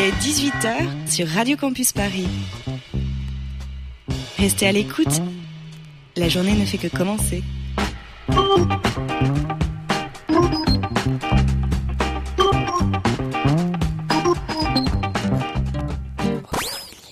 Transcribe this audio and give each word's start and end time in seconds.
Il 0.00 0.04
est 0.04 0.12
18h 0.12 1.08
sur 1.08 1.26
Radio 1.26 1.56
Campus 1.56 1.92
Paris. 1.92 2.28
Restez 4.38 4.68
à 4.68 4.72
l'écoute. 4.72 5.20
La 6.16 6.28
journée 6.28 6.52
ne 6.52 6.64
fait 6.64 6.78
que 6.78 6.86
commencer. 6.86 7.42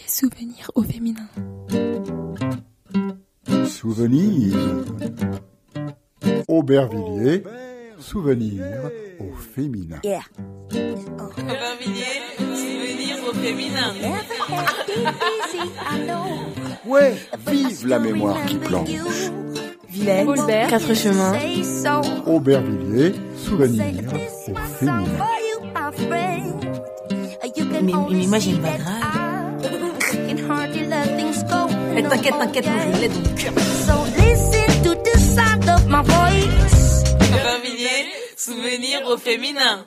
Souvenir 0.07 0.71
au 0.77 0.83
féminin. 0.85 1.27
Souvenir. 3.67 4.55
Aubervilliers. 6.47 7.43
Souvenir 7.99 8.63
au 9.19 9.35
féminin. 9.35 10.01
Aubervilliers, 11.19 12.23
souvenir 12.39 12.56
Ouais, 16.87 17.15
vive 17.49 17.87
la 17.87 17.99
mémoire 17.99 18.37
qui 18.47 18.57
planche. 18.57 18.89
Vilaine, 19.89 20.27
Paulbert, 20.27 20.69
Quatre 20.69 20.95
Chemins, 20.95 21.35
Aubervilliers, 22.27 23.15
Souvenirs 23.45 23.83
au 24.13 24.19
féminin. 24.79 25.05
Mais, 27.83 27.93
mais 28.11 28.27
moi 28.27 28.39
pas 28.39 28.79
grave. 28.79 29.07
Mais 31.95 32.03
t'inquiète, 32.03 32.39
t'inquiète, 32.39 32.67
moi 32.67 32.83
je 32.95 33.01
l'ai. 33.01 33.11
So 33.87 33.95
listen 34.19 34.67
au 39.09 39.17
féminin. 39.17 39.85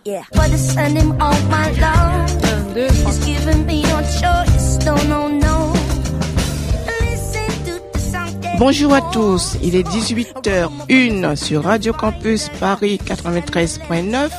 Bonjour 8.59 8.93
à 8.93 9.01
tous, 9.01 9.57
il 9.63 9.75
est 9.75 9.87
18h01 9.87 11.35
sur 11.35 11.63
Radio 11.63 11.93
Campus 11.93 12.49
Paris 12.59 12.99
93.9. 13.03 14.29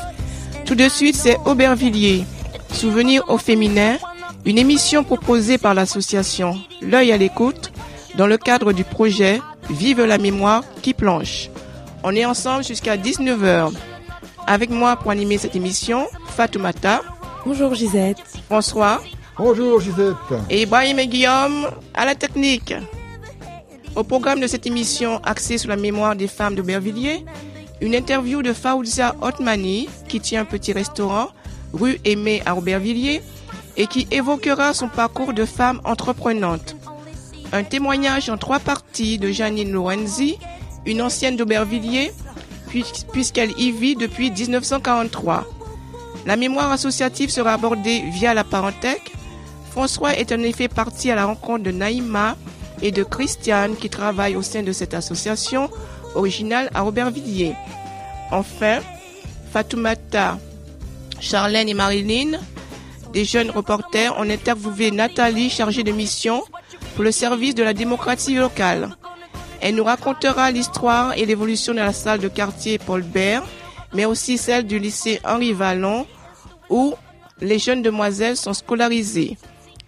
Tout 0.64 0.74
de 0.74 0.88
suite, 0.88 1.16
c'est 1.16 1.38
Aubervilliers, 1.44 2.24
Souvenir 2.72 3.24
au 3.28 3.38
féminin, 3.38 3.96
une 4.44 4.58
émission 4.58 5.02
proposée 5.02 5.58
par 5.58 5.74
l'association 5.74 6.60
L'œil 6.82 7.12
à 7.12 7.16
l'écoute 7.16 7.72
dans 8.16 8.26
le 8.26 8.38
cadre 8.38 8.72
du 8.72 8.84
projet 8.84 9.40
Vive 9.70 10.04
la 10.04 10.18
mémoire 10.18 10.62
qui 10.82 10.94
planche. 10.94 11.48
On 12.04 12.14
est 12.14 12.24
ensemble 12.24 12.64
jusqu'à 12.64 12.96
19h. 12.96 13.72
Avec 14.46 14.70
moi 14.70 14.96
pour 14.96 15.10
animer 15.10 15.38
cette 15.38 15.56
émission, 15.56 16.06
Fatoumata, 16.36 17.02
Bonjour 17.44 17.74
Gisette. 17.74 18.18
François 18.46 19.00
Bonjour 19.38 19.80
Gisette. 19.80 20.14
et 20.50 20.62
Ibrahim 20.62 20.98
et 20.98 21.06
Guillaume 21.06 21.68
à 21.94 22.04
la 22.04 22.14
technique. 22.14 22.74
Au 23.96 24.04
programme 24.04 24.40
de 24.40 24.46
cette 24.46 24.66
émission 24.66 25.20
axée 25.24 25.58
sur 25.58 25.68
la 25.70 25.76
mémoire 25.76 26.14
des 26.14 26.28
femmes 26.28 26.54
d'Aubervilliers, 26.54 27.24
une 27.80 27.94
interview 27.94 28.42
de 28.42 28.52
Faouzia 28.52 29.14
Otmani, 29.20 29.88
qui 30.08 30.20
tient 30.20 30.42
un 30.42 30.44
petit 30.44 30.72
restaurant 30.72 31.28
rue 31.72 31.98
Aimée 32.04 32.42
à 32.46 32.54
Aubervilliers 32.56 33.22
et 33.76 33.86
qui 33.86 34.06
évoquera 34.10 34.74
son 34.74 34.88
parcours 34.88 35.32
de 35.32 35.44
femme 35.44 35.80
entreprenante. 35.84 36.76
Un 37.52 37.64
témoignage 37.64 38.28
en 38.28 38.36
trois 38.36 38.60
parties 38.60 39.18
de 39.18 39.30
Janine 39.32 39.72
Lorenzi, 39.72 40.38
une 40.86 41.02
ancienne 41.02 41.36
d'Aubervilliers, 41.36 42.12
puis- 42.68 42.84
puisqu'elle 43.12 43.58
y 43.58 43.72
vit 43.72 43.96
depuis 43.96 44.30
1943. 44.30 45.44
La 46.26 46.36
mémoire 46.36 46.70
associative 46.72 47.30
sera 47.30 47.54
abordée 47.54 48.02
via 48.12 48.34
la 48.34 48.44
parenthèque. 48.44 49.12
François 49.70 50.16
est 50.16 50.32
en 50.32 50.40
effet 50.40 50.68
parti 50.68 51.10
à 51.10 51.14
la 51.14 51.26
rencontre 51.26 51.64
de 51.64 51.70
Naïma 51.70 52.36
et 52.82 52.90
de 52.90 53.02
Christiane 53.02 53.76
qui 53.76 53.88
travaillent 53.88 54.36
au 54.36 54.42
sein 54.42 54.62
de 54.62 54.72
cette 54.72 54.94
association 54.94 55.70
originale 56.14 56.70
à 56.74 56.84
Aubervilliers. 56.84 57.54
Enfin, 58.32 58.80
Fatoumata, 59.52 60.38
Charlène 61.20 61.68
et 61.68 61.74
Marilyn, 61.74 62.38
des 63.12 63.24
jeunes 63.24 63.50
reporters, 63.50 64.18
ont 64.18 64.28
interviewé 64.28 64.90
Nathalie, 64.90 65.50
chargée 65.50 65.82
de 65.82 65.92
mission 65.92 66.42
pour 66.94 67.04
le 67.04 67.12
service 67.12 67.54
de 67.54 67.62
la 67.62 67.74
démocratie 67.74 68.34
locale. 68.34 68.96
Elle 69.60 69.74
nous 69.74 69.84
racontera 69.84 70.50
l'histoire 70.50 71.16
et 71.16 71.26
l'évolution 71.26 71.74
de 71.74 71.78
la 71.78 71.92
salle 71.92 72.20
de 72.20 72.28
quartier 72.28 72.78
Paul 72.78 73.02
Bert, 73.02 73.42
mais 73.92 74.04
aussi 74.04 74.38
celle 74.38 74.66
du 74.66 74.78
lycée 74.78 75.20
Henri 75.24 75.52
Vallon, 75.52 76.06
où 76.68 76.94
les 77.40 77.58
jeunes 77.58 77.82
demoiselles 77.82 78.36
sont 78.36 78.54
scolarisées. 78.54 79.36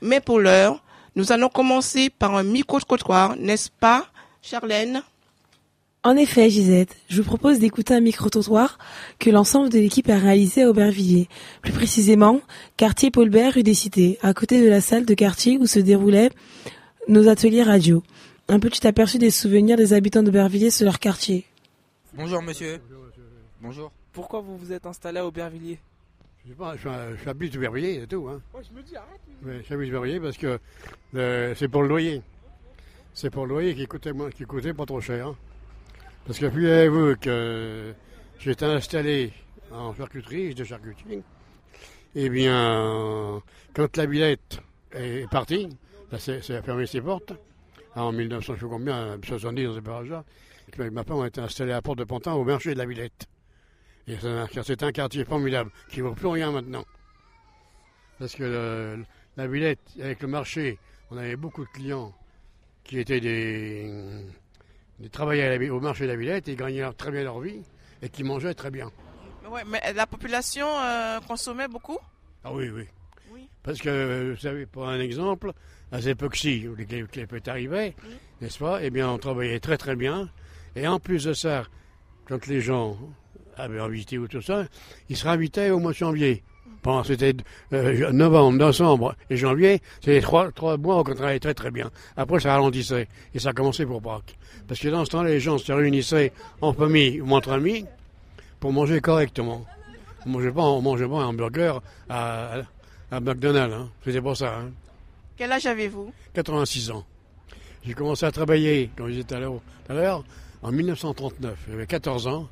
Mais 0.01 0.21
pour 0.21 0.41
l'heure, 0.41 0.83
nous 1.15 1.33
allons 1.33 1.49
commencer 1.49 2.11
par 2.11 2.35
un 2.35 2.43
micro-trottoir, 2.43 3.37
n'est-ce 3.37 3.71
pas, 3.71 4.07
Charlène? 4.41 5.03
En 6.05 6.17
effet, 6.17 6.51
Gisette, 6.51 6.97
je 7.09 7.19
vous 7.19 7.29
propose 7.29 7.61
d'écouter 7.61 7.95
un 7.95 8.01
micro-trottoir 8.01 8.77
que 9.21 9.31
l'ensemble 9.31 9.69
de 9.69 9.79
l'équipe 9.79 10.09
a 10.11 10.19
réalisé 10.19 10.63
à 10.63 10.71
Aubervilliers. 10.71 11.29
Plus 11.63 11.73
précisément, 11.73 12.41
quartier 12.77 13.13
Paul 13.13 13.29
Bert, 13.31 13.55
rue 13.55 13.63
des 13.63 13.75
Cités, 13.75 14.19
à 14.21 14.35
côté 14.35 14.61
de 14.61 14.69
la 14.69 14.81
salle 14.81 15.05
de 15.05 15.15
quartier 15.15 15.59
où 15.59 15.67
se 15.67 15.79
déroulaient 15.79 16.31
nos 17.07 17.29
ateliers 17.29 17.63
radio. 17.63 18.03
Un 18.49 18.59
petit 18.59 18.85
aperçu 18.85 19.19
des 19.19 19.31
souvenirs 19.31 19.77
des 19.77 19.93
habitants 19.93 20.25
d'Aubervilliers 20.25 20.71
sur 20.71 20.87
leur 20.87 20.99
quartier. 20.99 21.45
Bonjour 22.15 22.43
monsieur. 22.43 22.81
Bonjour. 22.91 23.12
Pourquoi 24.13 24.41
vous 24.41 24.57
vous 24.59 24.73
êtes 24.73 24.87
installé 24.87 25.19
à 25.19 25.27
Aubervilliers? 25.27 25.79
Je 26.45 26.51
sais 26.51 26.57
pas, 26.57 26.77
je, 26.77 26.89
je 27.23 27.29
habite 27.31 27.55
Verviers, 27.57 28.01
c'est 28.01 28.07
tout. 28.09 28.29
Hein. 28.29 28.41
je 28.55 28.77
me 28.77 28.83
dis, 28.83 28.97
arrête. 28.97 29.21
Ouais, 29.45 29.63
j'habite 29.69 29.91
Verviers 29.91 30.19
parce 30.21 30.37
que 30.37 30.59
euh, 31.15 31.55
c'est 31.57 31.69
pour 31.69 31.83
le 31.83 31.89
loyer. 31.89 32.21
C'est 33.15 33.31
pour 33.31 33.47
le 33.47 33.51
loyer 33.55 33.75
qui 33.75 33.87
coûtait, 33.87 34.13
moins- 34.13 34.31
qui 34.31 34.45
coûtait 34.45 34.75
pas 34.75 34.85
trop 34.87 35.01
cher. 35.01 35.29
hein. 35.29 35.37
Parce 36.27 36.39
que 36.39 36.51
figurez-vous 36.51 37.17
que 37.17 37.95
j'étais 38.41 38.65
installé 38.65 39.33
en 39.71 39.95
charcuterie, 39.95 40.55
de 40.55 40.65
charcuterie. 40.65 41.23
Eh 42.15 42.29
bien, 42.29 43.41
quand 43.75 43.97
la 43.97 44.07
Villette 44.07 44.61
est 44.93 45.31
partie, 45.31 45.69
ça 46.19 46.33
a 46.33 46.63
fermé 46.63 46.87
ses 46.87 47.01
portes, 47.01 47.33
en 47.95 48.13
1900, 48.13 48.55
je 48.57 48.61
sais 48.61 48.67
combien, 48.67 49.17
70 49.23 49.65
dans 49.65 49.75
ces 49.75 49.81
parages-là, 49.81 50.25
ma 50.91 51.05
femme, 51.05 51.17
on 51.19 51.25
était 51.25 51.41
installé 51.41 51.73
à 51.73 51.77
la 51.77 51.83
Porte 51.83 51.99
de 51.99 52.05
Pantin 52.05 52.33
au 52.33 52.45
marché 52.45 52.73
de 52.75 52.79
la 52.79 52.87
Villette. 52.87 53.27
Et 54.09 54.17
c'est 54.65 54.83
un, 54.83 54.93
quartier 54.93 55.25
formidable 55.25 55.71
qui 55.89 55.99
ne 56.01 56.05
vaut 56.05 56.15
plus 56.15 56.27
rien 56.27 56.51
maintenant. 56.51 56.85
Parce 58.19 58.35
que 58.35 58.43
le- 58.43 59.05
la 59.37 59.47
Villette, 59.47 59.81
avec 60.01 60.23
le 60.23 60.29
marché, 60.29 60.79
on 61.11 61.17
avait 61.17 61.37
beaucoup 61.37 61.65
de 61.65 61.71
clients 61.71 62.13
qui 62.85 62.99
étaient 62.99 63.21
des, 63.21 63.91
des 64.99 65.09
travaillaient 65.09 65.71
au 65.71 65.81
marché 65.81 66.05
de 66.05 66.09
la 66.11 66.17
Villette 66.17 66.49
et 66.49 66.57
gagnaient 66.57 66.93
très 66.95 67.11
bien 67.11 67.23
leur 67.23 67.41
vie 67.41 67.63
et 68.03 68.09
qui 68.09 68.25
mangeaient 68.25 68.55
très 68.55 68.71
bien. 68.71 68.91
Ouais, 69.49 69.63
mais 69.67 69.81
la 69.93 70.07
population 70.07 70.67
euh, 70.81 71.21
consommait 71.21 71.69
beaucoup? 71.69 71.99
Ah 72.45 72.53
oui, 72.53 72.71
oui. 72.71 72.85
Oui. 73.33 73.49
Parce 73.63 73.81
que, 73.81 73.89
euh, 73.89 74.33
vous 74.35 74.41
savez, 74.41 74.67
pour 74.67 74.89
un 74.89 74.99
exemple, 75.01 75.53
à 75.93 75.99
cette 75.99 76.13
époque-ci, 76.13 76.67
où 76.69 76.75
les 76.75 76.87
clépettes 76.87 77.49
arrivaient, 77.49 77.95
n'est-ce 78.41 78.59
pas? 78.59 78.83
Eh 78.83 78.91
bien, 78.91 79.09
on 79.11 79.19
travaillait 79.19 79.61
très 79.61 79.79
très 79.79 79.95
bien. 79.95 80.29
Et 80.75 80.87
en 80.89 80.99
plus 80.99 81.25
de 81.25 81.33
ça, 81.35 81.65
quand 82.27 82.47
les 82.47 82.61
gens 82.61 82.99
avaient 83.57 83.81
invité 83.81 84.19
ou 84.19 84.29
tout 84.29 84.43
ça, 84.43 84.65
ils 85.09 85.17
se 85.17 85.25
réinvitaient 85.25 85.71
au 85.71 85.79
mois 85.79 85.93
de 85.93 85.97
janvier. 85.97 86.43
Bon, 86.83 87.05
c'était 87.05 87.35
euh, 87.73 88.11
novembre, 88.11 88.67
décembre 88.67 89.15
et 89.31 89.37
janvier, 89.37 89.81
c'était 90.01 90.21
trois, 90.21 90.51
trois 90.51 90.77
mois 90.77 90.97
où 90.97 91.01
on 91.01 91.05
travaillait 91.05 91.39
très 91.39 91.55
très 91.55 91.71
bien. 91.71 91.91
Après, 92.17 92.41
ça 92.41 92.55
ralentissait 92.55 93.07
et 93.35 93.39
ça 93.39 93.53
commençait 93.53 93.87
pour 93.87 94.03
Pâques. 94.03 94.37
Parce 94.67 94.81
que 94.81 94.89
dans 94.89 95.05
ce 95.05 95.11
temps-là, 95.11 95.31
les 95.31 95.41
gens 95.41 95.59
se 95.59 95.73
réunissaient 95.73 96.33
en 96.61 96.73
famille 96.73 97.21
ou 97.21 97.31
entre 97.33 97.53
amis 97.53 97.85
pour 98.59 98.73
manger 98.73 99.01
correctement. 99.01 99.65
On 100.27 100.31
mangeait 100.31 100.51
pas, 100.51 100.63
on 100.63 100.83
mangeait 100.83 101.09
pas 101.09 101.19
un 101.19 101.27
hamburger 101.27 101.83
à, 102.09 102.63
à, 103.11 103.21
McDonald's. 103.21 103.75
Hein. 103.75 103.89
C'était 104.05 104.21
pas 104.21 104.35
ça. 104.35 104.59
Hein. 104.59 104.71
Quel 105.37 105.53
âge 105.53 105.67
avez-vous? 105.67 106.13
86 106.35 106.91
ans. 106.91 107.05
J'ai 107.85 107.95
commencé 107.95 108.27
à 108.27 108.31
travailler, 108.31 108.91
comme 108.97 109.07
je 109.09 109.13
disais 109.13 109.25
tout 109.25 109.35
à 109.35 109.95
l'heure, 109.95 110.25
en 110.63 110.73
1939. 110.73 111.59
J'avais 111.69 111.87
14 111.87 112.27
ans 112.27 112.49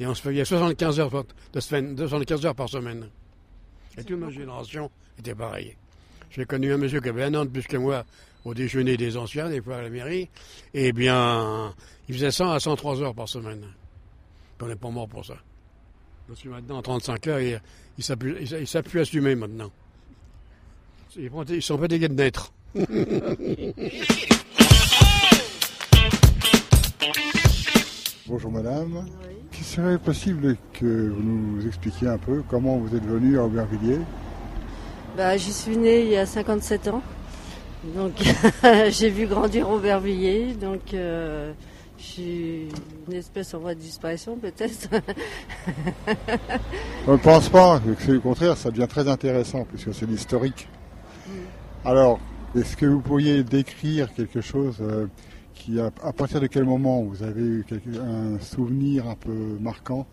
et 0.00 0.06
on 0.06 0.14
se 0.14 0.22
faisait 0.22 0.44
75 0.44 1.00
heures, 1.00 1.10
par- 1.10 1.24
de 1.52 1.60
semaine, 1.60 1.96
75 1.96 2.46
heures 2.46 2.54
par 2.54 2.68
semaine. 2.68 3.08
Et 3.96 4.04
toute 4.04 4.18
ma 4.18 4.30
génération 4.30 4.90
était 5.18 5.34
pareille. 5.34 5.76
J'ai 6.30 6.44
connu 6.46 6.72
un 6.72 6.78
monsieur 6.78 7.00
qui 7.00 7.08
avait 7.10 7.24
un 7.24 7.34
an 7.34 7.44
de 7.44 7.50
plus 7.50 7.66
que 7.66 7.76
moi 7.76 8.04
au 8.44 8.52
déjeuner 8.54 8.96
des 8.96 9.16
anciens, 9.16 9.48
des 9.48 9.62
fois 9.62 9.76
à 9.76 9.82
la 9.82 9.90
mairie. 9.90 10.28
Eh 10.74 10.92
bien, 10.92 11.72
il 12.08 12.14
faisait 12.14 12.30
100 12.32 12.50
à 12.50 12.60
103 12.60 13.02
heures 13.02 13.14
par 13.14 13.28
semaine. 13.28 13.64
On 14.60 14.66
n'est 14.66 14.76
pas 14.76 14.90
mort 14.90 15.08
pour 15.08 15.24
ça. 15.24 15.34
Parce 16.26 16.40
que 16.42 16.48
maintenant, 16.48 16.78
en 16.78 16.82
35 16.82 17.26
heures, 17.28 17.40
il, 17.40 17.60
il 17.98 18.02
s'appuie- 18.04 18.66
s'appuie 18.66 19.00
assumer 19.00 19.34
maintenant. 19.34 19.70
Ils 21.16 21.62
sont 21.62 21.78
fatigués 21.78 22.08
de 22.08 22.14
naître. 22.14 22.52
Bonjour 28.34 28.50
madame. 28.50 29.06
Qu'il 29.52 29.64
serait 29.64 29.96
possible 29.96 30.56
que 30.72 31.08
vous 31.08 31.22
nous 31.22 31.64
expliquiez 31.68 32.08
un 32.08 32.18
peu 32.18 32.42
comment 32.50 32.78
vous 32.78 32.96
êtes 32.96 33.04
venu 33.04 33.38
à 33.38 33.44
Aubervilliers? 33.44 34.00
Bah, 35.16 35.36
J'y 35.36 35.52
suis 35.52 35.76
née 35.76 36.02
il 36.02 36.08
y 36.08 36.16
a 36.16 36.26
57 36.26 36.88
ans. 36.88 37.00
Donc 37.94 38.14
j'ai 38.90 39.08
vu 39.08 39.28
grandir 39.28 39.70
Aubervilliers. 39.70 40.54
Donc 40.54 40.94
euh, 40.94 41.52
je 41.96 42.02
suis 42.02 42.68
une 43.06 43.14
espèce 43.14 43.54
en 43.54 43.60
voie 43.60 43.76
de 43.76 43.78
disparition 43.78 44.36
peut-être. 44.36 44.88
On 47.06 47.12
ne 47.12 47.18
pense 47.18 47.48
pas, 47.48 47.80
c'est 48.00 48.08
le 48.08 48.18
contraire, 48.18 48.56
ça 48.56 48.72
devient 48.72 48.88
très 48.88 49.06
intéressant 49.06 49.64
puisque 49.64 49.94
c'est 49.94 50.06
l'historique. 50.06 50.66
Alors, 51.84 52.18
est-ce 52.56 52.76
que 52.76 52.86
vous 52.86 53.00
pourriez 53.00 53.44
décrire 53.44 54.12
quelque 54.12 54.40
chose 54.40 54.78
euh, 54.80 55.06
qui, 55.64 55.80
à 55.80 56.12
partir 56.12 56.40
de 56.40 56.46
quel 56.46 56.64
moment 56.64 57.02
vous 57.02 57.22
avez 57.22 57.40
eu 57.42 57.64
quelque- 57.66 57.98
un 57.98 58.38
souvenir 58.38 59.08
un 59.08 59.14
peu 59.14 59.56
marquant 59.60 60.06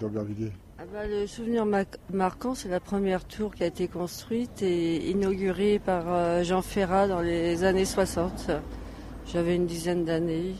d'Aubervilliers 0.00 0.50
Ah 0.78 0.82
bah, 0.92 1.06
le 1.06 1.26
souvenir 1.28 1.64
ma- 1.64 1.84
marquant, 2.12 2.54
c'est 2.56 2.68
la 2.68 2.80
première 2.80 3.24
tour 3.24 3.54
qui 3.54 3.62
a 3.62 3.66
été 3.66 3.86
construite 3.86 4.60
et 4.62 5.08
inaugurée 5.10 5.78
par 5.78 6.02
euh, 6.08 6.42
Jean 6.42 6.62
Ferrat 6.62 7.06
dans 7.06 7.20
les 7.20 7.62
années 7.62 7.84
60. 7.84 8.50
J'avais 9.32 9.54
une 9.54 9.66
dizaine 9.66 10.04
d'années. 10.04 10.54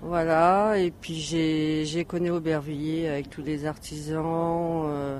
Voilà, 0.00 0.78
et 0.78 0.90
puis 0.90 1.14
j'ai 1.14 1.84
j'ai 1.86 2.04
connu 2.04 2.30
Aubervilliers 2.30 3.08
avec 3.08 3.30
tous 3.30 3.42
les 3.42 3.64
artisans, 3.66 4.84
euh, 4.86 5.18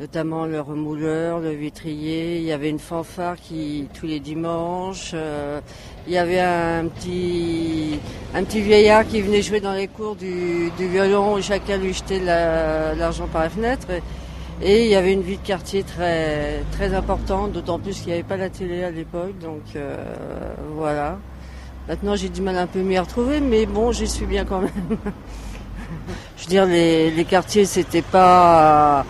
notamment 0.00 0.44
le 0.46 0.60
remouleur, 0.60 1.40
le 1.40 1.50
vitrier. 1.50 2.36
Il 2.38 2.44
y 2.44 2.52
avait 2.52 2.68
une 2.70 2.78
fanfare 2.78 3.36
qui 3.36 3.88
tous 3.98 4.06
les 4.06 4.20
dimanches. 4.20 5.12
euh, 5.14 5.60
il 6.06 6.12
y 6.12 6.18
avait 6.18 6.40
un 6.40 6.86
petit 6.86 7.98
un 8.34 8.44
petit 8.44 8.60
vieillard 8.60 9.06
qui 9.06 9.20
venait 9.22 9.42
jouer 9.42 9.60
dans 9.60 9.72
les 9.72 9.88
cours 9.88 10.14
du, 10.16 10.70
du 10.78 10.86
violon. 10.88 11.34
où 11.34 11.42
Chacun 11.42 11.78
lui 11.78 11.92
jetait 11.94 12.20
la- 12.20 12.94
l'argent 12.94 13.26
par 13.32 13.42
la 13.42 13.50
fenêtre. 13.50 13.86
Et, 13.90 14.02
et 14.62 14.84
il 14.84 14.90
y 14.90 14.94
avait 14.94 15.12
une 15.12 15.22
vie 15.22 15.36
de 15.38 15.42
quartier 15.46 15.82
très 15.82 16.62
très 16.72 16.94
importante, 16.94 17.52
d'autant 17.52 17.78
plus 17.78 17.98
qu'il 17.98 18.08
n'y 18.08 18.12
avait 18.14 18.22
pas 18.22 18.36
la 18.36 18.48
télé 18.50 18.84
à 18.84 18.90
l'époque. 18.90 19.38
Donc 19.40 19.62
euh, 19.76 19.96
voilà. 20.76 21.18
Maintenant, 21.88 22.16
j'ai 22.16 22.28
du 22.28 22.42
mal 22.42 22.56
un 22.56 22.66
peu 22.66 22.80
m'y 22.80 22.98
retrouver, 22.98 23.38
mais 23.40 23.64
bon, 23.64 23.92
j'y 23.92 24.08
suis 24.08 24.26
bien 24.26 24.44
quand 24.44 24.60
même. 24.60 24.70
Je 26.36 26.42
veux 26.44 26.48
dire, 26.48 26.66
les, 26.66 27.10
les 27.12 27.24
quartiers, 27.24 27.64
c'était 27.64 28.02
pas, 28.02 29.04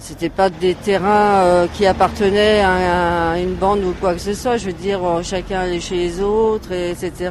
c'était 0.00 0.28
pas 0.30 0.50
des 0.50 0.74
terrains 0.74 1.42
euh, 1.44 1.66
qui 1.74 1.86
appartenaient 1.86 2.60
à, 2.60 3.38
une 3.38 3.54
bande 3.54 3.80
ou 3.84 3.94
quoi 4.00 4.14
que 4.14 4.20
ce 4.20 4.34
soit. 4.34 4.56
Je 4.56 4.66
veux 4.66 4.72
dire, 4.72 5.04
euh, 5.04 5.22
chacun 5.22 5.60
allait 5.60 5.80
chez 5.80 5.96
les 5.96 6.20
autres, 6.20 6.72
et, 6.72 6.90
etc. 6.90 7.30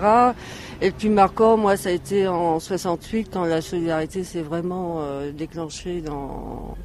Et 0.82 0.92
plus 0.92 1.10
marquant, 1.10 1.58
moi, 1.58 1.76
ça 1.76 1.90
a 1.90 1.92
été 1.92 2.28
en 2.28 2.60
68 2.60 3.30
quand 3.34 3.44
la 3.44 3.62
solidarité 3.62 4.24
s'est 4.24 4.42
vraiment 4.42 4.98
euh, 5.00 5.32
déclenchée 5.32 6.02
dans 6.02 6.76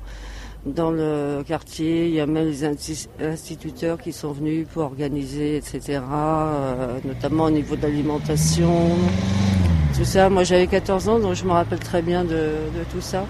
dans 0.67 0.91
le 0.91 1.43
quartier. 1.47 2.07
Il 2.09 2.15
y 2.15 2.21
a 2.21 2.27
même 2.27 2.47
les 2.49 2.65
insti- 2.65 3.07
instituteurs 3.21 3.99
qui 4.01 4.13
sont 4.13 4.33
venus 4.33 4.67
pour 4.73 4.83
organiser, 4.85 5.57
etc. 5.59 6.01
euh, 6.11 6.99
notamment 7.05 7.45
au 7.45 7.51
niveau 7.51 7.77
de 7.77 7.83
l'alimentation. 7.83 8.73
Tout 9.97 10.05
ça. 10.05 10.29
Moi, 10.31 10.43
j'avais 10.43 10.67
14 10.67 11.09
ans, 11.09 11.19
donc 11.21 11.35
je 11.35 11.45
me 11.45 11.53
rappelle 11.53 11.79
très 11.79 12.03
bien 12.03 12.25
de, 12.25 12.31
de 12.31 12.85
tout 12.91 13.01
ça. 13.03 13.25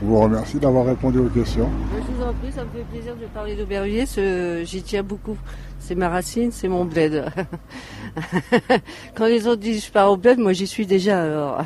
Je 0.00 0.06
vous 0.06 0.18
remercie 0.18 0.58
d'avoir 0.58 0.86
répondu 0.86 1.18
aux 1.18 1.28
questions. 1.28 1.68
Je 1.94 2.12
vous 2.12 2.22
en 2.22 2.32
prie, 2.32 2.50
ça 2.50 2.64
me 2.64 2.70
fait 2.70 2.84
plaisir 2.84 3.14
de 3.16 3.26
parler 3.26 3.54
d'Aubervilliers. 3.54 4.06
J'y 4.64 4.82
tiens 4.82 5.02
beaucoup. 5.02 5.36
C'est 5.78 5.94
ma 5.94 6.08
racine, 6.08 6.50
c'est 6.52 6.68
mon 6.68 6.86
bled. 6.86 7.26
Quand 9.14 9.26
les 9.26 9.46
autres 9.46 9.60
disent 9.60 9.84
je 9.86 9.92
pars 9.92 10.10
au 10.10 10.16
bled, 10.16 10.38
moi 10.38 10.54
j'y 10.54 10.66
suis 10.66 10.86
déjà 10.86 11.22
alors. 11.24 11.62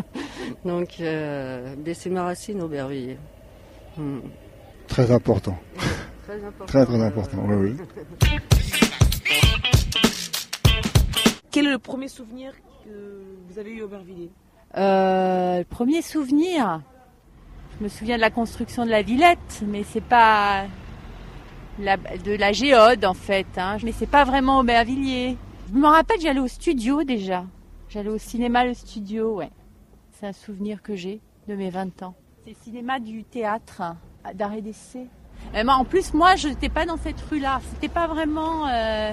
Donc, 0.64 0.96
euh, 1.00 1.74
c'est 1.92 2.08
ma 2.08 2.22
racine, 2.22 2.62
Aubervilliers. 2.62 3.18
Hmm. 3.98 4.20
Très 4.86 5.10
important. 5.10 5.58
Très 6.26 6.42
important. 6.42 6.64
Très 6.66 6.86
très 6.86 7.02
important, 7.02 7.38
oui, 7.48 7.54
oui. 7.56 7.76
Quel 11.50 11.66
est 11.66 11.72
le 11.72 11.78
premier 11.78 12.08
souvenir 12.08 12.52
que 12.84 12.90
vous 13.48 13.58
avez 13.58 13.72
eu 13.72 13.82
au 13.82 13.86
Aubervilliers 13.86 14.30
Euh, 14.76 15.58
le 15.58 15.64
premier 15.64 16.00
souvenir, 16.02 16.80
je 17.78 17.84
me 17.84 17.88
souviens 17.88 18.16
de 18.16 18.20
la 18.20 18.30
construction 18.30 18.84
de 18.84 18.90
la 18.90 19.02
Villette, 19.02 19.62
mais 19.66 19.84
c'est 19.84 20.02
pas 20.02 20.64
de 21.78 22.32
la 22.32 22.52
géode 22.52 23.04
en 23.04 23.14
fait. 23.14 23.46
Hein. 23.56 23.76
Mais 23.84 23.92
c'est 23.92 24.10
pas 24.10 24.24
vraiment 24.24 24.58
Aubervilliers. 24.58 25.36
Je 25.72 25.78
me 25.78 25.86
rappelle, 25.86 26.20
j'allais 26.20 26.40
au 26.40 26.48
studio 26.48 27.04
déjà. 27.04 27.44
J'allais 27.88 28.08
au 28.08 28.18
cinéma, 28.18 28.64
le 28.64 28.74
studio, 28.74 29.36
ouais. 29.36 29.50
C'est 30.10 30.26
un 30.26 30.32
souvenir 30.32 30.82
que 30.82 30.96
j'ai 30.96 31.20
de 31.46 31.54
mes 31.54 31.70
20 31.70 32.02
ans. 32.02 32.14
C'est 32.44 32.50
le 32.50 32.56
cinéma 32.62 32.98
du 32.98 33.22
théâtre 33.22 33.80
hein, 33.80 33.96
d'arrêt 34.34 34.60
d'essai. 34.60 35.06
Moi, 35.54 35.74
en 35.74 35.84
plus, 35.84 36.12
moi, 36.14 36.34
je 36.34 36.48
n'étais 36.48 36.68
pas 36.68 36.84
dans 36.84 36.96
cette 36.96 37.20
rue-là. 37.20 37.60
C'était 37.70 37.88
pas 37.88 38.08
vraiment 38.08 38.66
euh, 38.68 39.12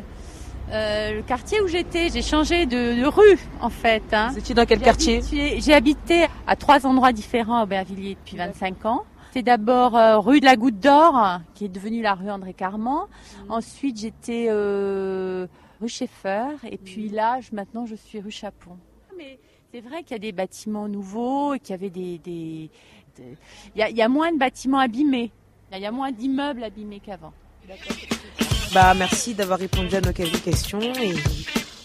euh, 0.72 1.18
le 1.18 1.22
quartier 1.22 1.62
où 1.62 1.68
j'étais. 1.68 2.10
J'ai 2.10 2.22
changé 2.22 2.66
de, 2.66 3.00
de 3.02 3.06
rue, 3.06 3.40
en 3.62 3.70
fait. 3.70 4.04
Hein. 4.14 4.30
Vous 4.32 4.40
étiez 4.40 4.56
dans 4.56 4.66
quel 4.66 4.80
quartier? 4.82 5.22
J'ai 5.60 5.74
habité 5.74 6.26
à 6.48 6.56
trois 6.56 6.86
endroits 6.86 7.12
différents 7.14 7.60
à 7.60 7.64
Aubervilliers 7.64 8.16
depuis 8.16 8.38
25 8.38 8.86
ans. 8.86 9.04
C'est 9.34 9.44
d'abord 9.44 9.98
euh, 9.98 10.18
rue 10.20 10.40
de 10.40 10.46
la 10.46 10.56
Goutte 10.56 10.80
d'Or, 10.80 11.40
qui 11.56 11.66
est 11.66 11.70
devenue 11.70 12.02
la 12.02 12.14
rue 12.16 12.32
André 12.32 12.54
Carman. 12.54 13.02
Ensuite, 13.50 14.00
j'étais 14.00 14.48
euh, 14.50 15.46
rue 15.82 15.90
Schaeffer. 15.90 16.46
Et 16.72 16.78
puis 16.78 17.10
là, 17.10 17.40
je- 17.42 17.54
maintenant, 17.54 17.86
je 17.86 17.96
suis 17.96 18.22
rue 18.22 18.32
Chapon. 18.32 18.78
Mais 19.18 19.38
c'est 19.74 19.82
vrai 19.82 20.04
qu'il 20.04 20.12
y 20.14 20.16
a 20.16 20.20
des 20.20 20.32
bâtiments 20.32 20.88
nouveaux 20.88 21.54
et 21.54 21.60
qu'il 21.60 21.72
y 21.72 21.74
avait 21.74 21.90
des... 21.90 22.18
des- 22.20 22.70
des- 23.18 23.38
Il 23.76 23.80
y, 23.80 23.84
a, 23.84 23.90
il 23.90 23.96
y 23.98 24.02
a 24.02 24.08
moins 24.10 24.32
de 24.32 24.38
bâtiments 24.38 24.80
abîmés. 24.80 25.32
Il 25.74 25.80
y 25.80 25.86
a 25.86 25.92
moins 25.92 26.12
d'immeubles 26.14 26.64
abîmés 26.64 27.02
qu'avant. 27.02 27.34
Bah 28.76 28.94
merci 28.94 29.34
d'avoir 29.34 29.58
répondu 29.58 29.96
à 29.96 30.02
nos 30.02 30.12
quelques 30.12 30.44
questions 30.44 30.82
et 30.82 31.14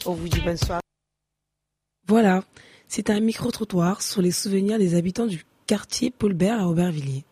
on 0.06 0.12
vous 0.12 0.26
dit 0.26 0.40
bonne 0.40 0.56
soirée. 0.56 0.82
Voilà, 2.08 2.42
c'est 2.88 3.10
un 3.10 3.20
micro-trottoir 3.20 4.02
sur 4.02 4.20
les 4.20 4.32
souvenirs 4.32 4.76
des 4.76 4.96
habitants 4.96 5.28
du 5.28 5.44
quartier 5.68 6.10
Paulbert 6.10 6.58
à 6.58 6.66
Aubervilliers. 6.66 7.24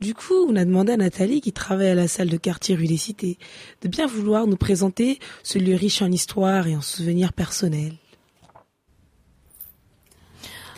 Du 0.00 0.14
coup, 0.14 0.46
on 0.48 0.54
a 0.54 0.64
demandé 0.64 0.92
à 0.92 0.96
Nathalie, 0.96 1.40
qui 1.40 1.50
travaille 1.50 1.88
à 1.88 1.96
la 1.96 2.06
salle 2.06 2.28
de 2.28 2.36
quartier 2.36 2.76
rue 2.76 2.86
des 2.86 2.96
Cités, 2.96 3.38
de 3.82 3.88
bien 3.88 4.06
vouloir 4.06 4.46
nous 4.46 4.56
présenter 4.56 5.18
ce 5.42 5.58
lieu 5.58 5.74
riche 5.74 6.00
en 6.00 6.12
histoire 6.12 6.68
et 6.68 6.76
en 6.76 6.80
souvenirs 6.80 7.32
personnels. 7.32 7.96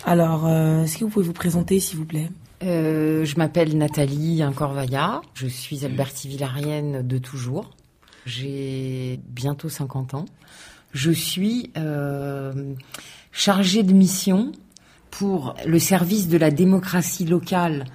Alors, 0.06 0.46
euh, 0.46 0.84
est-ce 0.84 0.96
que 0.96 1.04
vous 1.04 1.10
pouvez 1.10 1.26
vous 1.26 1.34
présenter, 1.34 1.78
s'il 1.78 1.98
vous 1.98 2.06
plaît? 2.06 2.30
Euh, 2.62 3.26
je 3.26 3.36
m'appelle 3.36 3.76
Nathalie 3.76 4.42
Incorvaya. 4.42 5.20
Je 5.34 5.46
suis 5.46 5.84
albertivillarienne 5.84 7.06
de 7.06 7.18
toujours. 7.18 7.68
J'ai 8.28 9.20
bientôt 9.30 9.70
50 9.70 10.12
ans. 10.12 10.26
Je 10.92 11.10
suis 11.10 11.70
euh, 11.78 12.74
chargée 13.32 13.82
de 13.82 13.94
mission 13.94 14.52
pour 15.10 15.54
le 15.66 15.78
service 15.78 16.28
de 16.28 16.36
la 16.36 16.50
démocratie 16.50 17.24
locale 17.24 17.86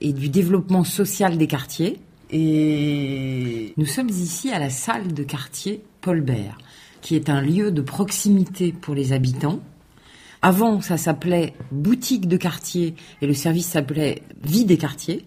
et 0.00 0.12
du 0.12 0.28
développement 0.28 0.84
social 0.84 1.36
des 1.36 1.48
quartiers. 1.48 1.98
Et 2.30 3.74
nous 3.76 3.86
sommes 3.86 4.08
ici 4.08 4.52
à 4.52 4.60
la 4.60 4.70
salle 4.70 5.12
de 5.12 5.24
quartier 5.24 5.82
Paul 6.00 6.20
Bert, 6.20 6.58
qui 7.00 7.16
est 7.16 7.28
un 7.28 7.40
lieu 7.40 7.72
de 7.72 7.82
proximité 7.82 8.70
pour 8.70 8.94
les 8.94 9.12
habitants. 9.12 9.60
Avant, 10.42 10.80
ça 10.80 10.96
s'appelait 10.96 11.54
boutique 11.72 12.28
de 12.28 12.36
quartier 12.36 12.94
et 13.20 13.26
le 13.26 13.34
service 13.34 13.66
s'appelait 13.66 14.22
vie 14.44 14.64
des 14.64 14.78
quartiers. 14.78 15.26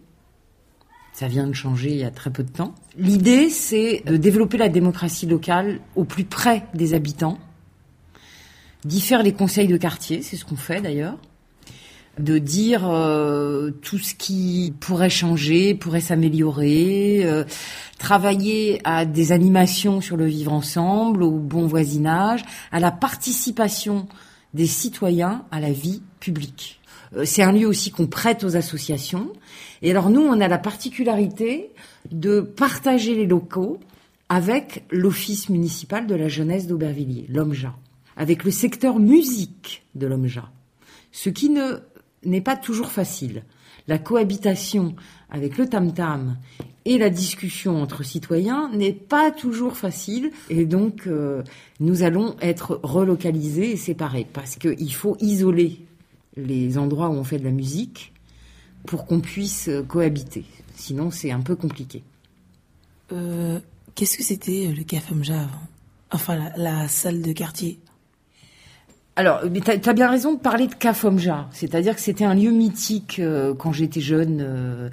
Ça 1.16 1.30
vient 1.30 1.48
de 1.48 1.54
changer 1.54 1.92
il 1.92 2.00
y 2.00 2.04
a 2.04 2.12
très 2.12 2.30
peu 2.30 2.44
de 2.44 2.50
temps. 2.50 2.76
L'idée, 2.98 3.50
c'est 3.50 4.04
de 4.06 4.18
développer 4.18 4.58
la 4.58 4.68
démocratie 4.68 5.26
locale 5.26 5.80
au 5.96 6.04
plus 6.04 6.26
près 6.26 6.66
des 6.74 6.94
habitants, 6.94 7.40
d'y 8.84 9.00
faire 9.00 9.24
les 9.24 9.32
conseils 9.32 9.70
de 9.70 9.78
quartier, 9.78 10.22
c'est 10.22 10.36
ce 10.36 10.44
qu'on 10.44 10.58
fait 10.58 10.82
d'ailleurs, 10.82 11.18
de 12.20 12.38
dire 12.38 12.90
euh, 12.90 13.72
tout 13.72 13.98
ce 13.98 14.14
qui 14.14 14.74
pourrait 14.82 15.10
changer, 15.10 15.74
pourrait 15.74 16.02
s'améliorer, 16.02 17.22
euh, 17.24 17.46
travailler 17.98 18.82
à 18.84 19.06
des 19.06 19.32
animations 19.32 20.02
sur 20.02 20.18
le 20.18 20.26
vivre 20.26 20.52
ensemble, 20.52 21.24
au 21.24 21.32
bon 21.32 21.66
voisinage, 21.66 22.44
à 22.74 22.82
la 22.82 22.92
participation 22.92 24.10
des 24.54 24.68
citoyens 24.68 25.46
à 25.50 25.62
la 25.62 25.72
vie 25.72 26.02
publique. 26.20 26.82
Euh, 27.16 27.26
C'est 27.26 27.44
un 27.44 27.52
lieu 27.52 27.68
aussi 27.68 27.92
qu'on 27.92 28.08
prête 28.08 28.44
aux 28.44 28.56
associations. 28.56 29.32
Et 29.82 29.92
alors 29.92 30.10
nous, 30.10 30.22
on 30.22 30.40
a 30.42 30.48
la 30.48 30.58
particularité 30.58 31.72
de 32.12 32.42
partager 32.42 33.16
les 33.16 33.26
locaux 33.26 33.80
avec 34.30 34.84
l'Office 34.92 35.50
municipal 35.50 36.08
de 36.08 36.16
la 36.16 36.28
jeunesse 36.28 36.68
d'Aubervilliers, 36.68 37.26
l'OMJA, 37.30 37.76
avec 38.18 38.44
le 38.44 38.52
secteur 38.52 39.00
musique 39.00 39.84
de 39.94 40.08
l'OMJA, 40.08 40.50
ce 41.12 41.30
qui 41.30 41.50
ne 41.50 41.80
n'est 42.24 42.42
pas 42.42 42.56
toujours 42.56 42.92
facile. 42.92 43.44
La 43.88 44.00
cohabitation 44.00 44.96
avec 45.30 45.60
le 45.60 45.68
tam-tam 45.68 46.38
et 46.86 46.98
la 46.98 47.12
discussion 47.12 47.80
entre 47.82 48.04
citoyens 48.04 48.72
n'est 48.74 48.94
pas 48.94 49.30
toujours 49.30 49.78
facile 49.78 50.32
et 50.50 50.66
donc 50.66 51.06
euh, 51.06 51.44
nous 51.80 52.02
allons 52.02 52.36
être 52.42 52.80
relocalisés 52.82 53.72
et 53.72 53.78
séparés 53.78 54.26
parce 54.34 54.56
qu'il 54.56 54.94
faut 54.94 55.18
isoler 55.20 55.85
les 56.38 56.78
endroits 56.78 57.10
où 57.10 57.14
on 57.14 57.24
fait 57.24 57.40
de 57.40 57.44
la 57.46 57.52
musique 57.52 58.14
pour 58.86 59.06
qu'on 59.06 59.20
puisse 59.22 59.68
euh, 59.68 59.82
cohabiter. 59.84 60.46
Sinon, 60.76 61.12
c'est 61.12 61.32
un 61.32 61.42
peu 61.42 61.56
compliqué. 61.56 62.04
Euh, 63.12 63.60
Qu'est-ce 63.96 64.18
que 64.18 64.24
c'était 64.24 64.74
le 64.76 64.84
Café 64.84 65.14
Omja 65.14 65.42
avant? 65.42 65.68
Enfin, 66.12 66.36
la, 66.36 66.52
la 66.58 66.88
salle 66.88 67.22
de 67.22 67.32
quartier. 67.32 67.80
Alors, 69.16 69.42
tu 69.44 69.90
as, 69.90 69.94
bien 69.94 70.10
raison 70.10 70.34
de 70.34 70.40
parler 70.40 70.68
de 70.68 70.76
Cafomja, 70.76 71.48
c'est-à-dire 71.54 71.96
que 71.96 72.02
c'était 72.02 72.26
un 72.26 72.36
lieu 72.36 72.52
mythique 72.52 73.20
euh, 73.20 73.54
quand 73.54 73.72
j'étais 73.72 74.02
jeune. 74.02 74.42
euh, 74.42 74.90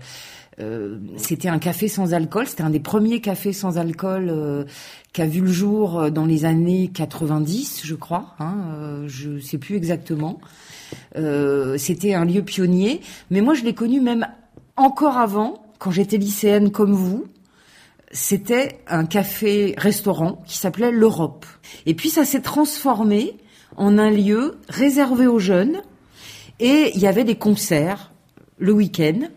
euh, 0.60 0.98
c'était 1.16 1.48
un 1.48 1.58
café 1.58 1.88
sans 1.88 2.14
alcool, 2.14 2.46
c'était 2.46 2.62
un 2.62 2.70
des 2.70 2.78
premiers 2.78 3.20
cafés 3.20 3.52
sans 3.52 3.78
alcool 3.78 4.28
euh, 4.30 4.64
qui 5.12 5.22
a 5.22 5.26
vu 5.26 5.40
le 5.40 5.50
jour 5.50 5.98
euh, 5.98 6.10
dans 6.10 6.26
les 6.26 6.44
années 6.44 6.88
90, 6.94 7.80
je 7.84 7.94
crois. 7.96 8.34
Hein, 8.38 8.58
euh, 8.76 9.04
je 9.08 9.40
sais 9.40 9.58
plus 9.58 9.74
exactement. 9.76 10.40
Euh, 11.16 11.76
c'était 11.78 12.14
un 12.14 12.24
lieu 12.24 12.42
pionnier, 12.42 13.00
mais 13.30 13.40
moi 13.40 13.54
je 13.54 13.64
l'ai 13.64 13.74
connu 13.74 14.00
même 14.00 14.26
encore 14.76 15.18
avant, 15.18 15.62
quand 15.78 15.90
j'étais 15.90 16.16
lycéenne 16.16 16.70
comme 16.70 16.92
vous. 16.92 17.26
C'était 18.10 18.80
un 18.86 19.06
café-restaurant 19.06 20.42
qui 20.46 20.58
s'appelait 20.58 20.90
l'Europe. 20.90 21.46
Et 21.86 21.94
puis 21.94 22.10
ça 22.10 22.24
s'est 22.24 22.42
transformé 22.42 23.38
en 23.76 23.98
un 23.98 24.10
lieu 24.10 24.58
réservé 24.68 25.26
aux 25.26 25.38
jeunes. 25.38 25.80
Et 26.60 26.92
il 26.94 27.00
y 27.00 27.06
avait 27.06 27.24
des 27.24 27.36
concerts 27.36 28.12
le 28.58 28.72
week-end, 28.72 29.28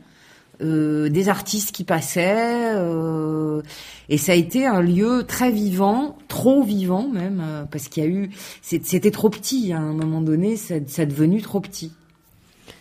euh, 0.62 1.10
des 1.10 1.30
artistes 1.30 1.72
qui 1.72 1.84
passaient. 1.84 2.74
euh, 2.76 3.62
et 4.10 4.18
ça 4.18 4.32
a 4.32 4.36
été 4.36 4.66
un 4.66 4.82
lieu 4.82 5.26
très 5.28 5.52
vivant, 5.52 6.18
trop 6.28 6.64
vivant 6.64 7.08
même, 7.10 7.42
euh, 7.44 7.66
parce 7.66 7.88
qu'il 7.88 8.04
y 8.04 8.08
a 8.08 8.10
eu... 8.10 8.30
C'était 8.62 9.12
trop 9.12 9.30
petit, 9.30 9.74
hein, 9.74 9.82
à 9.82 9.86
un 9.86 9.94
moment 9.94 10.22
donné, 10.22 10.56
ça, 10.56 10.76
ça 10.88 11.04
est 11.04 11.08
devenu 11.08 11.42
trop 11.42 11.60
petit. 11.60 11.92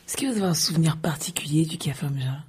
Est-ce 0.07 0.17
que 0.17 0.27
vous 0.27 0.37
avez 0.37 0.47
un 0.47 0.55
souvenir 0.55 0.97
particulier 0.99 1.65
du 1.65 1.79
Café 1.79 2.07
Omja 2.07 2.45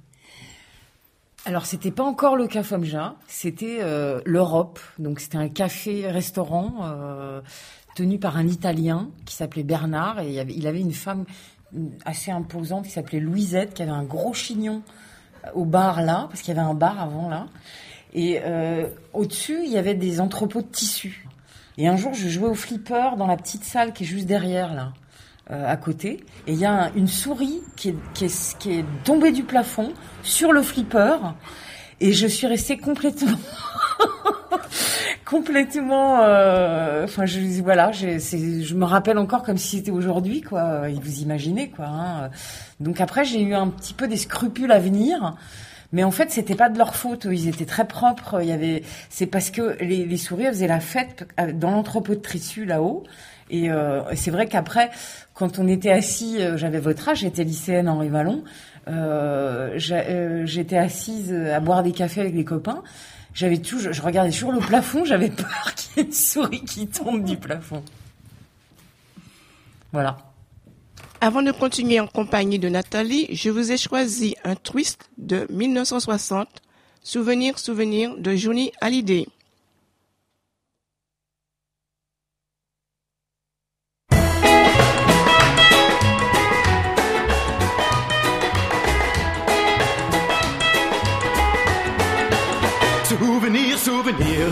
Alors, 1.44 1.66
c'était 1.66 1.90
pas 1.90 2.04
encore 2.04 2.36
le 2.36 2.46
Cafomja, 2.46 3.16
c'était 3.26 3.78
l'Europe. 4.26 4.78
Donc, 4.98 5.20
c'était 5.20 5.38
un 5.38 5.48
café-restaurant 5.48 7.42
tenu 7.96 8.18
par 8.18 8.36
un 8.36 8.46
Italien 8.46 9.10
qui 9.24 9.34
s'appelait 9.34 9.64
Bernard. 9.64 10.20
Et 10.20 10.32
il, 10.32 10.38
avait, 10.38 10.54
il 10.54 10.66
avait 10.68 10.80
une 10.80 10.92
femme 10.92 11.24
mm, 11.72 11.86
assez 12.04 12.30
imposante 12.30 12.84
qui 12.84 12.92
s'appelait 12.92 13.20
Louisette, 13.20 13.74
qui 13.74 13.82
avait 13.82 13.90
un 13.90 14.04
gros 14.04 14.34
chignon 14.34 14.82
au 15.54 15.64
bar 15.64 16.02
là, 16.02 16.26
parce 16.28 16.42
qu'il 16.42 16.54
y 16.54 16.58
avait 16.58 16.66
un 16.68 16.74
bar 16.74 17.00
avant 17.00 17.28
là. 17.28 17.46
Et 18.14 18.40
euh, 18.44 18.86
au-dessus, 19.12 19.60
il 19.64 19.70
y 19.70 19.78
avait 19.78 19.94
des 19.94 20.20
entrepôts 20.20 20.62
de 20.62 20.66
tissus. 20.66 21.26
Et 21.78 21.86
un 21.88 21.96
jour, 21.96 22.14
je 22.14 22.28
jouais 22.28 22.48
au 22.48 22.54
flipper 22.54 23.10
dans 23.18 23.26
la 23.26 23.36
petite 23.36 23.64
salle 23.64 23.92
qui 23.92 24.04
est 24.04 24.06
juste 24.06 24.26
derrière 24.26 24.72
là. 24.74 24.92
euh, 25.52 25.70
à 25.70 25.76
côté, 25.76 26.24
et 26.48 26.52
il 26.54 26.58
y 26.58 26.64
a 26.64 26.72
un- 26.86 26.92
une 26.94 27.06
souris 27.06 27.60
qui, 27.76 27.90
est, 27.90 28.56
qui 28.58 28.72
est 28.80 28.84
tombée 29.04 29.30
du 29.30 29.44
plafond 29.44 29.92
sur 30.24 30.50
le 30.52 30.60
flipper, 30.60 31.18
et 32.00 32.12
je 32.12 32.26
suis 32.26 32.48
restée 32.48 32.78
complètement, 32.78 33.38
complètement, 35.26 36.20
euh, 36.22 37.04
enfin 37.04 37.26
je 37.26 37.40
voilà, 37.62 37.92
je 37.92 38.74
me 38.74 38.84
rappelle 38.84 39.18
encore 39.18 39.42
comme 39.42 39.58
si 39.58 39.76
c'était 39.78 39.90
aujourd'hui 39.90 40.40
quoi. 40.40 40.88
Et 40.88 40.94
vous 40.94 41.20
imaginez 41.20 41.68
quoi. 41.68 41.86
hein. 41.86 42.30
Donc 42.80 43.00
après 43.00 43.24
j'ai 43.24 43.42
eu 43.42 43.54
un 43.54 43.68
petit 43.68 43.92
peu 43.92 44.08
des 44.08 44.16
scrupules 44.16 44.72
à 44.72 44.78
venir. 44.78 45.34
Mais 45.92 46.02
en 46.02 46.10
fait, 46.10 46.32
c'était 46.32 46.56
pas 46.56 46.68
de 46.68 46.76
leur 46.78 46.96
faute. 46.96 47.28
Ils 47.30 47.46
étaient 47.46 47.64
très 47.64 47.86
propres. 47.86 48.40
Il 48.42 48.48
y 48.48 48.52
avait, 48.52 48.82
c'est 49.08 49.26
parce 49.26 49.50
que 49.50 49.76
les, 49.80 50.04
les 50.04 50.16
souris 50.16 50.46
faisaient 50.46 50.66
la 50.66 50.80
fête 50.80 51.28
dans 51.54 51.70
l'entrepôt 51.70 52.14
de 52.16 52.20
tissu 52.20 52.64
là-haut. 52.64 53.04
Et 53.50 53.70
euh, 53.70 54.02
c'est 54.16 54.32
vrai 54.32 54.46
qu'après, 54.48 54.90
quand 55.32 55.60
on 55.60 55.68
était 55.68 55.92
assis, 55.92 56.38
euh, 56.42 56.56
j'avais 56.56 56.80
votre 56.80 57.08
âge, 57.08 57.18
j'étais 57.20 57.44
lycéenne. 57.44 57.88
Euh, 58.88 59.72
j'a- 59.76 60.04
euh, 60.08 60.44
j'étais 60.44 60.76
assise 60.76 61.32
à 61.32 61.60
boire 61.60 61.84
des 61.84 61.92
cafés 61.92 62.20
avec 62.20 62.34
les 62.34 62.44
copains. 62.44 62.82
J'avais 63.36 63.60
je, 63.62 63.92
je 63.92 64.02
regardais 64.02 64.32
toujours 64.32 64.52
le 64.52 64.60
plafond. 64.60 65.04
J'avais 65.04 65.28
peur 65.28 65.74
qu'il 65.74 65.90
y 65.96 66.00
ait 66.00 66.08
une 66.08 66.12
souris 66.12 66.64
qui 66.64 66.86
tombe 66.86 67.22
du 67.22 67.36
plafond. 67.36 67.84
Voilà. 69.92 70.16
Avant 71.20 71.42
de 71.42 71.52
continuer 71.52 72.00
en 72.00 72.06
compagnie 72.06 72.58
de 72.58 72.70
Nathalie, 72.70 73.28
je 73.30 73.50
vous 73.50 73.72
ai 73.72 73.76
choisi 73.76 74.36
un 74.44 74.54
twist 74.54 75.10
de 75.18 75.46
1960, 75.50 76.48
Souvenir, 77.02 77.58
souvenir 77.58 78.16
de 78.16 78.34
Johnny 78.34 78.72
Hallyday. 78.80 79.26
Souvenir, 93.86 94.16
souvenir, 94.16 94.50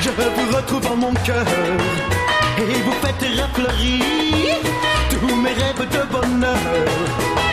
je 0.00 0.08
vous 0.08 0.56
retrouve 0.56 0.86
en 0.92 0.96
mon 0.96 1.12
cœur 1.26 1.44
et 2.56 2.80
vous 2.82 2.92
faites 3.02 3.20
refleurir 3.20 4.56
tous 5.10 5.36
mes 5.36 5.52
rêves 5.52 5.86
de 5.90 6.02
bonheur. 6.10 6.56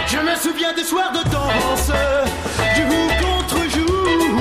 Je 0.08 0.18
me 0.18 0.34
souviens 0.38 0.74
des 0.74 0.86
soirs 0.86 1.12
de 1.12 1.30
danse, 1.30 1.92
jour 2.78 3.08
contre 3.20 3.60
jour, 3.70 4.38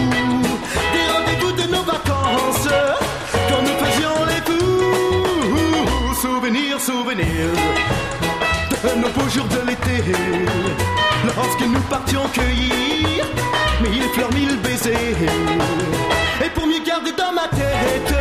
des 0.94 1.06
rendez-vous 1.12 1.50
de 1.50 1.66
nos 1.68 1.82
vacances, 1.82 2.68
quand 3.48 3.62
nous 3.62 3.78
faisions 3.84 4.24
les 4.30 4.42
fous. 4.52 6.14
Souvenir, 6.14 6.80
souvenir 6.80 7.48
de 8.84 9.00
nos 9.00 9.08
beaux 9.08 9.28
jours 9.28 9.48
de 9.48 9.66
l'été, 9.66 10.12
lorsque 11.60 11.74
nous 11.74 11.80
partions 11.88 12.22
cueillir. 12.32 13.24
Mille 13.82 14.02
fleurs, 14.14 14.32
mille 14.32 14.56
baisers. 14.58 15.16
Et 16.44 16.50
pour 16.50 16.66
mieux 16.66 16.82
garder 16.84 17.12
dans 17.12 17.32
ma 17.32 17.48
tête 17.48 18.14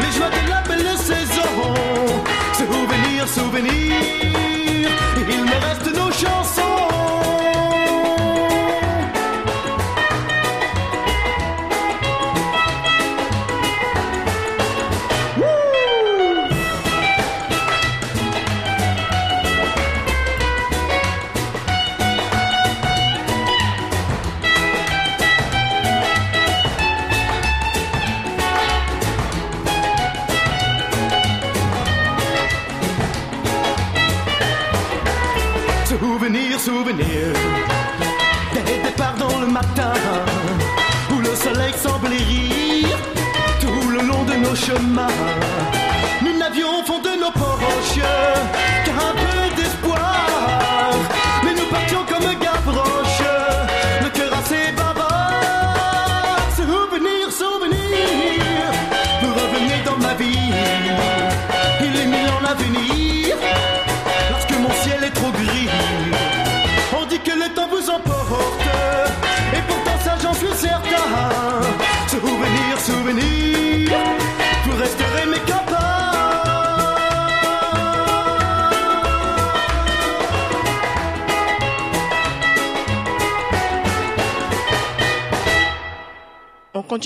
les 0.00 0.16
joies 0.16 0.30
de 0.30 0.50
la 0.50 0.62
belle 0.62 0.96
saison, 0.96 1.74
souvenir, 2.54 3.28
souvenir, 3.28 4.27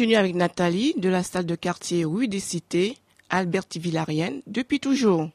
continue 0.02 0.16
avec 0.16 0.34
Nathalie 0.34 0.94
de 0.98 1.08
la 1.08 1.22
salle 1.22 1.46
de 1.46 1.54
quartier 1.54 2.04
Rue 2.04 2.26
des 2.26 2.40
Cités, 2.40 2.98
Alberti-Villarienne, 3.30 4.42
depuis 4.48 4.80
toujours. 4.80 5.30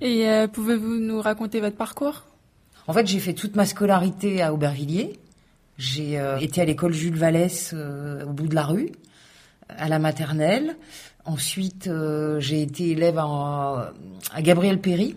Et 0.00 0.28
euh, 0.28 0.48
pouvez-vous 0.48 0.96
nous 0.96 1.20
raconter 1.20 1.60
votre 1.60 1.76
parcours? 1.76 2.24
En 2.88 2.92
fait, 2.92 3.06
j'ai 3.06 3.20
fait 3.20 3.32
toute 3.32 3.54
ma 3.54 3.64
scolarité 3.64 4.42
à 4.42 4.52
Aubervilliers. 4.52 5.20
J'ai 5.78 6.18
euh, 6.18 6.38
été 6.38 6.60
à 6.60 6.64
l'école 6.64 6.92
Jules 6.92 7.14
Vallès 7.14 7.70
euh, 7.74 8.24
au 8.24 8.32
bout 8.32 8.48
de 8.48 8.56
la 8.56 8.64
rue, 8.64 8.90
à 9.68 9.88
la 9.88 10.00
maternelle. 10.00 10.76
Ensuite, 11.26 11.86
euh, 11.86 12.40
j'ai 12.40 12.60
été 12.60 12.90
élève 12.90 13.18
à, 13.18 13.92
à 14.34 14.42
Gabriel 14.42 14.80
Péry. 14.80 15.14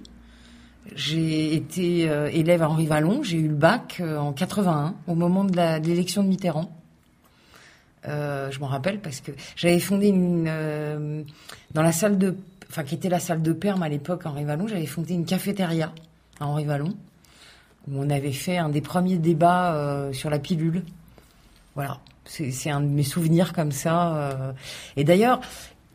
J'ai 0.94 1.56
été 1.56 2.08
euh, 2.08 2.30
élève 2.32 2.62
à 2.62 2.70
Henri 2.70 2.86
Vallon. 2.86 3.24
J'ai 3.24 3.40
eu 3.40 3.48
le 3.48 3.56
bac 3.56 3.98
euh, 4.00 4.20
en 4.20 4.32
81, 4.32 4.94
au 5.08 5.16
moment 5.16 5.44
de 5.44 5.56
l'élection 5.88 6.22
de 6.22 6.28
Mitterrand. 6.28 6.70
Euh, 8.08 8.50
je 8.50 8.60
m'en 8.60 8.68
rappelle 8.68 9.00
parce 9.00 9.20
que 9.20 9.32
j'avais 9.56 9.80
fondé 9.80 10.08
une 10.08 10.46
euh, 10.48 11.24
dans 11.74 11.82
la 11.82 11.92
salle 11.92 12.18
de, 12.18 12.36
enfin 12.70 12.84
qui 12.84 12.96
était 12.96 13.10
la 13.10 13.20
salle 13.20 13.42
de 13.42 13.52
perme 13.52 13.84
à 13.84 13.90
l'époque 13.90 14.26
en 14.26 14.32
Vallon, 14.32 14.68
j'avais 14.68 14.86
fondé 14.86 15.14
une 15.14 15.26
cafétéria 15.26 15.92
à 16.40 16.48
Henri 16.48 16.64
Vallon 16.64 16.94
où 17.88 18.02
on 18.02 18.10
avait 18.10 18.32
fait 18.32 18.58
un 18.58 18.70
des 18.70 18.82
premiers 18.82 19.18
débats 19.18 19.74
euh, 19.74 20.14
sur 20.14 20.30
la 20.30 20.40
pilule. 20.40 20.84
Voilà, 21.76 22.00
c'est 22.26 22.70
un 22.70 22.82
de 22.82 22.88
mes 22.88 23.04
souvenirs 23.04 23.54
comme 23.54 23.72
ça. 23.72 24.16
euh. 24.16 24.52
Et 24.96 25.04
d'ailleurs, 25.04 25.42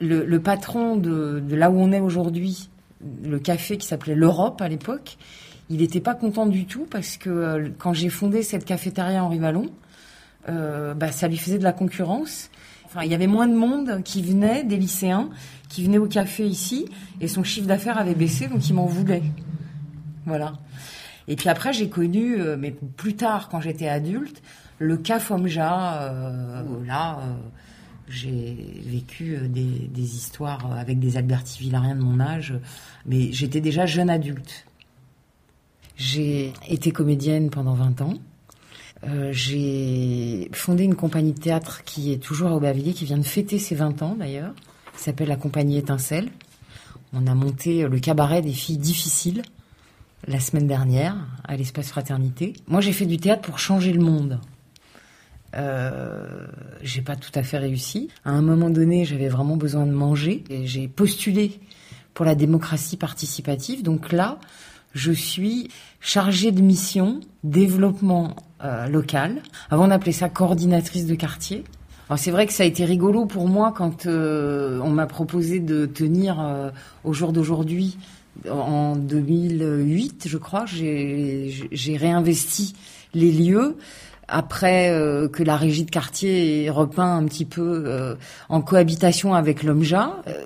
le, 0.00 0.24
le 0.24 0.40
patron 0.40 0.96
de, 0.96 1.40
de 1.40 1.56
là 1.56 1.70
où 1.70 1.78
on 1.78 1.92
est 1.92 2.00
aujourd'hui, 2.00 2.68
le 3.22 3.38
café 3.38 3.76
qui 3.78 3.86
s'appelait 3.86 4.14
l'Europe 4.14 4.60
à 4.60 4.68
l'époque, 4.68 5.16
il 5.70 5.78
n'était 5.78 6.00
pas 6.00 6.14
content 6.14 6.46
du 6.46 6.66
tout 6.66 6.86
parce 6.90 7.16
que 7.16 7.30
euh, 7.30 7.68
quand 7.78 7.92
j'ai 7.92 8.08
fondé 8.10 8.42
cette 8.42 8.64
cafétéria 8.64 9.24
Henri 9.24 9.38
Vallon, 9.38 9.70
bah, 10.48 11.12
ça 11.12 11.28
lui 11.28 11.36
faisait 11.36 11.58
de 11.58 11.64
la 11.64 11.72
concurrence. 11.72 12.50
Enfin, 12.86 13.02
il 13.04 13.10
y 13.10 13.14
avait 13.14 13.26
moins 13.26 13.46
de 13.46 13.54
monde 13.54 14.02
qui 14.04 14.22
venait, 14.22 14.62
des 14.62 14.76
lycéens, 14.76 15.28
qui 15.68 15.84
venaient 15.84 15.98
au 15.98 16.06
café 16.06 16.46
ici, 16.46 16.86
et 17.20 17.28
son 17.28 17.42
chiffre 17.42 17.66
d'affaires 17.66 17.98
avait 17.98 18.14
baissé, 18.14 18.46
donc 18.46 18.68
il 18.68 18.74
m'en 18.74 18.86
voulait. 18.86 19.22
Voilà. 20.26 20.54
Et 21.26 21.36
puis 21.36 21.48
après, 21.48 21.72
j'ai 21.72 21.88
connu, 21.88 22.40
euh, 22.40 22.56
mais 22.58 22.70
plus 22.70 23.16
tard, 23.16 23.48
quand 23.48 23.60
j'étais 23.60 23.88
adulte, 23.88 24.42
le 24.78 24.96
cas 24.96 25.18
Fomja. 25.18 26.02
Euh, 26.02 26.84
là, 26.84 27.18
euh, 27.20 27.34
j'ai 28.08 28.82
vécu 28.86 29.36
euh, 29.36 29.48
des, 29.48 29.64
des 29.64 30.16
histoires 30.16 30.72
euh, 30.72 30.76
avec 30.76 30.98
des 30.98 31.16
Alberti 31.16 31.58
Villariens 31.60 31.96
de 31.96 32.02
mon 32.02 32.20
âge, 32.20 32.54
mais 33.06 33.32
j'étais 33.32 33.60
déjà 33.60 33.86
jeune 33.86 34.10
adulte. 34.10 34.66
J'ai 35.96 36.52
été 36.68 36.90
comédienne 36.90 37.50
pendant 37.50 37.74
20 37.74 38.00
ans. 38.02 38.14
Euh, 39.06 39.30
j'ai 39.32 40.48
fondé 40.52 40.84
une 40.84 40.94
compagnie 40.94 41.32
de 41.32 41.40
théâtre 41.40 41.82
qui 41.84 42.12
est 42.12 42.18
toujours 42.18 42.48
à 42.48 42.56
Aubervilliers, 42.56 42.94
qui 42.94 43.04
vient 43.04 43.18
de 43.18 43.22
fêter 43.22 43.58
ses 43.58 43.74
20 43.74 44.02
ans 44.02 44.16
d'ailleurs, 44.18 44.54
qui 44.96 45.02
s'appelle 45.02 45.28
la 45.28 45.36
compagnie 45.36 45.78
Étincelle. 45.78 46.30
On 47.12 47.26
a 47.26 47.34
monté 47.34 47.86
le 47.86 47.98
cabaret 48.00 48.42
des 48.42 48.52
filles 48.52 48.78
difficiles 48.78 49.42
la 50.26 50.40
semaine 50.40 50.66
dernière 50.66 51.16
à 51.44 51.56
l'espace 51.56 51.88
fraternité. 51.88 52.54
Moi, 52.66 52.80
j'ai 52.80 52.92
fait 52.92 53.06
du 53.06 53.18
théâtre 53.18 53.42
pour 53.42 53.58
changer 53.58 53.92
le 53.92 54.02
monde. 54.02 54.40
Euh, 55.54 56.46
j'ai 56.82 57.02
pas 57.02 57.16
tout 57.16 57.30
à 57.34 57.42
fait 57.42 57.58
réussi. 57.58 58.08
À 58.24 58.30
un 58.30 58.42
moment 58.42 58.70
donné, 58.70 59.04
j'avais 59.04 59.28
vraiment 59.28 59.56
besoin 59.56 59.86
de 59.86 59.92
manger 59.92 60.42
et 60.50 60.66
j'ai 60.66 60.88
postulé 60.88 61.60
pour 62.14 62.24
la 62.24 62.34
démocratie 62.34 62.96
participative. 62.96 63.82
Donc 63.82 64.12
là, 64.12 64.38
je 64.94 65.12
suis 65.12 65.68
chargée 66.00 66.52
de 66.52 66.62
mission 66.62 67.20
développement 67.42 68.36
euh, 68.62 68.86
local. 68.86 69.42
Avant 69.70 69.88
d'appeler 69.88 70.12
ça 70.12 70.28
coordinatrice 70.28 71.06
de 71.06 71.14
quartier. 71.14 71.64
Alors 72.08 72.18
c'est 72.18 72.30
vrai 72.30 72.46
que 72.46 72.52
ça 72.52 72.62
a 72.62 72.66
été 72.66 72.84
rigolo 72.84 73.26
pour 73.26 73.48
moi 73.48 73.72
quand 73.76 74.06
euh, 74.06 74.80
on 74.82 74.90
m'a 74.90 75.06
proposé 75.06 75.60
de 75.60 75.86
tenir 75.86 76.40
euh, 76.40 76.70
au 77.02 77.12
jour 77.12 77.32
d'aujourd'hui 77.32 77.98
en 78.50 78.96
2008, 78.96 80.26
je 80.28 80.38
crois, 80.38 80.64
j'ai 80.66 81.96
réinvesti 81.96 82.74
les 83.14 83.30
lieux 83.30 83.76
après 84.26 84.90
euh, 84.90 85.28
que 85.28 85.42
la 85.42 85.56
régie 85.56 85.84
de 85.84 85.90
quartier 85.90 86.64
ait 86.64 86.70
repeint 86.70 87.16
un 87.16 87.24
petit 87.24 87.44
peu 87.44 87.84
euh, 87.86 88.14
en 88.48 88.62
cohabitation 88.62 89.34
avec 89.34 89.62
l'OMJA. 89.62 90.16
Euh, 90.26 90.44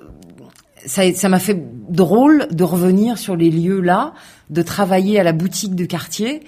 ça 0.85 1.11
ça 1.13 1.29
m'a 1.29 1.39
fait 1.39 1.61
drôle 1.89 2.47
de 2.51 2.63
revenir 2.63 3.17
sur 3.17 3.35
les 3.35 3.49
lieux 3.51 3.81
là, 3.81 4.13
de 4.49 4.61
travailler 4.61 5.19
à 5.19 5.23
la 5.23 5.33
boutique 5.33 5.75
de 5.75 5.85
quartier. 5.85 6.43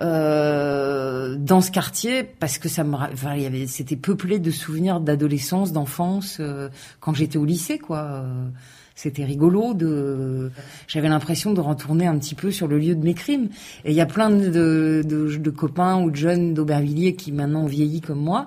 euh, 0.00 1.36
dans 1.38 1.60
ce 1.60 1.70
quartier 1.70 2.24
parce 2.24 2.58
que 2.58 2.68
ça 2.68 2.82
me 2.82 2.94
enfin, 2.96 3.34
il 3.36 3.42
y 3.42 3.46
avait 3.46 3.66
c'était 3.68 3.96
peuplé 3.96 4.40
de 4.40 4.50
souvenirs 4.50 4.98
d'adolescence 5.00 5.72
d'enfance 5.72 6.38
euh, 6.40 6.68
quand 7.00 7.14
j'étais 7.14 7.38
au 7.38 7.44
lycée 7.44 7.78
quoi 7.78 7.98
Euh, 8.02 8.48
c'était 8.96 9.24
rigolo 9.24 9.74
de 9.74 10.50
j'avais 10.88 11.08
l'impression 11.08 11.52
de 11.52 11.60
retourner 11.60 12.06
un 12.06 12.16
petit 12.18 12.34
peu 12.36 12.50
sur 12.52 12.66
le 12.68 12.78
lieu 12.78 12.94
de 12.94 13.04
mes 13.04 13.14
crimes 13.14 13.48
et 13.84 13.90
il 13.90 13.96
y 13.96 14.00
a 14.00 14.06
plein 14.06 14.30
de, 14.30 15.02
de, 15.04 15.36
de 15.36 15.50
copains 15.50 16.00
ou 16.02 16.10
de 16.10 16.16
jeunes 16.16 16.54
d'Aubervilliers 16.54 17.14
qui 17.14 17.30
maintenant 17.32 17.62
ont 17.62 17.66
vieilli 17.66 18.00
comme 18.00 18.20
moi 18.20 18.46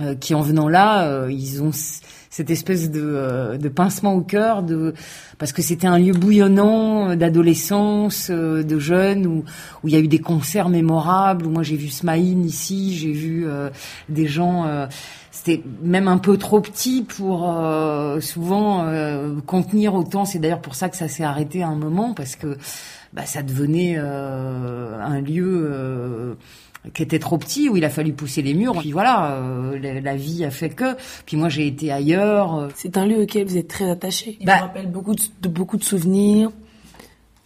euh, 0.00 0.14
qui 0.14 0.34
en 0.34 0.42
venant 0.42 0.68
là 0.68 1.04
euh, 1.04 1.32
ils 1.32 1.62
ont 1.62 1.72
cette 2.36 2.50
espèce 2.50 2.90
de, 2.90 3.00
euh, 3.02 3.56
de 3.56 3.68
pincement 3.70 4.12
au 4.12 4.20
cœur 4.20 4.62
de 4.62 4.92
parce 5.38 5.52
que 5.52 5.62
c'était 5.62 5.86
un 5.86 5.98
lieu 5.98 6.12
bouillonnant 6.12 7.10
euh, 7.10 7.16
d'adolescence 7.16 8.28
euh, 8.30 8.62
de 8.62 8.78
jeunes 8.78 9.26
où 9.26 9.44
où 9.82 9.88
il 9.88 9.94
y 9.94 9.96
a 9.96 10.00
eu 10.00 10.08
des 10.08 10.18
concerts 10.18 10.68
mémorables 10.68 11.46
où 11.46 11.50
moi 11.50 11.62
j'ai 11.62 11.76
vu 11.76 11.88
Smaïn 11.88 12.44
ici 12.44 12.94
j'ai 12.94 13.12
vu 13.12 13.46
euh, 13.46 13.70
des 14.10 14.26
gens 14.26 14.66
c'était 15.30 15.62
même 15.82 16.08
un 16.08 16.18
peu 16.18 16.36
trop 16.36 16.60
petit 16.60 17.02
pour 17.02 17.40
souvent 18.20 18.86
contenir 19.46 19.94
autant. 19.94 20.24
C'est 20.24 20.38
d'ailleurs 20.38 20.62
pour 20.62 20.74
ça 20.74 20.88
que 20.88 20.96
ça 20.96 21.08
s'est 21.08 21.24
arrêté 21.24 21.62
à 21.62 21.68
un 21.68 21.74
moment 21.76 22.14
parce 22.14 22.36
que 22.36 22.56
bah, 23.12 23.26
ça 23.26 23.42
devenait 23.42 23.96
un 23.96 25.20
lieu 25.20 26.36
qui 26.94 27.02
était 27.02 27.18
trop 27.18 27.38
petit 27.38 27.68
où 27.68 27.76
il 27.76 27.84
a 27.84 27.90
fallu 27.90 28.12
pousser 28.12 28.42
les 28.42 28.54
murs. 28.54 28.78
Puis 28.78 28.92
voilà, 28.92 29.32
euh, 29.32 29.78
la, 29.78 30.00
la 30.00 30.16
vie 30.16 30.44
a 30.44 30.50
fait 30.50 30.70
que. 30.70 30.96
Puis 31.26 31.36
moi 31.36 31.48
j'ai 31.48 31.66
été 31.66 31.90
ailleurs. 31.92 32.68
C'est 32.74 32.96
un 32.96 33.06
lieu 33.06 33.22
auquel 33.22 33.46
vous 33.46 33.56
êtes 33.56 33.68
très 33.68 33.90
attaché. 33.90 34.36
Il 34.40 34.46
Bah- 34.46 34.56
vous 34.56 34.62
rappelle 34.62 34.90
beaucoup 34.90 35.14
de, 35.14 35.22
de- 35.42 35.48
beaucoup 35.48 35.76
de 35.76 35.84
souvenirs, 35.84 36.50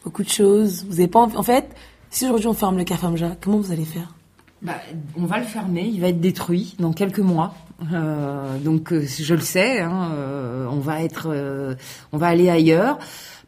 beaucoup 0.04 0.22
de 0.22 0.28
choses. 0.28 0.84
Vous 0.88 0.94
avez 1.00 1.08
pas 1.08 1.28
En 1.36 1.42
fait, 1.42 1.68
si 2.10 2.24
aujourd'hui 2.26 2.48
on 2.48 2.54
ferme 2.54 2.76
le 2.78 2.84
Café 2.84 3.06
Amja, 3.06 3.36
comment 3.40 3.58
vous 3.58 3.72
allez 3.72 3.84
faire? 3.84 4.14
Bah, 4.62 4.74
on 5.16 5.24
va 5.24 5.38
le 5.38 5.44
fermer, 5.44 5.84
il 5.90 6.00
va 6.02 6.08
être 6.08 6.20
détruit 6.20 6.74
dans 6.78 6.92
quelques 6.92 7.20
mois. 7.20 7.54
Euh, 7.94 8.58
donc 8.58 8.92
euh, 8.92 9.02
je 9.06 9.34
le 9.34 9.40
sais, 9.40 9.80
hein, 9.80 10.10
euh, 10.12 10.66
on 10.70 10.80
va 10.80 11.02
être, 11.02 11.28
euh, 11.30 11.74
on 12.12 12.18
va 12.18 12.26
aller 12.26 12.50
ailleurs. 12.50 12.98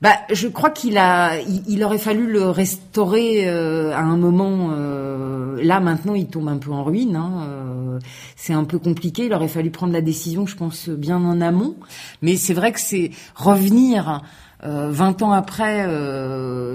Bah, 0.03 0.19
je 0.33 0.49
crois 0.49 0.71
qu'il 0.71 0.99
a, 0.99 1.41
il, 1.41 1.85
aurait 1.85 1.97
fallu 1.97 2.27
le 2.27 2.51
restaurer 2.51 3.49
euh, 3.49 3.95
à 3.95 4.01
un 4.01 4.17
moment. 4.17 4.73
euh, 4.73 5.63
là 5.63 5.79
maintenant, 5.79 6.15
il 6.15 6.27
tombe 6.27 6.49
un 6.49 6.59
peu 6.59 6.73
en 6.73 6.83
ruine. 6.83 7.15
Hein, 7.15 7.47
euh, 7.49 7.99
c'est 8.35 8.53
un 8.53 8.65
peu 8.65 8.81
compliqué. 8.81 9.27
Il 9.27 9.33
aurait 9.33 9.47
fallu 9.47 9.71
prendre 9.71 9.93
la 9.93 10.01
décision, 10.01 10.45
je 10.45 10.57
pense, 10.57 10.89
bien 10.89 11.19
en 11.19 11.41
amont. 11.41 11.77
Mais 12.21 12.37
c'est 12.37 12.53
vrai 12.53 12.73
que 12.73 12.81
c'est 12.81 13.13
revenir. 13.37 14.23
Euh, 14.65 14.91
20 14.91 15.23
ans 15.23 15.33
après, 15.33 15.87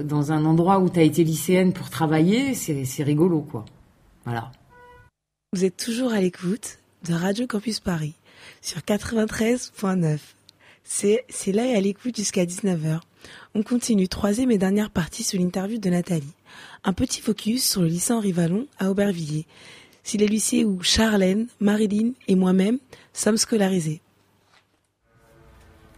dans 0.04 0.32
un 0.32 0.46
endroit 0.46 0.80
où 0.80 0.90
tu 0.90 1.00
as 1.00 1.04
été 1.04 1.26
lycéenne 1.26 1.74
pour 1.74 1.90
travailler, 1.90 2.54
c'est 2.54 3.04
rigolo, 3.04 3.42
quoi. 3.42 3.66
Voilà. 4.24 4.52
Vous 5.54 5.66
êtes 5.66 5.78
toujours 5.78 6.14
à 6.14 6.22
l'écoute 6.22 6.80
de 7.08 7.14
Radio 7.14 7.46
Campus 7.46 7.82
Paris 7.82 8.16
sur 8.62 8.80
93.9. 8.80 10.18
C'est 10.90 11.52
là 11.52 11.66
et 11.66 11.76
à 11.76 11.82
l'écoute 11.82 12.16
jusqu'à 12.16 12.46
19h. 12.46 13.02
On 13.54 13.62
continue 13.62 14.08
troisième 14.08 14.52
et 14.52 14.58
dernière 14.58 14.90
partie 14.90 15.22
sur 15.22 15.38
l'interview 15.38 15.78
de 15.80 15.90
Nathalie. 15.90 16.34
Un 16.86 16.94
petit 16.94 17.20
focus 17.22 17.70
sur 17.70 17.82
le 17.82 17.88
lycée 17.88 18.14
Henri 18.14 18.32
Vallon 18.32 18.68
à 18.80 18.90
Aubervilliers. 18.90 19.46
C'est 20.04 20.18
le 20.18 20.26
lycée 20.26 20.64
où 20.64 20.82
Charlène, 20.82 21.48
Marilyn 21.60 22.14
et 22.30 22.36
moi-même 22.36 22.80
sommes 23.12 23.36
scolarisés. 23.36 24.02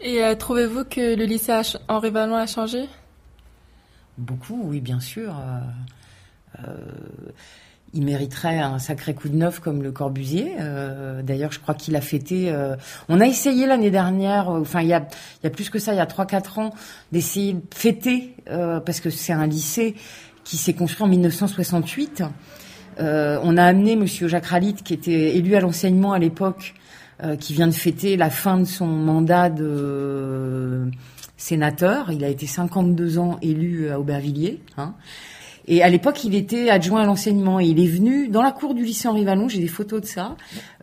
Et 0.02 0.24
euh, 0.24 0.34
trouvez-vous 0.34 0.86
que 0.86 1.16
le 1.16 1.26
lycée 1.26 1.62
Henri 1.88 2.10
Vallon 2.10 2.36
a 2.36 2.48
changé? 2.48 2.90
Beaucoup, 4.18 4.60
oui, 4.64 4.82
bien 4.82 5.00
sûr. 5.00 5.38
Euh, 5.38 6.64
euh, 6.68 7.32
il 7.94 8.04
mériterait 8.04 8.60
un 8.60 8.80
sacré 8.80 9.14
coup 9.14 9.30
de 9.30 9.36
neuf 9.36 9.60
comme 9.60 9.82
le 9.82 9.92
Corbusier. 9.92 10.56
Euh, 10.60 11.22
D'ailleurs, 11.24 11.52
je 11.52 11.60
crois 11.60 11.76
qu'il 11.76 11.96
a 11.96 12.02
fêté. 12.02 12.52
euh, 12.52 12.76
on 13.08 13.20
a 13.20 13.26
essayé 13.26 13.66
l'année 13.66 13.92
dernière, 13.92 14.50
euh, 14.50 14.62
enfin 14.62 14.82
il 14.82 14.88
y 14.88 14.94
a, 14.94 15.08
y 15.44 15.48
a 15.48 15.50
plus 15.50 15.70
que 15.70 15.80
ça, 15.80 15.94
il 15.94 15.98
y 15.98 16.00
a 16.00 16.06
3-4 16.06 16.60
ans, 16.60 16.74
d'essayer 17.12 17.54
de 17.54 17.62
fêter 17.74 18.36
parce 18.86 19.00
que 19.00 19.10
c'est 19.12 19.34
un 19.34 19.46
lycée 19.46 19.96
qui 20.44 20.58
s'est 20.58 20.74
construit 20.74 21.04
en 21.04 21.10
1968. 21.10 22.24
Euh, 23.00 23.40
on 23.44 23.58
a 23.58 23.64
amené 23.64 23.96
Monsieur 23.96 24.28
Jacques 24.28 24.48
Ralit, 24.48 24.74
qui 24.74 24.94
était 24.94 25.36
élu 25.38 25.56
à 25.56 25.60
l'enseignement 25.60 26.14
à 26.14 26.20
l'époque, 26.20 26.74
qui 27.42 27.54
vient 27.54 27.68
de 27.68 27.74
fêter 27.74 28.16
la 28.16 28.30
fin 28.30 28.58
de 28.58 28.64
son 28.64 28.88
mandat 28.88 29.50
de 29.50 30.90
sénateur. 31.36 32.12
Il 32.12 32.24
a 32.24 32.30
été 32.30 32.48
52 32.48 33.20
ans 33.20 33.38
élu 33.42 33.90
à 33.90 34.00
Aubervilliers. 34.00 34.62
Hein. 34.78 34.94
Et 35.70 35.84
à 35.84 35.90
l'époque, 35.90 36.24
il 36.24 36.34
était 36.34 36.72
adjoint 36.72 37.04
à 37.04 37.06
l'enseignement 37.06 37.60
il 37.60 37.80
est 37.80 37.88
venu 37.88 38.28
dans 38.28 38.42
la 38.42 38.52
cour 38.52 38.74
du 38.74 38.84
lycée 38.84 39.08
Henri 39.08 39.24
Vallon. 39.24 39.48
J'ai 39.48 39.60
des 39.60 39.68
photos 39.68 40.02
de 40.02 40.08
ça. 40.08 40.36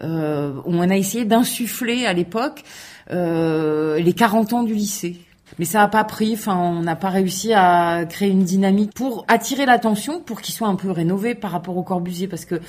Euh, 0.02 0.52
on 0.64 0.80
a 0.80 0.96
essayé 0.96 1.24
d'insuffler 1.24 2.06
à 2.06 2.12
l'époque 2.12 2.62
euh, 3.10 3.98
les 3.98 4.12
40 4.12 4.52
ans 4.52 4.62
du 4.62 4.74
lycée. 4.74 5.16
Mais 5.58 5.64
ça 5.64 5.78
n'a 5.78 5.88
pas 5.88 6.04
pris, 6.04 6.34
enfin, 6.34 6.56
on 6.56 6.82
n'a 6.82 6.94
pas 6.94 7.08
réussi 7.08 7.52
à 7.52 8.04
créer 8.08 8.30
une 8.30 8.44
dynamique 8.44 8.92
pour 8.94 9.24
attirer 9.26 9.66
l'attention, 9.66 10.20
pour 10.20 10.40
qu'il 10.40 10.54
soit 10.54 10.68
un 10.68 10.76
peu 10.76 10.90
rénové 10.90 11.34
par 11.34 11.50
rapport 11.50 11.76
au 11.76 11.82
Corbusier, 11.82 12.28
parce 12.28 12.44
que 12.44 12.60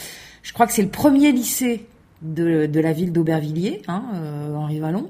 je 0.41 0.53
crois 0.53 0.65
que 0.65 0.73
c'est 0.73 0.83
le 0.83 0.89
premier 0.89 1.31
lycée 1.31 1.85
de, 2.23 2.67
la 2.73 2.93
ville 2.93 3.11
d'Aubervilliers, 3.11 3.83
hein, 3.87 4.03
euh, 4.15 4.55
Henri 4.55 4.79
Vallon. 4.79 5.09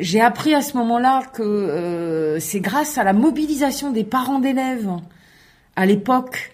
J'ai 0.00 0.20
appris 0.20 0.54
à 0.54 0.62
ce 0.62 0.76
moment-là 0.76 1.22
que 1.32 2.36
c'est 2.40 2.60
grâce 2.60 2.98
à 2.98 3.04
la 3.04 3.12
mobilisation 3.12 3.90
des 3.90 4.04
parents 4.04 4.40
d'élèves 4.40 4.90
à 5.78 5.86
l'époque 5.86 6.50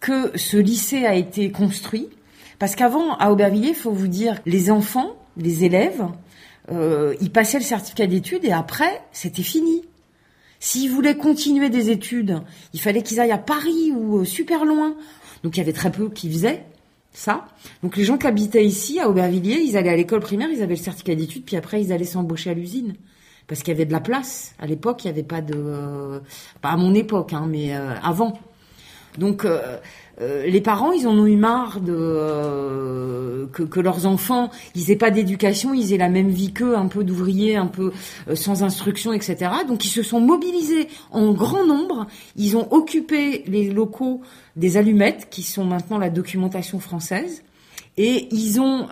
que 0.00 0.36
ce 0.38 0.56
lycée 0.56 1.04
a 1.04 1.14
été 1.14 1.52
construit 1.52 2.08
Parce 2.58 2.74
qu'avant, 2.74 3.14
à 3.18 3.30
Aubervilliers, 3.30 3.68
il 3.68 3.74
faut 3.74 3.90
vous 3.90 4.08
dire, 4.08 4.40
les 4.46 4.70
enfants, 4.70 5.14
les 5.36 5.64
élèves, 5.64 6.02
euh, 6.72 7.14
ils 7.20 7.30
passaient 7.30 7.58
le 7.58 7.64
certificat 7.64 8.06
d'études 8.06 8.46
et 8.46 8.52
après, 8.52 9.02
c'était 9.12 9.42
fini. 9.42 9.82
S'ils 10.58 10.90
voulaient 10.90 11.18
continuer 11.18 11.68
des 11.68 11.90
études, 11.90 12.40
il 12.72 12.80
fallait 12.80 13.02
qu'ils 13.02 13.20
aillent 13.20 13.30
à 13.30 13.36
Paris 13.36 13.92
ou 13.94 14.20
euh, 14.20 14.24
super 14.24 14.64
loin. 14.64 14.96
Donc 15.42 15.56
il 15.56 15.58
y 15.58 15.62
avait 15.62 15.74
très 15.74 15.92
peu 15.92 16.08
qui 16.08 16.32
faisaient 16.32 16.64
ça. 17.12 17.46
Donc 17.82 17.98
les 17.98 18.04
gens 18.04 18.16
qui 18.16 18.26
habitaient 18.26 18.64
ici, 18.64 19.00
à 19.00 19.10
Aubervilliers, 19.10 19.60
ils 19.60 19.76
allaient 19.76 19.90
à 19.90 19.96
l'école 19.96 20.20
primaire, 20.20 20.48
ils 20.50 20.62
avaient 20.62 20.76
le 20.76 20.82
certificat 20.82 21.14
d'études, 21.14 21.44
puis 21.44 21.56
après 21.56 21.82
ils 21.82 21.92
allaient 21.92 22.04
s'embaucher 22.04 22.48
à 22.48 22.54
l'usine. 22.54 22.94
Parce 23.48 23.62
qu'il 23.62 23.72
y 23.72 23.76
avait 23.76 23.86
de 23.86 23.92
la 23.92 24.00
place. 24.00 24.54
À 24.58 24.66
l'époque, 24.66 25.04
il 25.04 25.08
n'y 25.08 25.12
avait 25.12 25.22
pas 25.22 25.40
de... 25.40 25.54
euh, 25.56 26.18
pas 26.62 26.70
à 26.70 26.76
mon 26.76 26.94
époque, 26.94 27.32
hein, 27.32 27.46
mais 27.48 27.76
euh, 27.76 27.94
avant. 28.02 28.38
Donc 29.18 29.44
euh, 29.44 29.78
euh, 30.20 30.46
les 30.46 30.60
parents, 30.60 30.92
ils 30.92 31.06
en 31.06 31.16
ont 31.16 31.26
eu 31.26 31.36
marre 31.36 31.80
de 31.80 31.94
euh, 31.96 33.46
que, 33.52 33.62
que 33.62 33.80
leurs 33.80 34.04
enfants, 34.06 34.50
ils 34.74 34.90
aient 34.90 34.96
pas 34.96 35.10
d'éducation, 35.10 35.72
ils 35.72 35.92
aient 35.94 35.98
la 35.98 36.08
même 36.08 36.28
vie 36.28 36.52
qu'eux, 36.52 36.76
un 36.76 36.86
peu 36.86 37.04
d'ouvriers, 37.04 37.56
un 37.56 37.66
peu 37.66 37.92
euh, 38.28 38.34
sans 38.34 38.62
instruction, 38.62 39.12
etc. 39.12 39.50
Donc 39.66 39.84
ils 39.84 39.90
se 39.90 40.02
sont 40.02 40.20
mobilisés 40.20 40.88
en 41.12 41.32
grand 41.32 41.64
nombre. 41.64 42.06
Ils 42.36 42.56
ont 42.56 42.70
occupé 42.72 43.42
les 43.46 43.70
locaux 43.70 44.20
des 44.56 44.76
allumettes, 44.76 45.28
qui 45.30 45.42
sont 45.42 45.64
maintenant 45.64 45.98
la 45.98 46.10
documentation 46.10 46.78
française, 46.78 47.42
et 47.96 48.28
ils 48.32 48.60
ont 48.60 48.88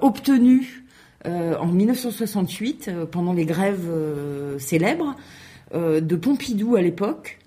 obtenu 0.00 0.81
en 1.24 1.66
1968, 1.66 2.88
euh, 2.88 3.06
pendant 3.06 3.32
les 3.32 3.44
grèves 3.44 3.88
euh, 3.88 4.58
célèbres 4.58 5.14
euh, 5.74 6.00
de 6.00 6.16
Pompidou 6.16 6.76
à 6.76 6.82
l'époque, 6.82 7.38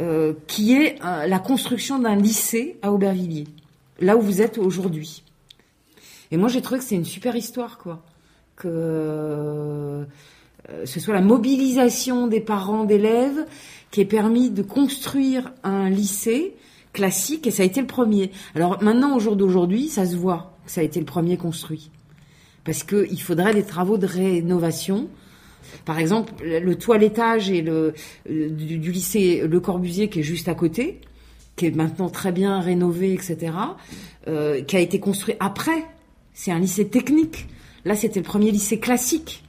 euh, 0.00 0.34
qui 0.46 0.74
est 0.74 0.96
euh, 1.04 1.26
la 1.26 1.40
construction 1.40 1.98
d'un 1.98 2.14
lycée 2.14 2.76
à 2.82 2.92
Aubervilliers, 2.92 3.48
là 4.00 4.16
où 4.16 4.20
vous 4.20 4.40
êtes 4.40 4.56
aujourd'hui. 4.56 5.24
Et 6.30 6.36
moi, 6.36 6.48
j'ai 6.48 6.62
trouvé 6.62 6.78
que 6.78 6.86
c'est 6.86 6.94
une 6.94 7.04
super 7.04 7.34
histoire, 7.34 7.78
quoi. 7.78 8.02
Que 8.54 8.68
euh, 8.68 10.04
ce 10.84 11.00
soit 11.00 11.14
la 11.14 11.20
mobilisation 11.20 12.28
des 12.28 12.40
parents 12.40 12.84
d'élèves 12.84 13.44
qui 13.90 14.00
ait 14.00 14.04
permis 14.04 14.50
de 14.50 14.62
construire 14.62 15.52
un 15.64 15.90
lycée 15.90 16.54
classique, 16.92 17.48
et 17.48 17.50
ça 17.50 17.64
a 17.64 17.66
été 17.66 17.80
le 17.80 17.86
premier. 17.88 18.30
Alors 18.54 18.80
maintenant, 18.82 19.16
au 19.16 19.18
jour 19.20 19.34
d'aujourd'hui, 19.34 19.88
ça 19.88 20.06
se 20.06 20.14
voit 20.14 20.54
que 20.64 20.70
ça 20.70 20.80
a 20.80 20.84
été 20.84 21.00
le 21.00 21.06
premier 21.06 21.36
construit. 21.36 21.90
Parce 22.68 22.84
qu'il 22.84 23.22
faudrait 23.22 23.54
des 23.54 23.62
travaux 23.62 23.96
de 23.96 24.06
rénovation. 24.06 25.08
Par 25.86 25.98
exemple, 25.98 26.34
le 26.44 26.74
toilettage 26.74 27.48
et 27.48 27.62
le, 27.62 27.94
euh, 28.30 28.50
du, 28.50 28.92
lycée 28.92 29.42
Le 29.48 29.58
Corbusier 29.58 30.10
qui 30.10 30.20
est 30.20 30.22
juste 30.22 30.48
à 30.48 30.54
côté, 30.54 31.00
qui 31.56 31.64
est 31.64 31.74
maintenant 31.74 32.10
très 32.10 32.30
bien 32.30 32.60
rénové, 32.60 33.14
etc., 33.14 33.52
euh, 34.26 34.60
qui 34.60 34.76
a 34.76 34.80
été 34.80 35.00
construit 35.00 35.34
après. 35.40 35.82
C'est 36.34 36.52
un 36.52 36.58
lycée 36.58 36.88
technique. 36.88 37.48
Là, 37.86 37.94
c'était 37.94 38.20
le 38.20 38.26
premier 38.26 38.50
lycée 38.50 38.78
classique 38.78 39.44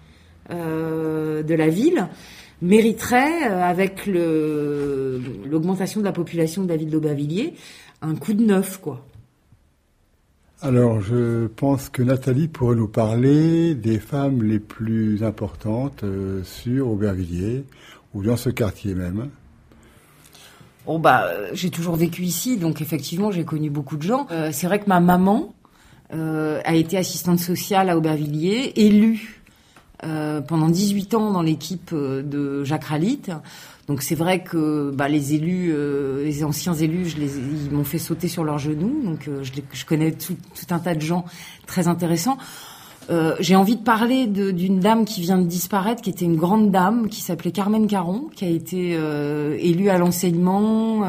euh, 0.50 1.44
de 1.44 1.56
la 1.56 1.68
ville. 1.68 2.08
Mériterait, 2.62 3.44
avec 3.44 4.06
l'augmentation 4.06 6.00
de 6.00 6.06
la 6.06 6.14
population 6.14 6.64
de 6.64 6.70
la 6.70 6.78
ville 6.78 6.90
d'Aubervilliers, 6.90 7.54
un 8.02 8.16
coup 8.16 8.32
de 8.32 8.46
neuf, 8.46 8.78
quoi. 8.78 9.06
Alors, 10.62 11.00
je 11.00 11.48
pense 11.48 11.88
que 11.88 12.02
Nathalie 12.04 12.50
pourrait 12.50 12.76
nous 12.76 12.90
parler 12.90 13.76
des 13.76 13.98
femmes 13.98 14.44
les 14.44 14.60
plus 14.60 15.24
importantes 15.24 16.04
euh, 16.04 16.44
sur 16.44 16.90
Aubervilliers, 16.90 17.64
ou 18.14 18.24
dans 18.24 18.36
ce 18.36 18.50
quartier 18.50 18.94
même. 18.94 19.30
Bon 20.86 21.00
bah 21.00 21.26
euh, 21.28 21.50
j'ai 21.54 21.70
toujours 21.70 21.96
vécu 21.96 22.24
ici, 22.24 22.58
donc 22.58 22.82
effectivement 22.82 23.32
j'ai 23.32 23.46
connu 23.46 23.70
beaucoup 23.70 23.96
de 23.96 24.02
gens. 24.02 24.28
Euh, 24.32 24.50
c'est 24.52 24.68
vrai 24.68 24.80
que 24.80 24.90
ma 24.90 25.00
maman 25.00 25.54
a 26.12 26.74
été 26.74 26.98
assistante 26.98 27.38
sociale 27.38 27.88
à 27.90 27.96
Aubervilliers, 27.96 28.74
élue 28.76 29.39
euh, 30.06 30.42
pendant 30.42 30.70
18 30.70 31.14
ans 31.16 31.32
dans 31.32 31.42
l'équipe 31.42 31.92
euh, 31.94 32.22
de 32.22 32.64
Jacques 32.64 32.86
Ralit. 32.86 33.22
Donc 33.90 34.04
c'est 34.04 34.14
vrai 34.16 34.44
que 34.44 34.92
bah, 34.94 35.10
les 35.10 35.34
élus, 35.34 35.72
euh, 35.74 36.24
les 36.24 36.44
anciens 36.44 36.76
élus, 36.76 37.10
je 37.10 37.18
les, 37.18 37.38
ils 37.38 37.72
m'ont 37.72 37.84
fait 37.84 37.98
sauter 37.98 38.28
sur 38.28 38.44
leurs 38.44 38.60
genoux. 38.60 39.02
Donc 39.04 39.28
euh, 39.28 39.42
je, 39.42 39.52
je 39.74 39.84
connais 39.84 40.12
tout, 40.12 40.36
tout 40.54 40.74
un 40.74 40.78
tas 40.78 40.94
de 40.94 41.02
gens 41.02 41.26
très 41.66 41.88
intéressants. 41.88 42.38
Euh, 43.10 43.36
j'ai 43.40 43.56
envie 43.56 43.78
de 43.78 43.82
parler 43.82 44.28
d'une 44.28 44.80
dame 44.80 45.06
qui 45.06 45.22
vient 45.22 45.40
de 45.40 45.48
disparaître, 45.48 46.04
qui 46.04 46.12
était 46.12 46.26
une 46.26 46.36
grande 46.36 46.70
dame, 46.70 47.10
qui 47.10 47.22
s'appelait 47.22 47.52
Carmen 47.52 47.88
Caron, 47.88 48.30
qui 48.36 48.46
a 48.46 48.50
été 48.50 48.96
euh, 48.96 49.58
élue 49.60 49.90
à 49.90 49.98
l'enseignement, 49.98 51.04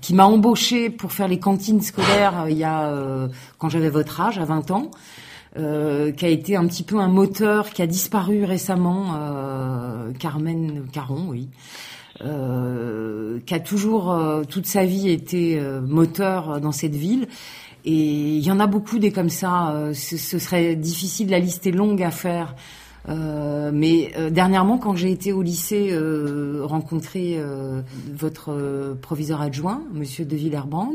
qui 0.00 0.14
m'a 0.14 0.24
embauchée 0.24 0.88
pour 0.88 1.12
faire 1.12 1.28
les 1.28 1.38
cantines 1.38 1.82
scolaires 1.82 2.46
il 2.48 2.56
y 2.56 2.64
a 2.64 3.28
quand 3.58 3.68
j'avais 3.68 3.90
votre 3.90 4.18
âge, 4.22 4.38
à 4.38 4.46
20 4.46 4.70
ans, 4.70 4.90
euh, 5.58 6.12
qui 6.12 6.24
a 6.24 6.28
été 6.28 6.56
un 6.56 6.66
petit 6.66 6.82
peu 6.82 6.98
un 6.98 7.08
moteur, 7.08 7.70
qui 7.70 7.82
a 7.82 7.86
disparu 7.86 8.44
récemment, 8.44 9.14
euh, 9.16 10.12
Carmen 10.18 10.84
Caron, 10.92 11.26
oui. 11.28 11.48
Euh, 12.22 13.40
qui 13.46 13.54
a 13.54 13.60
toujours 13.60 14.12
euh, 14.12 14.44
toute 14.44 14.66
sa 14.66 14.84
vie 14.84 15.08
été 15.08 15.58
euh, 15.58 15.80
moteur 15.80 16.60
dans 16.60 16.70
cette 16.70 16.94
ville 16.94 17.26
et 17.84 18.36
il 18.36 18.44
y 18.44 18.50
en 18.52 18.60
a 18.60 18.68
beaucoup 18.68 18.98
des 18.98 19.10
comme 19.10 19.30
ça. 19.30 19.90
ce, 19.92 20.38
serait 20.38 20.76
difficile, 20.76 21.30
la 21.30 21.40
liste 21.40 21.66
est 21.66 21.72
longue 21.72 22.02
à 22.02 22.12
faire. 22.12 22.54
Euh, 23.08 23.70
mais 23.74 24.12
euh, 24.16 24.30
dernièrement, 24.30 24.78
quand 24.78 24.94
j'ai 24.94 25.10
été 25.10 25.32
au 25.32 25.42
lycée 25.42 25.88
euh, 25.90 26.60
rencontrer 26.64 27.40
votre 28.14 28.96
proviseur 29.00 29.40
adjoint, 29.40 29.82
Monsieur 29.92 30.24
de 30.24 30.36
Villerbande, 30.36 30.94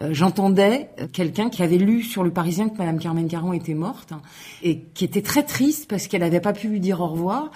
euh, 0.00 0.10
j'entendais 0.12 0.90
euh, 1.00 1.06
quelqu'un 1.12 1.50
qui 1.50 1.62
avait 1.62 1.78
lu 1.78 2.02
sur 2.02 2.22
le 2.22 2.30
Parisien 2.30 2.68
que 2.68 2.78
Madame 2.78 2.98
Carmen 2.98 3.28
Caron 3.28 3.52
était 3.52 3.74
morte 3.74 4.12
hein, 4.12 4.22
et 4.62 4.80
qui 4.94 5.04
était 5.04 5.22
très 5.22 5.42
triste 5.42 5.88
parce 5.88 6.06
qu'elle 6.06 6.20
n'avait 6.20 6.40
pas 6.40 6.52
pu 6.52 6.68
lui 6.68 6.80
dire 6.80 7.00
au 7.00 7.08
revoir, 7.08 7.50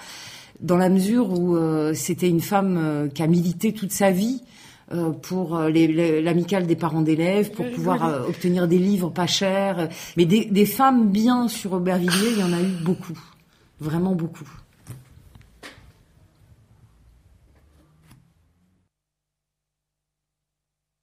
dans 0.59 0.77
la 0.77 0.89
mesure 0.89 1.31
où 1.31 1.55
euh, 1.55 1.93
c'était 1.93 2.29
une 2.29 2.41
femme 2.41 2.77
euh, 2.77 3.07
qui 3.07 3.21
a 3.23 3.27
milité 3.27 3.73
toute 3.73 3.91
sa 3.91 4.11
vie 4.11 4.41
euh, 4.91 5.11
pour 5.11 5.57
l'amicale 5.57 6.67
des 6.67 6.75
parents 6.75 7.01
d'élèves, 7.01 7.51
pour 7.51 7.69
pouvoir 7.71 8.05
euh, 8.05 8.27
obtenir 8.27 8.67
des 8.67 8.77
livres 8.77 9.09
pas 9.09 9.27
chers. 9.27 9.89
Mais 10.17 10.25
des, 10.25 10.45
des 10.45 10.65
femmes 10.65 11.09
bien 11.09 11.47
sur 11.47 11.73
Aubervilliers, 11.73 12.31
il 12.33 12.39
y 12.39 12.43
en 12.43 12.53
a 12.53 12.61
eu 12.61 12.83
beaucoup, 12.83 13.17
vraiment 13.79 14.13
beaucoup. 14.13 14.47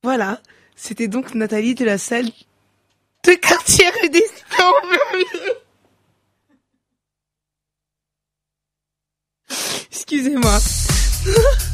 Voilà, 0.03 0.41
c'était 0.83 1.09
donc 1.09 1.35
Nathalie 1.35 1.75
de 1.75 1.85
la 1.85 1.99
salle 1.99 2.31
de 3.25 3.33
quartier 3.35 3.85
rue 4.01 4.09
des. 4.09 4.25
Excusez-moi. 9.91 10.59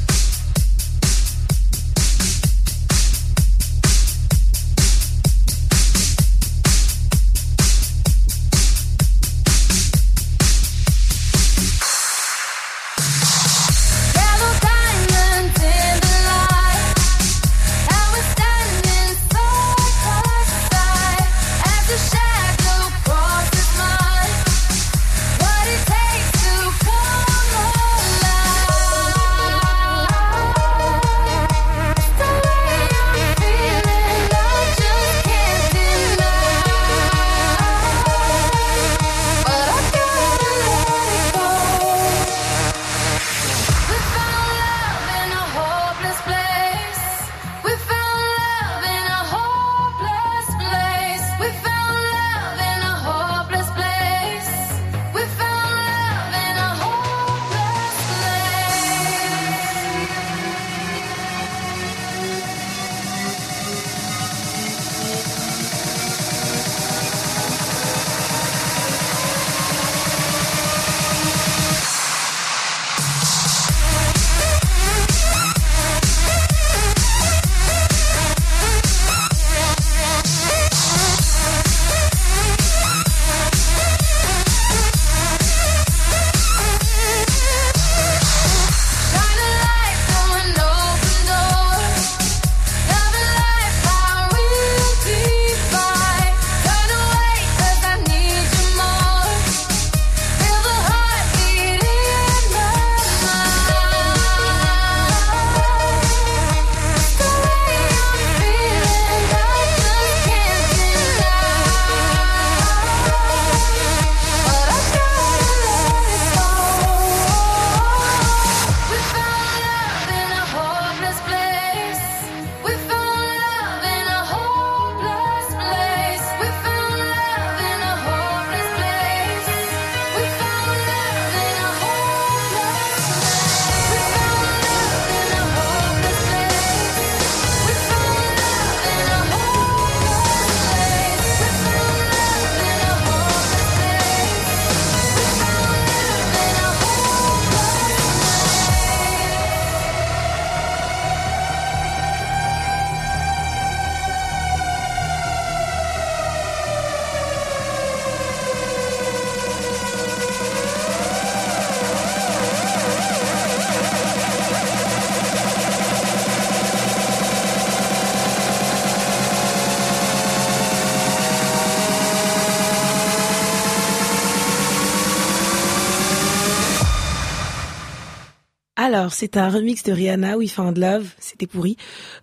Alors, 179.06 179.14
c'est 179.14 179.36
un 179.36 179.48
remix 179.48 179.84
de 179.84 179.92
Rihanna, 179.92 180.36
We 180.36 180.50
Found 180.50 180.78
Love, 180.78 181.06
c'était 181.20 181.46
pourri. 181.46 181.76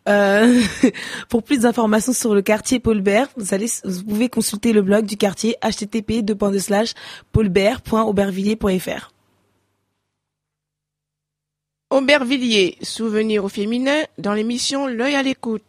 Euh, 0.09 0.61
pour 1.29 1.41
plus 1.41 1.59
d'informations 1.59 2.11
sur 2.11 2.35
le 2.35 2.41
quartier 2.41 2.81
Paulbert, 2.81 3.29
vous, 3.37 3.53
allez, 3.53 3.67
pouvez 4.05 4.27
consulter 4.27 4.73
le 4.73 4.81
blog 4.81 5.05
du 5.05 5.15
quartier 5.15 5.55
http 5.63 6.25
paulbert.aubervilliers.fr. 7.31 9.13
Aubervilliers, 11.89 12.77
souvenir 12.81 13.45
au 13.45 13.47
féminin, 13.47 14.01
dans 14.17 14.33
l'émission 14.33 14.85
L'œil 14.85 15.15
à 15.15 15.23
l'écoute. 15.23 15.63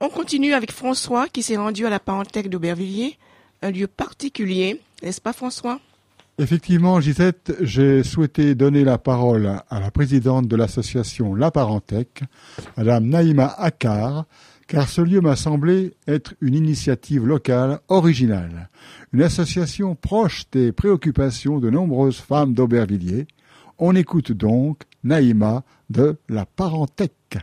On 0.00 0.10
continue 0.10 0.54
avec 0.54 0.70
François 0.70 1.26
qui 1.26 1.42
s'est 1.42 1.56
rendu 1.56 1.86
à 1.86 1.90
la 1.90 1.98
Parenthèque 1.98 2.48
d'Aubervilliers, 2.48 3.18
un 3.62 3.72
lieu 3.72 3.88
particulier, 3.88 4.80
n'est-ce 5.02 5.20
pas 5.20 5.32
François? 5.32 5.80
Effectivement, 6.38 7.00
Gisette, 7.00 7.54
j'ai 7.60 8.02
souhaité 8.02 8.54
donner 8.54 8.82
la 8.82 8.96
parole 8.96 9.60
à 9.68 9.80
la 9.80 9.90
présidente 9.90 10.48
de 10.48 10.56
l'association 10.56 11.34
La 11.34 11.50
Parenthèque, 11.50 12.22
Madame 12.78 13.06
Naïma 13.08 13.46
Akkar, 13.46 14.24
car 14.66 14.88
ce 14.88 15.00
lieu 15.00 15.20
m'a 15.20 15.36
semblé 15.36 15.94
être 16.06 16.34
une 16.40 16.54
initiative 16.54 17.26
locale 17.26 17.80
originale, 17.88 18.70
une 19.12 19.22
association 19.22 19.96
proche 19.96 20.44
des 20.52 20.72
préoccupations 20.72 21.58
de 21.58 21.68
nombreuses 21.68 22.20
femmes 22.20 22.54
d'Aubervilliers. 22.54 23.26
On 23.78 23.94
écoute 23.96 24.32
donc 24.32 24.82
Naïma 25.02 25.64
de 25.90 26.16
La 26.28 26.46
Parenthèque. 26.46 27.38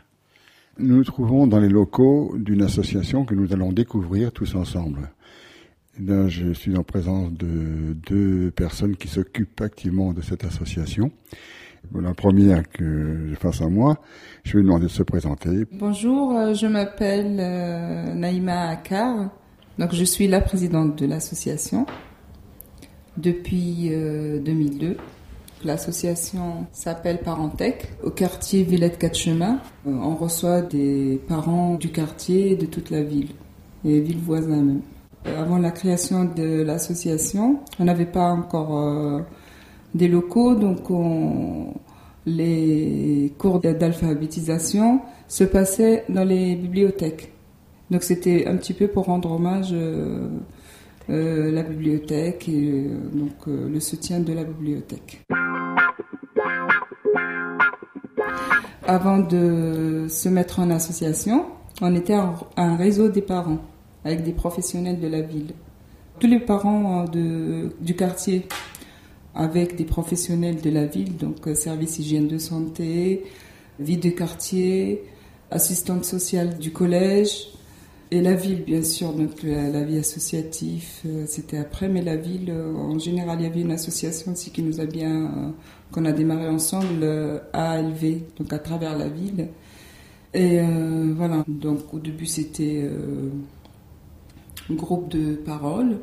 Nous 0.79 0.95
nous 0.95 1.03
trouvons 1.03 1.47
dans 1.47 1.59
les 1.59 1.69
locaux 1.69 2.33
d'une 2.37 2.61
association 2.61 3.25
que 3.25 3.35
nous 3.35 3.51
allons 3.51 3.73
découvrir 3.73 4.31
tous 4.31 4.55
ensemble. 4.55 5.11
Là, 5.99 6.27
je 6.27 6.53
suis 6.53 6.77
en 6.77 6.83
présence 6.83 7.31
de 7.33 7.93
deux 8.07 8.51
personnes 8.51 8.95
qui 8.95 9.07
s'occupent 9.07 9.61
activement 9.61 10.13
de 10.13 10.21
cette 10.21 10.43
association. 10.43 11.11
La 11.95 12.13
première 12.13 12.69
que 12.69 13.27
j'ai 13.29 13.35
face 13.35 13.61
à 13.61 13.67
moi, 13.67 13.97
je 14.43 14.53
vais 14.53 14.59
lui 14.59 14.65
demander 14.65 14.85
de 14.85 14.91
se 14.91 15.03
présenter. 15.03 15.65
Bonjour, 15.71 16.37
euh, 16.37 16.53
je 16.53 16.67
m'appelle 16.67 17.37
euh, 17.39 18.13
Naïma 18.13 18.69
Akar. 18.69 19.29
Donc, 19.79 19.93
je 19.93 20.03
suis 20.03 20.27
la 20.27 20.41
présidente 20.41 20.97
de 20.97 21.05
l'association 21.05 21.85
depuis 23.17 23.89
euh, 23.91 24.39
2002. 24.39 24.97
L'association 25.63 26.67
s'appelle 26.71 27.19
Parentec. 27.19 27.91
Au 28.03 28.11
quartier 28.11 28.63
Villette 28.63 28.99
4 28.99 29.15
Chemins, 29.17 29.59
euh, 29.87 29.91
on 29.91 30.15
reçoit 30.15 30.61
des 30.61 31.19
parents 31.27 31.75
du 31.75 31.89
quartier 31.89 32.51
et 32.51 32.55
de 32.55 32.67
toute 32.67 32.91
la 32.91 33.01
ville, 33.01 33.29
et 33.83 33.99
villes 33.99 34.19
voisins 34.19 34.61
même. 34.61 34.81
Euh, 35.25 35.41
Avant 35.41 35.57
la 35.57 35.71
création 35.71 36.25
de 36.25 36.61
l'association, 36.63 37.59
on 37.79 37.85
n'avait 37.85 38.05
pas 38.05 38.29
encore 38.31 38.77
euh, 38.77 39.21
des 39.95 40.07
locaux, 40.07 40.55
donc 40.55 40.89
on- 40.89 41.73
les 42.25 43.33
cours 43.37 43.59
d'alphabétisation 43.61 44.99
se 45.29 45.45
passaient 45.45 46.03
dans 46.09 46.25
les 46.25 46.55
bibliothèques. 46.55 47.31
Donc 47.89 48.03
c'était 48.03 48.45
un 48.47 48.57
petit 48.57 48.73
peu 48.73 48.87
pour 48.89 49.05
rendre 49.05 49.31
hommage 49.31 49.69
euh, 49.71 50.27
euh, 51.09 51.51
la 51.51 51.63
bibliothèque 51.63 52.49
et 52.49 52.85
donc 53.13 53.47
le 53.47 53.79
soutien 53.79 54.19
de 54.19 54.33
la 54.33 54.43
bibliothèque. 54.43 55.21
Avant 58.85 59.19
de 59.19 60.07
se 60.09 60.27
mettre 60.27 60.59
en 60.59 60.69
association, 60.69 61.45
on 61.81 61.95
était 61.95 62.13
un, 62.13 62.33
un 62.57 62.75
réseau 62.75 63.07
des 63.07 63.21
parents 63.21 63.59
avec 64.07 64.23
des 64.23 64.31
professionnels 64.31 65.01
de 65.01 65.07
la 65.07 65.19
ville. 65.19 65.51
Tous 66.19 66.27
les 66.27 66.39
parents 66.39 67.01
euh, 67.01 67.07
de, 67.07 67.75
du 67.81 67.93
quartier 67.93 68.47
avec 69.35 69.75
des 69.75 69.83
professionnels 69.83 70.61
de 70.61 70.69
la 70.69 70.85
ville, 70.85 71.17
donc 71.17 71.45
euh, 71.45 71.53
service 71.53 71.99
hygiène 71.99 72.29
de 72.29 72.37
santé, 72.37 73.25
vie 73.79 73.97
de 73.97 74.09
quartier, 74.09 75.03
assistante 75.51 76.05
sociale 76.05 76.57
du 76.57 76.71
collège 76.71 77.49
et 78.09 78.21
la 78.21 78.33
ville 78.33 78.63
bien 78.63 78.81
sûr, 78.81 79.11
donc 79.11 79.43
la, 79.43 79.83
vie 79.83 79.97
associative 79.97 80.87
euh, 81.05 81.25
c'était 81.27 81.57
après, 81.57 81.89
mais 81.89 82.01
la 82.01 82.15
ville 82.15 82.53
en 82.77 82.97
général 82.97 83.41
il 83.41 83.43
y 83.43 83.49
avait 83.49 83.61
une 83.61 83.71
association 83.71 84.31
aussi 84.31 84.51
qui 84.51 84.63
nous 84.63 84.79
a 84.79 84.85
bien, 84.85 85.53
qu'on 85.91 86.05
a 86.05 86.13
démarré 86.13 86.47
ensemble, 86.47 87.05
ALV, 87.51 88.21
donc 88.39 88.53
à 88.53 88.59
travers 88.59 88.97
la 88.97 89.09
ville. 89.09 89.49
Et 90.33 90.59
voilà, 91.15 91.43
donc 91.47 91.93
au 91.93 91.99
début 91.99 92.25
c'était 92.25 92.87
groupe 94.75 95.09
de 95.09 95.35
parole. 95.35 95.97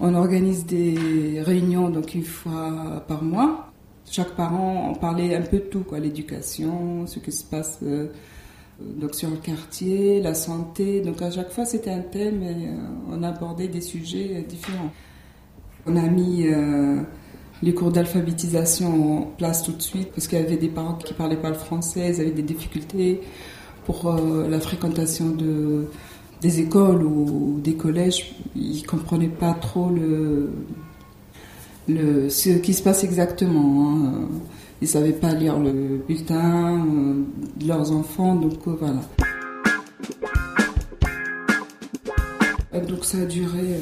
On 0.00 0.14
organise 0.14 0.66
des 0.66 1.40
réunions 1.40 1.88
donc 1.88 2.14
une 2.14 2.24
fois 2.24 3.04
par 3.06 3.22
mois. 3.22 3.70
Chaque 4.10 4.34
parent 4.36 4.90
en 4.90 4.94
parlait 4.94 5.34
un 5.34 5.40
peu 5.40 5.58
de 5.58 5.62
tout, 5.62 5.80
quoi, 5.80 5.98
l'éducation, 5.98 7.06
ce 7.06 7.18
qui 7.20 7.32
se 7.32 7.44
passe 7.44 7.78
euh, 7.82 8.08
donc 8.80 9.14
sur 9.14 9.30
le 9.30 9.36
quartier, 9.36 10.20
la 10.20 10.34
santé. 10.34 11.00
Donc 11.00 11.22
à 11.22 11.30
chaque 11.30 11.50
fois 11.50 11.64
c'était 11.64 11.90
un 11.90 12.00
thème 12.00 12.42
et 12.42 12.68
euh, 12.68 12.76
on 13.10 13.22
abordait 13.22 13.68
des 13.68 13.80
sujets 13.80 14.44
différents. 14.48 14.92
On 15.86 15.96
a 15.96 16.06
mis 16.08 16.46
euh, 16.48 17.00
les 17.62 17.72
cours 17.72 17.92
d'alphabétisation 17.92 19.18
en 19.18 19.22
place 19.22 19.62
tout 19.62 19.72
de 19.72 19.82
suite 19.82 20.10
parce 20.10 20.26
qu'il 20.26 20.38
y 20.38 20.42
avait 20.42 20.56
des 20.56 20.68
parents 20.68 20.94
qui 20.94 21.14
parlaient 21.14 21.36
pas 21.36 21.50
le 21.50 21.54
français, 21.54 22.10
ils 22.10 22.20
avaient 22.20 22.30
des 22.30 22.42
difficultés 22.42 23.20
pour 23.84 24.10
la 24.48 24.60
fréquentation 24.60 25.28
de 25.28 25.88
des 26.40 26.60
écoles 26.60 27.02
ou 27.02 27.60
des 27.62 27.74
collèges, 27.74 28.34
ils 28.54 28.82
comprenaient 28.86 29.28
pas 29.28 29.54
trop 29.54 29.90
le, 29.90 30.50
ce 32.28 32.50
qui 32.58 32.74
se 32.74 32.82
passe 32.82 33.04
exactement. 33.04 33.94
hein. 33.96 34.28
Ils 34.82 34.88
savaient 34.88 35.12
pas 35.12 35.32
lire 35.32 35.58
le 35.58 36.02
bulletin 36.06 36.84
euh, 36.84 37.22
de 37.56 37.68
leurs 37.68 37.92
enfants, 37.92 38.34
donc 38.34 38.58
euh, 38.66 38.74
voilà. 38.78 39.00
Euh, 42.74 42.84
Donc 42.84 43.04
ça 43.04 43.18
a 43.18 43.24
duré 43.24 43.78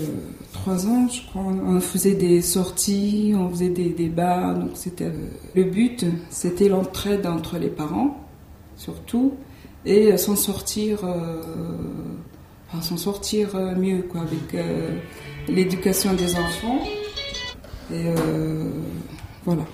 trois 0.52 0.86
ans, 0.86 1.08
je 1.08 1.26
crois. 1.26 1.42
On 1.44 1.80
faisait 1.80 2.14
des 2.14 2.42
sorties, 2.42 3.32
on 3.36 3.48
faisait 3.50 3.70
des 3.70 3.88
débats. 3.88 4.54
Donc 4.54 4.70
c'était 4.74 5.10
le 5.54 5.64
but, 5.64 6.04
c'était 6.30 6.68
l'entraide 6.68 7.26
entre 7.26 7.58
les 7.58 7.70
parents, 7.70 8.20
surtout, 8.76 9.32
et 9.84 10.16
s'en 10.18 10.36
sortir, 10.36 11.00
enfin, 12.72 12.82
s'en 12.82 12.96
sortir 12.96 13.54
euh, 13.54 13.74
mieux, 13.74 14.02
quoi, 14.02 14.22
avec 14.22 14.54
euh, 14.54 14.96
l'éducation 15.48 16.14
des 16.14 16.34
enfants. 16.36 16.80
Et 17.92 18.06
euh, 18.06 18.70
voilà, 19.44 19.64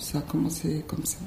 ça 0.00 0.18
a 0.18 0.20
commencé 0.22 0.84
comme 0.86 1.04
ça. 1.04 1.18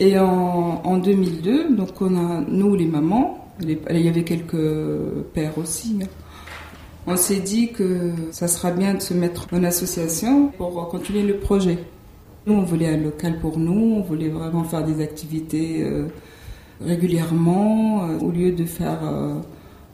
Et 0.00 0.18
en, 0.18 0.82
en 0.84 0.98
2002, 0.98 1.76
donc 1.76 2.00
on 2.00 2.16
a, 2.16 2.40
nous 2.48 2.74
les 2.74 2.86
mamans, 2.86 3.52
il 3.60 4.00
y 4.00 4.08
avait 4.08 4.24
quelques 4.24 4.56
pères 5.34 5.56
aussi, 5.58 5.98
on 7.06 7.16
s'est 7.16 7.40
dit 7.40 7.70
que 7.72 8.12
ça 8.30 8.48
sera 8.48 8.70
bien 8.70 8.94
de 8.94 9.00
se 9.00 9.14
mettre 9.14 9.46
en 9.52 9.62
association 9.62 10.48
pour 10.56 10.88
continuer 10.88 11.22
le 11.22 11.36
projet. 11.36 11.78
Nous, 12.46 12.54
on 12.54 12.62
voulait 12.62 12.88
un 12.88 12.96
local 12.96 13.38
pour 13.38 13.58
nous, 13.58 13.96
on 13.96 14.02
voulait 14.02 14.28
vraiment 14.28 14.64
faire 14.64 14.82
des 14.82 15.00
activités 15.00 15.86
régulièrement, 16.80 18.08
au 18.20 18.30
lieu 18.30 18.52
de 18.52 18.64
faire 18.64 19.00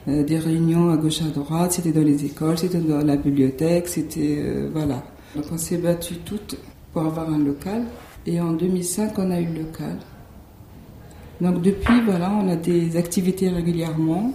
des 0.09 0.38
réunions 0.38 0.90
à 0.90 0.97
gauche 0.97 1.21
à 1.23 1.31
droite, 1.31 1.73
c'était 1.73 1.92
dans 1.92 2.05
les 2.05 2.25
écoles, 2.25 2.59
c'était 2.59 2.79
dans 2.79 3.05
la 3.05 3.16
bibliothèque, 3.16 3.88
c'était... 3.88 4.38
euh, 4.38 4.71
voilà. 4.73 5.03
Donc 5.37 5.44
on 5.53 5.59
s'est 5.59 5.79
battu 5.79 6.16
toutes 6.25 6.57
pour 6.92 7.03
avoir 7.03 7.31
un 7.31 7.38
local. 7.38 7.85
Et 8.27 8.40
en 8.40 8.53
2005, 8.53 9.18
on 9.18 9.31
a 9.31 9.40
eu 9.40 9.47
le 9.47 9.62
local. 9.62 9.99
Donc 11.40 11.62
depuis, 11.62 12.01
voilà, 12.05 12.33
on 12.33 12.49
a 12.49 12.57
des 12.57 12.97
activités 12.97 13.49
régulièrement. 13.49 14.33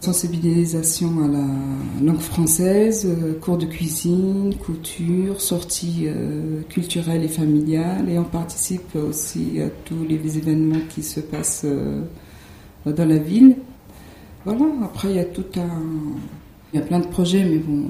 Sensibilisation 0.00 1.24
à 1.24 1.28
la 1.28 1.44
langue 2.04 2.20
française, 2.20 3.04
euh, 3.04 3.34
cours 3.40 3.58
de 3.58 3.66
cuisine, 3.66 4.54
couture, 4.54 5.40
sorties 5.40 6.04
euh, 6.06 6.60
culturelles 6.68 7.24
et 7.24 7.28
familiales. 7.28 8.08
Et 8.08 8.18
on 8.18 8.24
participe 8.24 8.94
aussi 8.94 9.60
à 9.60 9.68
tous 9.84 10.04
les 10.08 10.38
événements 10.38 10.82
qui 10.88 11.02
se 11.02 11.18
passent 11.18 11.64
euh, 11.64 12.02
dans 12.86 13.08
la 13.08 13.18
ville. 13.18 13.56
Voilà, 14.44 14.64
après 14.84 15.08
il 15.10 15.16
y 15.16 15.20
a 15.20 15.24
tout 15.24 15.46
un... 15.56 15.82
Il 16.72 16.80
y 16.80 16.82
a 16.82 16.86
plein 16.86 16.98
de 17.00 17.06
projets, 17.06 17.44
mais 17.44 17.58
bon, 17.58 17.86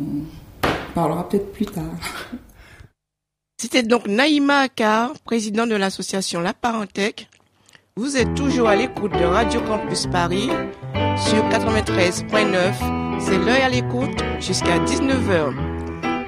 on 0.62 0.92
parlera 0.94 1.28
peut-être 1.28 1.52
plus 1.52 1.66
tard. 1.66 1.84
C'était 3.60 3.82
donc 3.82 4.06
Naïma 4.06 4.60
Akar, 4.60 5.14
président 5.24 5.66
de 5.66 5.74
l'association 5.74 6.40
La 6.40 6.54
Parenthèque. 6.54 7.28
Vous 7.96 8.16
êtes 8.16 8.32
toujours 8.34 8.68
à 8.68 8.76
l'écoute 8.76 9.10
de 9.10 9.24
Radio 9.24 9.60
Campus 9.62 10.06
Paris 10.06 10.48
sur 11.16 11.42
93.9. 11.48 13.18
C'est 13.18 13.38
l'œil 13.38 13.62
à 13.62 13.68
l'écoute 13.68 14.22
jusqu'à 14.38 14.78
19h. 14.78 15.52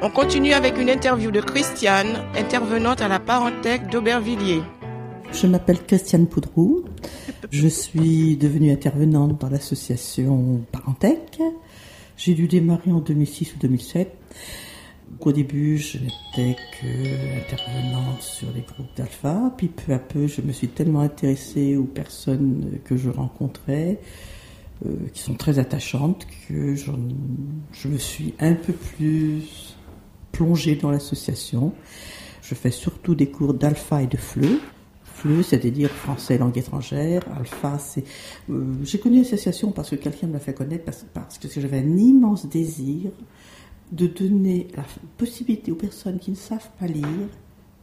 On 0.02 0.10
continue 0.10 0.52
avec 0.54 0.76
une 0.78 0.90
interview 0.90 1.30
de 1.30 1.40
Christiane, 1.40 2.24
intervenante 2.36 3.00
à 3.00 3.06
la 3.06 3.20
Parenthèque 3.20 3.86
d'Aubervilliers. 3.88 4.62
Je 5.30 5.46
m'appelle 5.46 5.84
Christiane 5.86 6.26
Poudrou. 6.26 6.84
Je 7.50 7.68
suis 7.68 8.36
devenue 8.36 8.70
intervenante 8.70 9.40
dans 9.40 9.48
l'association 9.48 10.60
Parentec. 10.72 11.40
J'ai 12.16 12.34
dû 12.34 12.48
démarrer 12.48 12.92
en 12.92 13.00
2006 13.00 13.54
ou 13.54 13.58
2007. 13.58 14.16
Au 15.20 15.32
début, 15.32 15.76
je 15.76 15.98
n'étais 15.98 16.56
que 16.80 17.40
intervenante 17.40 18.22
sur 18.22 18.48
les 18.54 18.62
groupes 18.62 18.94
d'alpha, 18.96 19.52
puis 19.56 19.68
peu 19.68 19.92
à 19.92 19.98
peu, 19.98 20.26
je 20.26 20.40
me 20.40 20.52
suis 20.52 20.68
tellement 20.68 21.00
intéressée 21.00 21.76
aux 21.76 21.84
personnes 21.84 22.78
que 22.84 22.96
je 22.96 23.10
rencontrais, 23.10 24.00
euh, 24.86 24.90
qui 25.12 25.20
sont 25.20 25.34
très 25.34 25.58
attachantes, 25.58 26.26
que 26.48 26.74
je 26.74 27.88
me 27.88 27.98
suis 27.98 28.34
un 28.38 28.54
peu 28.54 28.72
plus 28.72 29.76
plongée 30.32 30.76
dans 30.76 30.90
l'association. 30.90 31.74
Je 32.42 32.54
fais 32.54 32.70
surtout 32.70 33.14
des 33.14 33.30
cours 33.30 33.54
d'alpha 33.54 34.02
et 34.02 34.06
de 34.06 34.16
FLE. 34.16 34.58
C'est-à-dire 35.42 35.90
français 35.90 36.38
langue 36.38 36.56
étrangère. 36.56 37.22
Alpha, 37.36 37.78
c'est. 37.78 38.04
euh, 38.50 38.74
J'ai 38.84 38.98
connu 38.98 39.18
l'association 39.18 39.72
parce 39.72 39.90
que 39.90 39.96
quelqu'un 39.96 40.26
me 40.26 40.32
l'a 40.34 40.40
fait 40.40 40.54
connaître, 40.54 40.84
parce, 40.84 41.04
parce 41.12 41.38
que 41.38 41.48
j'avais 41.60 41.78
un 41.78 41.96
immense 41.96 42.46
désir 42.48 43.10
de 43.92 44.06
donner 44.06 44.68
la 44.76 44.84
possibilité 45.18 45.72
aux 45.72 45.76
personnes 45.76 46.18
qui 46.18 46.30
ne 46.30 46.36
savent 46.36 46.70
pas 46.78 46.86
lire 46.86 47.28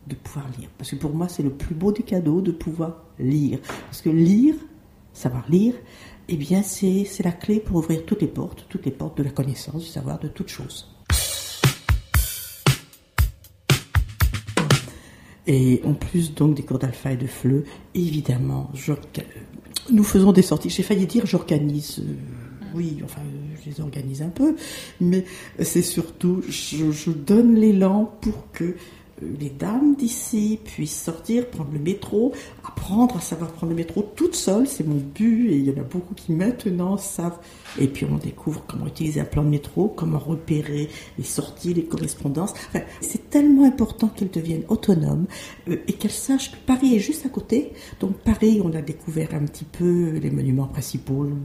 de 0.07 0.15
pouvoir 0.15 0.45
lire. 0.57 0.69
Parce 0.77 0.91
que 0.91 0.95
pour 0.95 1.13
moi, 1.13 1.27
c'est 1.27 1.43
le 1.43 1.49
plus 1.51 1.75
beau 1.75 1.91
des 1.91 2.03
cadeaux 2.03 2.41
de 2.41 2.51
pouvoir 2.51 3.03
lire. 3.19 3.59
Parce 3.85 4.01
que 4.01 4.09
lire, 4.09 4.55
savoir 5.13 5.45
lire, 5.49 5.73
eh 6.29 6.37
bien, 6.37 6.63
c'est 6.63 7.05
la 7.23 7.31
clé 7.33 7.59
pour 7.59 7.77
ouvrir 7.77 8.05
toutes 8.05 8.21
les 8.21 8.27
portes, 8.27 8.65
toutes 8.69 8.85
les 8.85 8.91
portes 8.91 9.17
de 9.17 9.23
la 9.23 9.31
connaissance, 9.31 9.83
du 9.83 9.89
savoir, 9.89 10.19
de 10.19 10.27
toutes 10.29 10.49
choses. 10.49 10.96
Et 15.47 15.81
en 15.85 15.93
plus 15.93 16.33
donc 16.33 16.55
des 16.55 16.63
cours 16.63 16.77
d'alpha 16.77 17.13
et 17.13 17.17
de 17.17 17.25
FLE, 17.25 17.63
évidemment, 17.95 18.69
nous 19.91 20.03
faisons 20.03 20.33
des 20.33 20.41
sorties. 20.41 20.69
J'ai 20.69 20.83
failli 20.83 21.05
dire 21.05 21.25
j'organise. 21.25 21.99
euh, 21.99 22.13
oui, 22.75 22.97
enfin, 23.03 23.21
je 23.63 23.69
les 23.71 23.81
organise 23.81 24.21
un 24.21 24.29
peu, 24.29 24.55
mais 24.99 25.23
c'est 25.61 25.81
surtout, 25.81 26.43
je, 26.49 27.11
donne 27.11 27.55
l'élan 27.55 28.11
pour 28.21 28.51
que 28.51 28.75
les 29.21 29.49
dames 29.49 29.95
d'ici 29.95 30.59
puissent 30.63 31.01
sortir, 31.01 31.47
prendre 31.49 31.71
le 31.73 31.79
métro, 31.79 32.33
apprendre 32.63 33.17
à 33.17 33.21
savoir 33.21 33.51
prendre 33.51 33.71
le 33.71 33.75
métro 33.77 34.03
toute 34.15 34.35
seule, 34.35 34.67
c'est 34.67 34.85
mon 34.85 34.97
but, 35.15 35.49
et 35.51 35.57
il 35.57 35.65
y 35.65 35.71
en 35.71 35.81
a 35.81 35.83
beaucoup 35.85 36.13
qui 36.13 36.31
maintenant 36.33 36.97
savent. 36.97 37.39
Et 37.79 37.87
puis 37.87 38.05
on 38.09 38.17
découvre 38.17 38.63
comment 38.67 38.85
utiliser 38.87 39.19
un 39.19 39.25
plan 39.25 39.43
de 39.43 39.49
métro, 39.49 39.87
comment 39.87 40.19
repérer 40.19 40.89
les 41.17 41.23
sorties, 41.23 41.73
les 41.73 41.85
correspondances. 41.85 42.51
Enfin, 42.69 42.81
c'est 43.01 43.29
tellement 43.29 43.65
important 43.65 44.07
qu'elles 44.07 44.29
deviennent 44.31 44.65
autonomes 44.67 45.25
euh, 45.67 45.77
et 45.87 45.93
qu'elles 45.93 46.11
sachent 46.11 46.51
que 46.51 46.57
Paris 46.65 46.95
est 46.95 46.99
juste 46.99 47.25
à 47.25 47.29
côté. 47.29 47.71
Donc 47.99 48.17
Paris, 48.19 48.61
on 48.63 48.73
a 48.73 48.81
découvert 48.81 49.33
un 49.33 49.45
petit 49.45 49.65
peu 49.65 50.11
les 50.21 50.29
monuments 50.31 50.67
principaux. 50.67 51.23
le- 51.23 51.35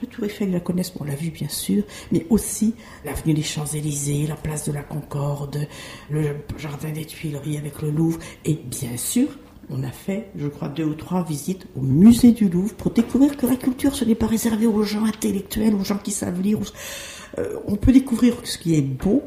le 0.00 0.06
Tour 0.06 0.24
Eiffel, 0.24 0.50
la 0.50 0.60
connaissent, 0.60 0.92
on 0.98 1.04
l'a 1.04 1.14
vu 1.14 1.30
bien 1.30 1.48
sûr, 1.48 1.84
mais 2.12 2.26
aussi 2.30 2.74
l'avenue 3.04 3.34
des 3.34 3.42
Champs-Élysées, 3.42 4.26
la 4.26 4.36
place 4.36 4.66
de 4.66 4.72
la 4.72 4.82
Concorde, 4.82 5.66
le 6.10 6.36
jardin 6.56 6.90
des 6.90 7.04
Tuileries 7.04 7.58
avec 7.58 7.82
le 7.82 7.90
Louvre, 7.90 8.18
et 8.44 8.54
bien 8.54 8.96
sûr, 8.96 9.28
on 9.70 9.82
a 9.84 9.90
fait, 9.90 10.30
je 10.36 10.48
crois, 10.48 10.68
deux 10.68 10.84
ou 10.84 10.94
trois 10.94 11.22
visites 11.22 11.66
au 11.76 11.82
musée 11.82 12.32
du 12.32 12.48
Louvre 12.48 12.74
pour 12.74 12.90
découvrir 12.90 13.36
que 13.36 13.46
la 13.46 13.56
culture, 13.56 13.94
ce 13.94 14.04
n'est 14.04 14.14
pas 14.14 14.26
réservé 14.26 14.66
aux 14.66 14.82
gens 14.82 15.04
intellectuels, 15.04 15.74
aux 15.74 15.84
gens 15.84 15.98
qui 15.98 16.10
savent 16.10 16.40
lire. 16.40 16.58
Euh, 17.38 17.58
on 17.66 17.76
peut 17.76 17.92
découvrir 17.92 18.36
ce 18.44 18.58
qui 18.58 18.74
est 18.74 18.82
beau, 18.82 19.22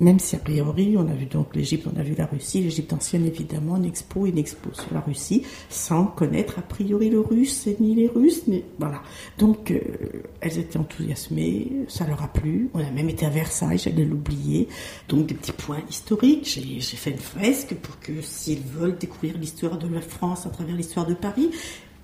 même 0.00 0.18
si 0.18 0.36
a 0.36 0.38
priori, 0.38 0.96
on 0.98 1.08
a 1.08 1.14
vu 1.14 1.26
donc 1.26 1.54
l'Égypte, 1.54 1.86
on 1.92 1.98
a 1.98 2.02
vu 2.02 2.14
la 2.14 2.26
Russie, 2.26 2.60
l'Égypte 2.60 2.92
ancienne 2.92 3.26
évidemment, 3.26 3.76
une 3.76 3.86
expo, 3.86 4.26
une 4.26 4.38
expo 4.38 4.70
sur 4.72 4.92
la 4.92 5.00
Russie, 5.00 5.42
sans 5.70 6.04
connaître 6.04 6.58
a 6.58 6.62
priori 6.62 7.08
le 7.08 7.20
russe 7.20 7.68
ni 7.80 7.94
les 7.94 8.08
Russes, 8.08 8.42
mais 8.46 8.62
voilà. 8.78 9.02
Donc, 9.38 9.70
euh, 9.70 9.80
elles 10.40 10.58
étaient 10.58 10.78
enthousiasmées, 10.78 11.72
ça 11.88 12.06
leur 12.06 12.22
a 12.22 12.28
plu. 12.28 12.68
On 12.74 12.80
a 12.80 12.90
même 12.90 13.08
été 13.08 13.24
à 13.24 13.30
Versailles, 13.30 13.78
j'allais 13.78 14.04
l'oublier. 14.04 14.68
Donc, 15.08 15.26
des 15.26 15.34
petits 15.34 15.52
points 15.52 15.82
historiques. 15.88 16.46
J'ai 16.46 16.96
fait 16.96 17.10
une 17.10 17.18
fresque 17.18 17.74
pour 17.74 17.98
que 18.00 18.20
s'ils 18.20 18.62
veulent 18.62 18.98
découvrir 18.98 19.38
l'histoire 19.38 19.78
de 19.78 19.88
la 19.88 20.00
France 20.00 20.46
à 20.46 20.50
travers 20.50 20.76
l'histoire 20.76 21.06
de 21.06 21.14
Paris. 21.14 21.50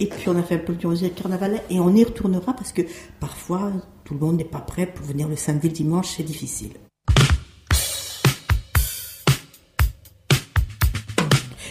Et 0.00 0.06
puis 0.06 0.28
on 0.28 0.36
a 0.36 0.42
fait 0.42 0.56
un 0.56 0.58
peu 0.58 0.74
le 0.80 0.88
musée 0.88 1.10
carnavalet 1.10 1.62
et 1.70 1.78
on 1.78 1.94
y 1.94 2.02
retournera 2.02 2.54
parce 2.54 2.72
que 2.72 2.82
parfois 3.20 3.70
tout 4.04 4.14
le 4.14 4.20
monde 4.20 4.36
n'est 4.36 4.44
pas 4.44 4.58
prêt 4.58 4.86
pour 4.86 5.06
venir 5.06 5.28
le 5.28 5.36
samedi, 5.36 5.68
le 5.68 5.74
dimanche, 5.74 6.14
c'est 6.16 6.24
difficile. 6.24 6.72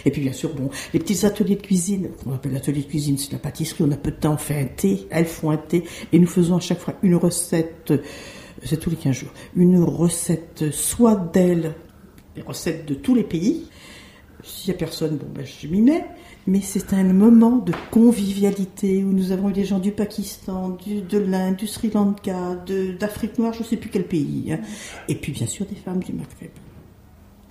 Et 0.04 0.10
puis 0.10 0.20
bien 0.22 0.32
sûr, 0.32 0.54
bon, 0.54 0.70
les 0.92 1.00
petits 1.00 1.24
ateliers 1.26 1.56
de 1.56 1.62
cuisine, 1.62 2.10
qu'on 2.22 2.32
appelle 2.32 2.56
atelier 2.56 2.82
de 2.82 2.86
cuisine, 2.88 3.18
c'est 3.18 3.32
la 3.32 3.38
pâtisserie, 3.38 3.84
on 3.86 3.90
a 3.92 3.96
peu 3.96 4.10
de 4.10 4.16
temps, 4.16 4.34
on 4.34 4.38
fait 4.38 4.58
un 4.60 4.66
thé, 4.66 5.06
elles 5.10 5.26
font 5.26 5.50
un 5.50 5.56
thé, 5.56 5.84
et 6.12 6.18
nous 6.18 6.26
faisons 6.26 6.56
à 6.56 6.60
chaque 6.60 6.80
fois 6.80 6.94
une 7.02 7.14
recette, 7.14 7.90
euh, 7.90 7.98
c'est 8.64 8.78
tous 8.78 8.90
les 8.90 8.96
15 8.96 9.14
jours, 9.14 9.30
une 9.56 9.82
recette 9.82 10.70
soit 10.72 11.16
d'elles, 11.32 11.74
des 12.34 12.42
recettes 12.42 12.86
de 12.86 12.94
tous 12.94 13.14
les 13.14 13.24
pays. 13.24 13.66
S'il 14.44 14.72
n'y 14.72 14.76
a 14.76 14.78
personne, 14.78 15.18
bon, 15.18 15.26
ben, 15.32 15.44
je 15.44 15.68
m'y 15.68 15.80
mets. 15.80 16.04
Mais 16.48 16.60
c'est 16.60 16.92
un 16.94 17.04
moment 17.04 17.58
de 17.58 17.72
convivialité 17.92 19.04
où 19.04 19.12
nous 19.12 19.30
avons 19.30 19.50
eu 19.50 19.52
des 19.52 19.64
gens 19.64 19.78
du 19.78 19.92
Pakistan, 19.92 20.76
de 20.86 21.18
l'Inde, 21.18 21.54
du 21.54 21.68
Sri 21.68 21.90
Lanka, 21.94 22.56
d'Afrique 22.98 23.38
noire, 23.38 23.52
je 23.52 23.60
ne 23.60 23.64
sais 23.64 23.76
plus 23.76 23.90
quel 23.90 24.04
pays. 24.04 24.52
hein. 24.52 24.58
Et 25.08 25.14
puis 25.14 25.30
bien 25.30 25.46
sûr 25.46 25.64
des 25.66 25.76
femmes 25.76 26.02
du 26.02 26.12
Maghreb. 26.12 26.50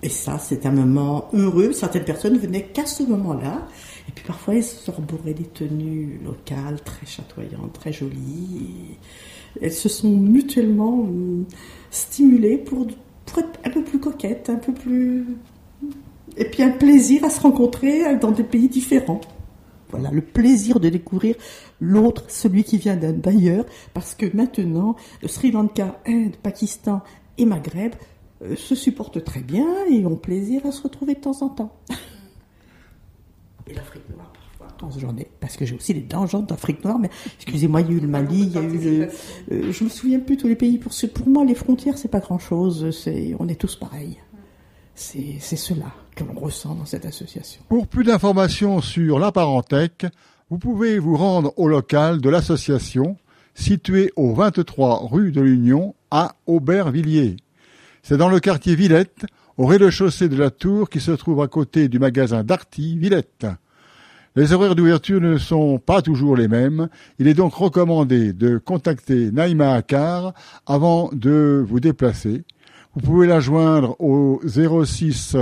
Et 0.03 0.09
ça, 0.09 0.39
c'est 0.39 0.65
un 0.65 0.71
moment 0.71 1.29
heureux. 1.33 1.73
Certaines 1.73 2.05
personnes 2.05 2.37
venaient 2.37 2.65
qu'à 2.65 2.85
ce 2.85 3.03
moment-là. 3.03 3.67
Et 4.07 4.11
puis 4.11 4.25
parfois, 4.25 4.55
elles 4.55 4.63
se 4.63 4.89
arboraient 4.89 5.33
des 5.33 5.45
tenues 5.45 6.19
locales 6.23 6.81
très 6.83 7.05
chatoyantes, 7.05 7.73
très 7.73 7.93
jolies. 7.93 8.97
Elles 9.61 9.71
se 9.71 9.89
sont 9.89 10.09
mutuellement 10.09 11.01
hum, 11.01 11.45
stimulées 11.91 12.57
pour, 12.57 12.87
pour 13.25 13.39
être 13.39 13.59
un 13.63 13.69
peu 13.69 13.83
plus 13.83 13.99
coquettes, 13.99 14.49
un 14.49 14.55
peu 14.55 14.73
plus... 14.73 15.25
Et 16.37 16.45
puis 16.45 16.63
un 16.63 16.71
plaisir 16.71 17.23
à 17.25 17.29
se 17.29 17.41
rencontrer 17.41 18.15
dans 18.15 18.31
des 18.31 18.43
pays 18.43 18.69
différents. 18.69 19.21
Voilà, 19.91 20.09
le 20.11 20.21
plaisir 20.21 20.79
de 20.79 20.87
découvrir 20.87 21.35
l'autre, 21.81 22.23
celui 22.29 22.63
qui 22.63 22.77
vient 22.77 22.95
d'ailleurs, 22.95 23.65
parce 23.93 24.15
que 24.15 24.25
maintenant, 24.33 24.95
le 25.21 25.27
Sri 25.27 25.51
Lanka, 25.51 25.99
Inde, 26.07 26.37
Pakistan 26.41 27.01
et 27.37 27.45
Maghreb 27.45 27.93
se 28.55 28.75
supportent 28.75 29.23
très 29.23 29.41
bien 29.41 29.67
et 29.89 30.05
ont 30.05 30.15
plaisir 30.15 30.65
à 30.65 30.71
se 30.71 30.81
retrouver 30.83 31.15
de 31.15 31.19
temps 31.21 31.41
en 31.41 31.49
temps. 31.49 31.75
Et 33.67 33.73
l'Afrique 33.73 34.03
noire, 34.13 34.31
parfois, 34.59 34.89
j'en 34.99 35.15
ai, 35.17 35.27
parce 35.39 35.55
que 35.55 35.65
j'ai 35.65 35.75
aussi 35.75 35.93
des 35.93 36.01
dents 36.01 36.25
d'Afrique 36.25 36.83
noire, 36.83 36.99
mais 36.99 37.09
excusez-moi, 37.37 37.81
il 37.81 37.87
y 37.87 37.89
a 37.91 37.93
eu 37.93 37.99
le 37.99 38.07
Mali, 38.07 38.41
il 38.41 38.51
y 38.53 38.57
a 38.57 38.61
eu 38.61 38.77
le. 38.77 39.09
euh, 39.51 39.71
je 39.71 39.83
me 39.83 39.89
souviens 39.89 40.19
plus 40.19 40.37
tous 40.37 40.47
les 40.47 40.55
pays. 40.55 40.77
Pour, 40.77 40.93
ce- 40.93 41.05
pour 41.05 41.27
moi, 41.29 41.45
les 41.45 41.55
frontières, 41.55 41.97
c'est 41.97 42.07
pas 42.09 42.19
grand-chose, 42.19 42.89
c'est, 42.91 43.35
on 43.39 43.47
est 43.47 43.55
tous 43.59 43.75
pareils. 43.75 44.17
C'est, 44.95 45.37
c'est 45.39 45.55
cela 45.55 45.93
que 46.15 46.23
l'on 46.23 46.33
ressent 46.33 46.75
dans 46.75 46.85
cette 46.85 47.05
association. 47.05 47.61
Pour 47.69 47.87
plus 47.87 48.03
d'informations 48.03 48.81
sur 48.81 49.19
la 49.19 49.31
parentèque, 49.31 50.05
vous 50.49 50.57
pouvez 50.57 50.99
vous 50.99 51.15
rendre 51.15 51.53
au 51.57 51.67
local 51.67 52.19
de 52.19 52.29
l'association 52.29 53.17
situé 53.55 54.11
au 54.15 54.33
23 54.33 55.07
rue 55.07 55.31
de 55.31 55.39
l'Union 55.41 55.95
à 56.09 56.35
Aubervilliers. 56.45 57.37
C'est 58.03 58.17
dans 58.17 58.29
le 58.29 58.39
quartier 58.39 58.75
Villette, 58.75 59.25
au 59.57 59.67
rez-de-chaussée 59.67 60.27
de 60.27 60.35
la 60.35 60.49
tour 60.49 60.89
qui 60.89 60.99
se 60.99 61.11
trouve 61.11 61.39
à 61.41 61.47
côté 61.47 61.87
du 61.87 61.99
magasin 61.99 62.43
Darty 62.43 62.97
Villette. 62.97 63.45
Les 64.35 64.53
horaires 64.53 64.73
d'ouverture 64.75 65.21
ne 65.21 65.37
sont 65.37 65.77
pas 65.77 66.01
toujours 66.01 66.35
les 66.35 66.47
mêmes. 66.47 66.89
Il 67.19 67.27
est 67.27 67.35
donc 67.35 67.53
recommandé 67.53 68.33
de 68.33 68.57
contacter 68.57 69.31
Naïma 69.31 69.73
Akar 69.73 70.33
avant 70.65 71.11
de 71.13 71.63
vous 71.67 71.79
déplacer. 71.79 72.43
Vous 72.95 73.01
pouvez 73.01 73.27
la 73.27 73.39
joindre 73.39 73.95
au 73.99 74.41
06 74.43 75.37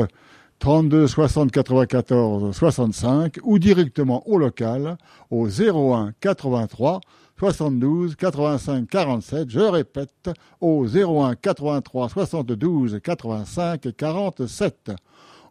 32 0.60 1.08
60 1.08 1.52
94 1.52 2.54
65 2.54 3.38
ou 3.44 3.58
directement 3.58 4.28
au 4.28 4.38
local 4.38 4.98
au 5.32 5.48
01 5.48 6.12
83 6.20 7.00
72 7.40 8.16
85 8.18 8.86
47. 8.90 9.50
Je 9.50 9.60
répète 9.62 10.30
au 10.60 10.86
01 10.86 11.36
83 11.36 12.10
72 12.10 13.00
85 13.02 13.96
47. 13.96 14.92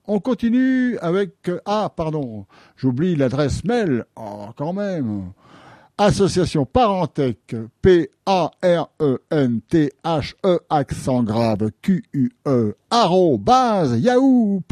On 0.07 0.21
continue 0.21 0.99
avec 0.99 1.51
ah 1.65 1.91
pardon, 1.95 2.45
j'oublie 2.77 3.17
l'adresse 3.17 3.65
mail. 3.65 4.05
Oh 4.17 4.49
quand 4.55 4.75
même. 4.75 5.33
Association 5.97 6.67
Parentec, 6.67 7.57
P-A-R-E-N-T-H-E, 7.81 8.19
accent 10.69 11.23
grave, 11.23 11.71
Q-U-E, 11.83 12.77
arrobase, 12.91 13.99
yahoo.fr. 13.99 14.69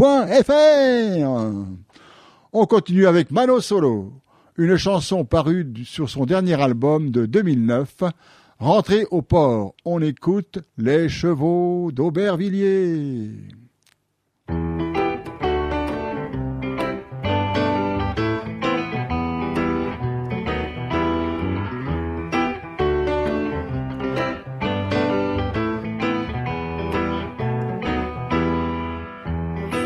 On 2.53 2.67
continue 2.67 3.07
avec 3.07 3.31
Mano 3.31 3.61
Solo, 3.61 4.13
une 4.59 4.77
chanson 4.77 5.25
parue 5.25 5.67
sur 5.85 6.09
son 6.09 6.25
dernier 6.25 6.61
album 6.61 7.11
de 7.11 7.27
2009, 7.27 8.05
Rentrée 8.59 9.07
au 9.11 9.21
port. 9.21 9.75
On 9.85 10.01
écoute 10.01 10.61
Les 10.79 11.11
chevaux 11.11 11.93
d'Aubervilliers. 11.93 13.33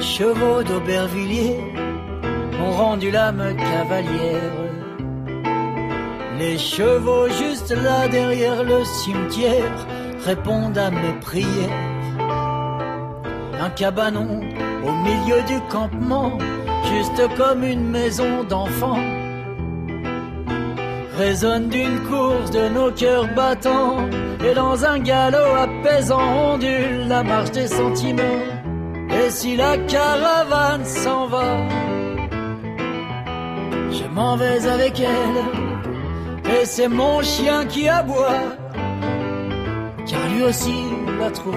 chevaux 0.01 0.63
d'Aubervilliers 0.63 1.80
ont 2.61 2.73
rendu 2.73 3.11
l'âme 3.11 3.57
cavalière. 3.57 4.57
Les 6.39 6.59
chevaux 6.59 7.29
juste 7.29 7.71
là 7.71 8.09
derrière 8.09 8.65
le 8.65 8.85
cimetière 8.85 9.87
répondent 10.25 10.79
à 10.79 10.91
mes 10.91 11.13
prières. 11.21 11.79
Un 13.61 13.71
cabanon 13.71 14.41
au 14.85 14.93
milieu 14.93 15.43
du 15.47 15.61
campement, 15.69 16.39
juste 16.91 17.23
comme 17.37 17.63
une 17.63 17.87
maison 17.91 18.45
d'enfant, 18.45 18.99
résonne 21.19 21.69
d'une 21.69 22.01
course 22.09 22.51
de 22.51 22.69
nos 22.69 22.91
cœurs 22.91 23.29
battants. 23.35 23.99
Et 24.43 24.55
dans 24.55 24.85
un 24.85 24.99
galop 24.99 25.55
apaisant 25.55 26.53
ondule 26.53 27.07
la 27.07 27.23
marche 27.23 27.51
des 27.51 27.67
sentiments. 27.67 28.43
Et 29.11 29.31
si 29.31 29.57
la 29.57 29.77
caravane 29.77 30.85
s'en 30.85 31.27
va, 31.27 31.57
je 34.01 34.09
m'en 34.09 34.37
vais 34.37 34.67
avec 34.67 35.01
elle. 35.01 35.41
Et 36.55 36.65
c'est 36.65 36.89
mon 36.89 37.23
chien 37.23 37.65
qui 37.67 37.89
aboie, 37.89 38.43
car 40.09 40.29
lui 40.33 40.43
aussi 40.43 40.79
la 41.19 41.31
trouve 41.31 41.55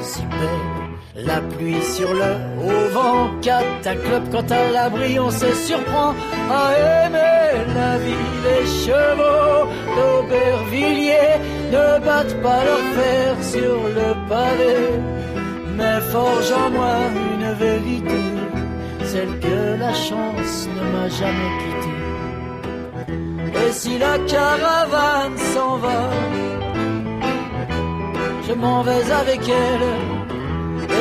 si 0.00 0.22
belle. 0.22 1.26
La 1.26 1.40
pluie 1.40 1.82
sur 1.82 2.12
le 2.14 2.30
haut 2.62 2.88
vent, 2.92 3.30
cataclope 3.42 4.30
quand 4.30 4.52
à 4.52 4.70
l'abri 4.70 5.18
on 5.18 5.30
se 5.30 5.52
surprend 5.66 6.14
à 6.50 6.64
aimer 7.06 7.64
la 7.74 7.98
vie. 7.98 8.28
Les 8.46 8.64
chevaux 8.84 9.68
d'Aubervilliers 9.96 11.38
ne 11.72 12.04
battent 12.04 12.40
pas 12.40 12.62
leur 12.68 12.84
fer 12.98 13.34
sur 13.42 13.76
le 13.98 14.28
pavé, 14.28 14.76
mais 15.76 16.00
forgent 16.12 16.52
en 16.52 16.70
moi 16.70 16.96
une 17.34 17.52
vérité, 17.54 18.22
celle 19.02 19.40
que 19.40 19.80
la 19.80 19.92
chance 19.92 20.68
ne 20.76 20.82
m'a 20.92 21.08
jamais 21.08 21.50
quittée. 21.58 21.77
Et 23.54 23.72
si 23.72 23.98
la 23.98 24.18
caravane 24.18 25.36
s'en 25.54 25.76
va, 25.76 26.10
je 28.46 28.52
m'en 28.54 28.82
vais 28.82 29.10
avec 29.12 29.40
elle. 29.48 29.88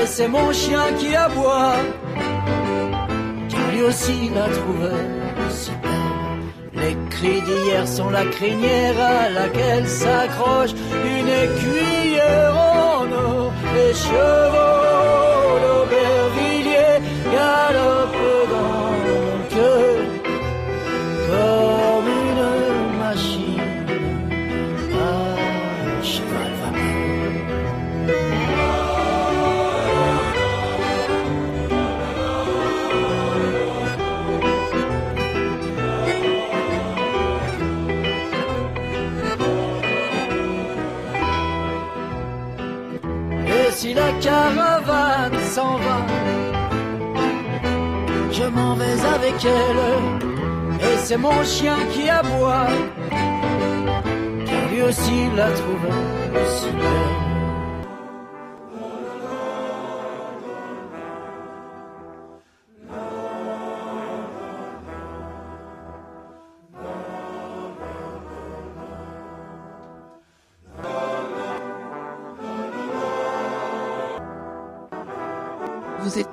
Et 0.02 0.06
c'est 0.06 0.28
mon 0.28 0.52
chien 0.52 0.94
qui 0.98 1.16
aboie, 1.16 1.76
car 3.50 3.72
lui 3.72 3.84
aussi 3.84 4.30
la 4.36 4.48
trouvait 4.58 5.06
si. 5.50 5.72
Les 6.74 6.96
cris 7.10 7.42
d'hier 7.42 7.88
sont 7.88 8.10
la 8.10 8.26
crinière 8.26 9.00
à 9.00 9.30
laquelle 9.30 9.88
s'accroche 9.88 10.72
une 10.72 11.28
écuyère 11.28 12.56
en 12.56 13.12
or. 13.12 13.52
Les 13.76 13.94
chevaux 13.94 15.58
d'Aubervilliers 15.64 17.02
galopent 17.34 18.07
caravane 44.28 45.40
s'en 45.56 45.76
va, 45.86 46.00
je 48.38 48.46
m'en 48.56 48.74
vais 48.80 49.00
avec 49.16 49.38
elle. 49.62 49.84
Et 50.88 50.98
c'est 51.06 51.22
mon 51.28 51.40
chien 51.44 51.78
qui 51.94 52.04
aboie, 52.10 52.68
car 54.48 54.64
lui 54.72 54.82
aussi 54.90 55.18
la 55.40 55.50
trouve 55.60 55.88
si 56.56 56.70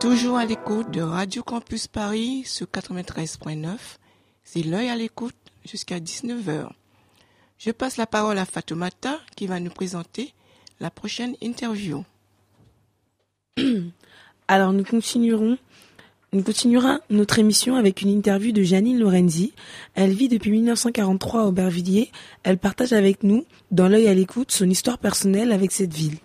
toujours 0.05 0.37
à 0.37 0.45
l'écoute 0.45 0.91
de 0.91 1.01
Radio 1.01 1.43
Campus 1.43 1.87
Paris 1.87 2.43
sur 2.45 2.67
93.9. 2.67 3.79
C'est 4.45 4.63
l'œil 4.63 4.91
à 4.91 4.97
l'écoute 4.97 5.35
jusqu'à 5.65 5.99
19h. 5.99 6.69
Je 7.57 7.71
passe 7.71 7.97
la 7.97 8.07
parole 8.07 8.37
à 8.37 8.45
Fatoumata 8.45 9.19
qui 9.35 9.47
va 9.47 9.61
nous 9.61 9.71
présenter 9.71 10.35
la 10.79 10.91
prochaine 10.91 11.37
interview. 11.41 12.05
Alors 14.47 14.75
nous 14.75 14.85
continuerons, 14.85 15.57
nous 16.35 16.45
notre 17.09 17.39
émission 17.39 17.77
avec 17.77 18.03
une 18.03 18.11
interview 18.11 18.53
de 18.53 18.63
Janine 18.63 18.99
Lorenzi. 18.99 19.55
Elle 19.95 20.13
vit 20.13 20.29
depuis 20.29 20.51
1943 20.51 21.41
à 21.41 21.45
Aubervilliers. 21.47 22.11
Elle 22.43 22.59
partage 22.59 22.93
avec 22.93 23.23
nous, 23.23 23.47
dans 23.71 23.89
l'œil 23.89 24.09
à 24.09 24.13
l'écoute, 24.13 24.53
son 24.53 24.69
histoire 24.69 24.99
personnelle 24.99 25.51
avec 25.51 25.73
cette 25.73 25.95
ville. 25.95 26.19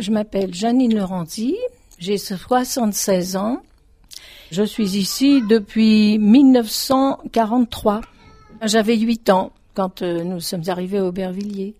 Je 0.00 0.10
m'appelle 0.10 0.52
Janine 0.52 0.96
Lorenzi, 0.96 1.56
j'ai 1.98 2.18
76 2.18 3.36
ans. 3.36 3.62
Je 4.50 4.64
suis 4.64 4.96
ici 4.96 5.40
depuis 5.48 6.18
1943. 6.18 8.00
J'avais 8.62 8.96
8 8.96 9.30
ans 9.30 9.52
quand 9.74 10.02
euh, 10.02 10.24
nous 10.24 10.40
sommes 10.40 10.64
arrivés 10.66 10.98
à 10.98 11.04
Aubervilliers. 11.04 11.76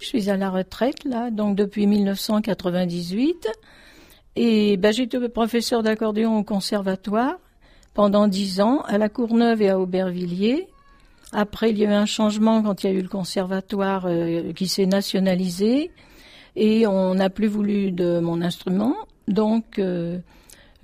Je 0.00 0.06
suis 0.06 0.30
à 0.30 0.38
la 0.38 0.48
retraite 0.48 1.04
là, 1.04 1.30
donc 1.30 1.56
depuis 1.56 1.86
1998. 1.86 3.48
Et 4.36 4.78
ben, 4.78 4.92
j'étais 4.92 5.28
professeur 5.28 5.82
d'accordéon 5.82 6.38
au 6.38 6.42
conservatoire 6.42 7.36
pendant 7.92 8.28
10 8.28 8.62
ans 8.62 8.80
à 8.86 8.96
la 8.96 9.10
Courneuve 9.10 9.60
et 9.60 9.68
à 9.68 9.78
Aubervilliers. 9.78 10.68
Après, 11.32 11.68
il 11.70 11.76
y 11.78 11.84
a 11.84 11.90
eu 11.90 11.92
un 11.92 12.06
changement 12.06 12.62
quand 12.62 12.82
il 12.82 12.86
y 12.86 12.90
a 12.90 12.92
eu 12.94 13.02
le 13.02 13.08
conservatoire 13.08 14.06
euh, 14.06 14.54
qui 14.54 14.68
s'est 14.68 14.86
nationalisé 14.86 15.90
et 16.56 16.86
on 16.86 17.14
n'a 17.14 17.30
plus 17.30 17.46
voulu 17.46 17.92
de 17.92 18.18
mon 18.18 18.40
instrument. 18.42 18.94
Donc, 19.28 19.78
euh, 19.78 20.18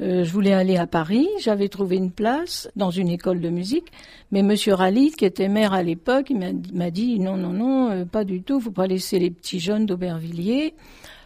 euh, 0.01 0.25
je 0.25 0.33
voulais 0.33 0.53
aller 0.53 0.77
à 0.77 0.87
Paris. 0.87 1.29
J'avais 1.41 1.69
trouvé 1.69 1.97
une 1.97 2.11
place 2.11 2.69
dans 2.77 2.91
une 2.91 3.09
école 3.09 3.41
de 3.41 3.49
musique, 3.49 3.87
mais 4.31 4.43
Monsieur 4.43 4.75
Rallit, 4.75 5.13
qui 5.13 5.25
était 5.25 5.49
maire 5.49 5.73
à 5.73 5.83
l'époque, 5.83 6.27
il 6.31 6.39
m'a- 6.39 6.53
m'a 6.73 6.91
dit 6.91 7.19
non, 7.21 7.37
non, 7.37 7.51
non, 7.53 7.91
euh, 7.91 8.05
pas 8.05 8.25
du 8.25 8.43
tout. 8.43 8.61
Faut 8.61 8.71
pas 8.71 8.87
laisser 8.87 9.19
les 9.19 9.31
petits 9.31 9.61
jeunes 9.61 9.87
d'Aubervilliers. 9.87 10.75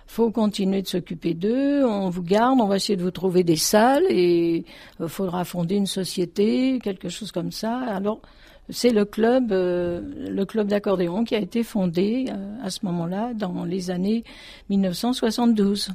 Faut 0.06 0.30
continuer 0.30 0.82
de 0.82 0.86
s'occuper 0.86 1.34
d'eux. 1.34 1.84
On 1.84 2.08
vous 2.08 2.22
garde. 2.22 2.60
On 2.60 2.66
va 2.66 2.76
essayer 2.76 2.96
de 2.96 3.02
vous 3.02 3.10
trouver 3.10 3.44
des 3.44 3.56
salles 3.56 4.04
et 4.08 4.64
il 5.00 5.08
faudra 5.08 5.44
fonder 5.44 5.76
une 5.76 5.86
société, 5.86 6.78
quelque 6.82 7.08
chose 7.08 7.32
comme 7.32 7.52
ça. 7.52 7.78
Alors, 7.78 8.20
c'est 8.68 8.90
le 8.90 9.04
club, 9.04 9.52
euh, 9.52 10.00
le 10.28 10.44
club 10.44 10.68
d'accordéon 10.68 11.24
qui 11.24 11.34
a 11.34 11.38
été 11.38 11.62
fondé 11.62 12.26
euh, 12.28 12.56
à 12.62 12.70
ce 12.70 12.80
moment-là, 12.84 13.32
dans 13.34 13.64
les 13.64 13.90
années 13.90 14.24
1972. 14.70 15.90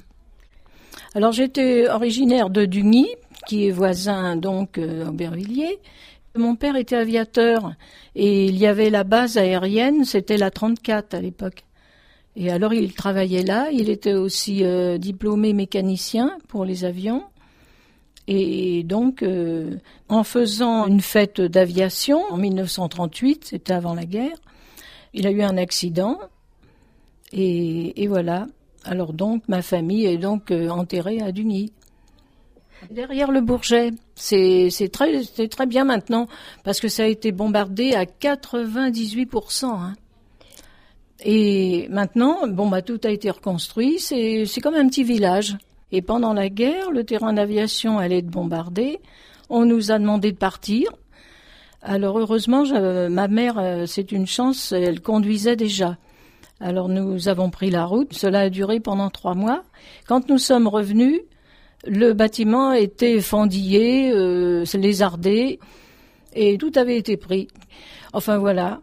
Alors 1.13 1.31
j'étais 1.31 1.89
originaire 1.89 2.49
de 2.49 2.65
Dugny, 2.65 3.07
qui 3.47 3.67
est 3.67 3.71
voisin 3.71 4.35
donc 4.35 4.77
euh, 4.77 5.07
Aubervilliers. 5.07 5.79
Mon 6.35 6.55
père 6.55 6.77
était 6.77 6.95
aviateur 6.95 7.73
et 8.15 8.45
il 8.45 8.57
y 8.57 8.67
avait 8.67 8.89
la 8.89 9.03
base 9.03 9.37
aérienne, 9.37 10.05
c'était 10.05 10.37
la 10.37 10.49
34 10.49 11.13
à 11.13 11.21
l'époque. 11.21 11.63
Et 12.35 12.49
alors 12.49 12.73
il 12.73 12.93
travaillait 12.93 13.43
là, 13.43 13.69
il 13.71 13.89
était 13.89 14.13
aussi 14.13 14.63
euh, 14.63 14.97
diplômé 14.97 15.53
mécanicien 15.53 16.37
pour 16.47 16.65
les 16.65 16.85
avions. 16.85 17.23
Et 18.27 18.83
donc, 18.83 19.23
euh, 19.23 19.77
en 20.07 20.23
faisant 20.23 20.87
une 20.87 21.01
fête 21.01 21.41
d'aviation 21.41 22.23
en 22.29 22.37
1938, 22.37 23.45
c'était 23.45 23.73
avant 23.73 23.93
la 23.93 24.05
guerre, 24.05 24.37
il 25.13 25.27
a 25.27 25.31
eu 25.31 25.41
un 25.41 25.57
accident. 25.57 26.19
Et, 27.33 28.07
voilà. 28.07 28.47
Alors 28.83 29.13
donc, 29.13 29.43
ma 29.47 29.61
famille 29.61 30.05
est 30.05 30.17
donc 30.17 30.51
euh, 30.51 30.69
enterrée 30.69 31.21
à 31.21 31.31
Dugny. 31.31 31.73
Derrière 32.89 33.31
le 33.31 33.41
Bourget, 33.41 33.91
c'est 34.15 34.69
très, 34.91 35.65
bien 35.67 35.83
maintenant, 35.83 36.27
parce 36.63 36.79
que 36.79 36.87
ça 36.87 37.03
a 37.03 37.07
été 37.07 37.31
bombardé 37.31 37.93
à 37.93 38.05
98%. 38.05 39.65
Hein. 39.65 39.93
Et 41.23 41.87
maintenant, 41.89 42.47
bon, 42.47 42.67
bah, 42.67 42.81
tout 42.81 42.99
a 43.03 43.09
été 43.09 43.29
reconstruit, 43.29 43.99
c'est 43.99 44.45
c'est 44.45 44.61
comme 44.61 44.75
un 44.75 44.87
petit 44.87 45.03
village. 45.03 45.57
Et 45.91 46.01
pendant 46.01 46.33
la 46.33 46.49
guerre, 46.49 46.91
le 46.91 47.03
terrain 47.03 47.33
d'aviation 47.33 47.99
allait 47.99 48.19
être 48.19 48.27
bombardé. 48.27 48.99
On 49.49 49.65
nous 49.65 49.91
a 49.91 49.99
demandé 49.99 50.31
de 50.31 50.37
partir. 50.37 50.89
Alors 51.81 52.17
heureusement, 52.17 52.63
ma 53.09 53.27
mère, 53.27 53.57
euh, 53.59 53.85
c'est 53.85 54.11
une 54.11 54.27
chance, 54.27 54.71
elle 54.71 55.01
conduisait 55.01 55.55
déjà. 55.55 55.97
Alors 56.59 56.89
nous 56.89 57.27
avons 57.27 57.49
pris 57.49 57.71
la 57.71 57.85
route. 57.85 58.13
Cela 58.13 58.41
a 58.41 58.49
duré 58.49 58.79
pendant 58.79 59.09
trois 59.09 59.35
mois. 59.35 59.63
Quand 60.07 60.29
nous 60.29 60.37
sommes 60.37 60.67
revenus, 60.67 61.21
Le 61.85 62.13
bâtiment 62.13 62.73
était 62.73 63.21
fendillé, 63.21 64.11
euh, 64.11 64.65
lézardé, 64.75 65.59
et 66.33 66.57
tout 66.57 66.71
avait 66.75 66.97
été 66.97 67.17
pris. 67.17 67.47
Enfin 68.13 68.37
voilà. 68.37 68.81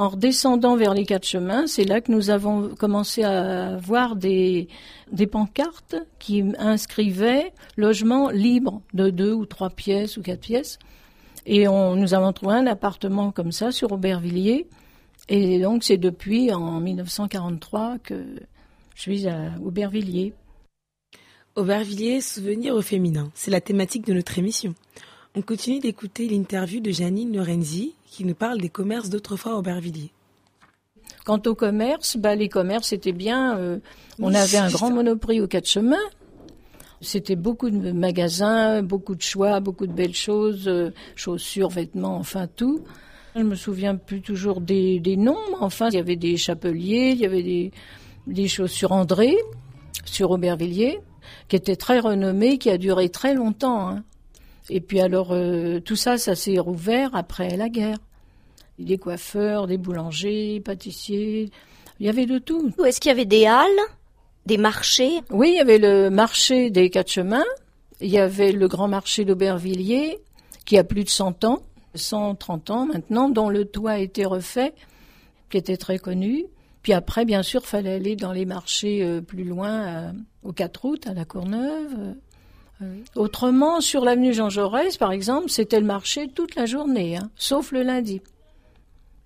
En 0.00 0.08
redescendant 0.08 0.76
vers 0.76 0.94
les 0.94 1.04
quatre 1.04 1.26
chemins, 1.26 1.66
c'est 1.66 1.84
là 1.84 2.00
que 2.00 2.10
nous 2.10 2.30
avons 2.30 2.74
commencé 2.74 3.22
à 3.22 3.76
voir 3.76 4.16
des, 4.16 4.66
pancartes 5.30 5.94
qui 6.18 6.42
inscrivaient 6.58 7.52
logement 7.76 8.30
libre 8.30 8.80
de 8.94 9.10
deux 9.10 9.34
ou 9.34 9.44
trois 9.44 9.68
pièces 9.68 10.16
ou 10.16 10.22
quatre 10.22 10.40
pièces. 10.40 10.78
Et 11.44 11.68
on, 11.68 11.96
nous 11.96 12.14
avons 12.14 12.32
trouvé 12.32 12.54
un 12.54 12.66
appartement 12.66 13.30
comme 13.30 13.52
ça 13.52 13.72
sur 13.72 13.92
Aubervilliers. 13.92 14.66
Et 15.28 15.60
donc 15.60 15.84
c'est 15.84 15.98
depuis 15.98 16.50
en 16.50 16.80
1943 16.80 17.98
que 17.98 18.24
je 18.94 19.02
suis 19.02 19.28
à 19.28 19.52
Aubervilliers. 19.62 20.32
Aubervilliers, 21.56 22.22
souvenir 22.22 22.74
au 22.74 22.80
féminin. 22.80 23.30
C'est 23.34 23.50
la 23.50 23.60
thématique 23.60 24.06
de 24.06 24.14
notre 24.14 24.38
émission. 24.38 24.74
On 25.36 25.42
continue 25.42 25.78
d'écouter 25.78 26.28
l'interview 26.28 26.80
de 26.80 26.90
Janine 26.90 27.36
Lorenzi 27.36 27.94
qui 28.06 28.24
nous 28.24 28.34
parle 28.34 28.58
des 28.60 28.68
commerces 28.68 29.10
d'autrefois 29.10 29.52
à 29.52 29.56
Aubervilliers. 29.56 30.10
Quant 31.24 31.40
au 31.46 31.54
commerce, 31.54 32.16
bah, 32.16 32.34
les 32.34 32.48
commerces 32.48 32.92
étaient 32.92 33.12
bien. 33.12 33.56
euh, 33.58 33.78
on 34.18 34.28
Oui, 34.30 34.36
avait 34.36 34.56
un 34.58 34.68
grand 34.70 34.88
ça. 34.88 34.94
monoprix 34.94 35.40
aux 35.40 35.46
quatre 35.46 35.68
chemins. 35.68 35.96
C'était 37.00 37.36
beaucoup 37.36 37.70
de 37.70 37.92
magasins, 37.92 38.82
beaucoup 38.82 39.14
de 39.14 39.22
choix, 39.22 39.60
beaucoup 39.60 39.86
de 39.86 39.92
belles 39.92 40.14
choses, 40.14 40.66
euh, 40.68 40.90
chaussures, 41.14 41.68
vêtements, 41.70 42.16
enfin 42.16 42.46
tout. 42.48 42.82
Je 43.36 43.42
me 43.42 43.54
souviens 43.54 43.94
plus 43.96 44.20
toujours 44.22 44.60
des, 44.60 44.98
des 44.98 45.16
noms, 45.16 45.38
enfin, 45.60 45.88
il 45.90 45.94
y 45.94 45.98
avait 45.98 46.16
des 46.16 46.36
chapeliers, 46.36 47.12
il 47.12 47.18
y 47.20 47.24
avait 47.24 47.42
des, 47.44 47.70
des 48.26 48.48
chaussures 48.48 48.92
André 48.92 49.36
sur 50.04 50.32
Aubervilliers, 50.32 50.98
qui 51.48 51.56
était 51.56 51.76
très 51.76 52.00
renommé, 52.00 52.58
qui 52.58 52.68
a 52.70 52.76
duré 52.76 53.08
très 53.08 53.34
longtemps. 53.34 53.88
hein. 53.88 54.02
Et 54.68 54.80
puis 54.80 55.00
alors, 55.00 55.32
euh, 55.32 55.80
tout 55.80 55.96
ça, 55.96 56.18
ça 56.18 56.34
s'est 56.34 56.58
rouvert 56.58 57.14
après 57.14 57.56
la 57.56 57.68
guerre. 57.68 57.98
Des 58.78 58.98
coiffeurs, 58.98 59.66
des 59.66 59.78
boulangers, 59.78 60.60
pâtissiers, 60.60 61.50
il 61.98 62.06
y 62.06 62.08
avait 62.08 62.26
de 62.26 62.38
tout. 62.38 62.72
Est-ce 62.84 63.00
qu'il 63.00 63.10
y 63.10 63.12
avait 63.12 63.26
des 63.26 63.46
halles, 63.46 63.68
des 64.46 64.56
marchés? 64.56 65.20
Oui, 65.30 65.50
il 65.50 65.56
y 65.56 65.60
avait 65.60 65.78
le 65.78 66.08
marché 66.08 66.70
des 66.70 66.88
quatre 66.88 67.10
chemins, 67.10 67.44
il 68.00 68.08
y 68.08 68.18
avait 68.18 68.52
le 68.52 68.68
grand 68.68 68.88
marché 68.88 69.24
d'Aubervilliers, 69.24 70.18
qui 70.64 70.78
a 70.78 70.84
plus 70.84 71.04
de 71.04 71.10
100 71.10 71.44
ans, 71.44 71.62
130 71.94 72.70
ans 72.70 72.86
maintenant, 72.86 73.28
dont 73.28 73.50
le 73.50 73.66
toit 73.66 73.92
a 73.92 73.98
été 73.98 74.24
refait, 74.24 74.72
qui 75.50 75.58
était 75.58 75.76
très 75.76 75.98
connu. 75.98 76.46
Puis 76.82 76.94
après, 76.94 77.26
bien 77.26 77.42
sûr, 77.42 77.66
fallait 77.66 77.94
aller 77.94 78.16
dans 78.16 78.32
les 78.32 78.46
marchés 78.46 79.02
euh, 79.02 79.20
plus 79.20 79.44
loin, 79.44 79.86
euh, 79.86 80.12
aux 80.42 80.52
quatre 80.52 80.82
routes, 80.82 81.06
à 81.06 81.12
la 81.12 81.26
Courneuve. 81.26 82.14
Euh. 82.82 82.96
Autrement, 83.16 83.80
sur 83.80 84.04
l'avenue 84.04 84.32
Jean 84.32 84.50
Jaurès, 84.50 84.96
par 84.96 85.12
exemple, 85.12 85.50
c'était 85.50 85.80
le 85.80 85.86
marché 85.86 86.28
toute 86.28 86.54
la 86.54 86.66
journée, 86.66 87.16
hein, 87.16 87.30
sauf 87.36 87.72
le 87.72 87.82
lundi. 87.82 88.22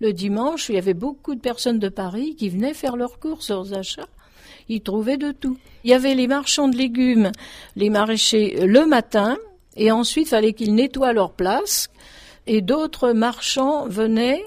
Le 0.01 0.11
dimanche, 0.11 0.69
il 0.69 0.75
y 0.75 0.77
avait 0.77 0.93
beaucoup 0.93 1.35
de 1.35 1.39
personnes 1.39 1.79
de 1.79 1.89
Paris 1.89 2.35
qui 2.35 2.49
venaient 2.49 2.73
faire 2.73 2.97
leurs 2.97 3.19
courses, 3.19 3.49
leurs 3.49 3.73
achats. 3.73 4.07
Ils 4.67 4.81
trouvaient 4.81 5.17
de 5.17 5.31
tout. 5.31 5.57
Il 5.83 5.91
y 5.91 5.93
avait 5.93 6.15
les 6.15 6.27
marchands 6.27 6.67
de 6.67 6.75
légumes, 6.75 7.31
les 7.75 7.89
maraîchers 7.89 8.57
euh, 8.61 8.65
le 8.65 8.85
matin, 8.85 9.37
et 9.75 9.91
ensuite, 9.91 10.27
il 10.27 10.29
fallait 10.29 10.53
qu'ils 10.53 10.75
nettoient 10.75 11.13
leur 11.13 11.33
place. 11.33 11.89
Et 12.47 12.61
d'autres 12.61 13.11
marchands 13.11 13.87
venaient. 13.87 14.43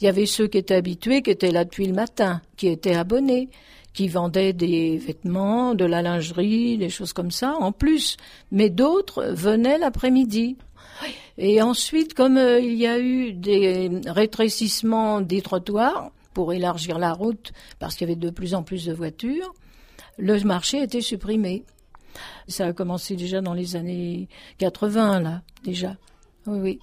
Il 0.00 0.04
y 0.04 0.08
avait 0.08 0.26
ceux 0.26 0.46
qui 0.46 0.58
étaient 0.58 0.74
habitués, 0.74 1.22
qui 1.22 1.30
étaient 1.30 1.52
là 1.52 1.64
depuis 1.64 1.86
le 1.86 1.94
matin, 1.94 2.42
qui 2.56 2.68
étaient 2.68 2.94
abonnés, 2.94 3.48
qui 3.96 4.08
vendaient 4.08 4.52
des 4.52 4.98
vêtements, 4.98 5.74
de 5.74 5.86
la 5.86 6.02
lingerie, 6.02 6.76
des 6.76 6.90
choses 6.90 7.14
comme 7.14 7.30
ça, 7.30 7.56
en 7.58 7.72
plus. 7.72 8.18
Mais 8.52 8.68
d'autres 8.68 9.24
venaient 9.32 9.78
l'après-midi. 9.78 10.58
Et 11.38 11.62
ensuite, 11.62 12.12
comme 12.12 12.36
euh, 12.36 12.60
il 12.60 12.74
y 12.74 12.86
a 12.86 12.98
eu 12.98 13.32
des 13.32 13.90
rétrécissements 14.06 15.22
des 15.22 15.40
trottoirs 15.40 16.12
pour 16.34 16.52
élargir 16.52 16.98
la 16.98 17.14
route, 17.14 17.54
parce 17.78 17.96
qu'il 17.96 18.06
y 18.06 18.10
avait 18.10 18.20
de 18.20 18.28
plus 18.28 18.54
en 18.54 18.62
plus 18.62 18.84
de 18.84 18.92
voitures, 18.92 19.54
le 20.18 20.38
marché 20.44 20.80
a 20.80 20.84
été 20.84 21.00
supprimé. 21.00 21.64
Ça 22.48 22.66
a 22.66 22.72
commencé 22.74 23.16
déjà 23.16 23.40
dans 23.40 23.54
les 23.54 23.76
années 23.76 24.28
80, 24.58 25.20
là, 25.20 25.42
déjà. 25.64 25.96
Oui, 26.46 26.58
oui. 26.60 26.80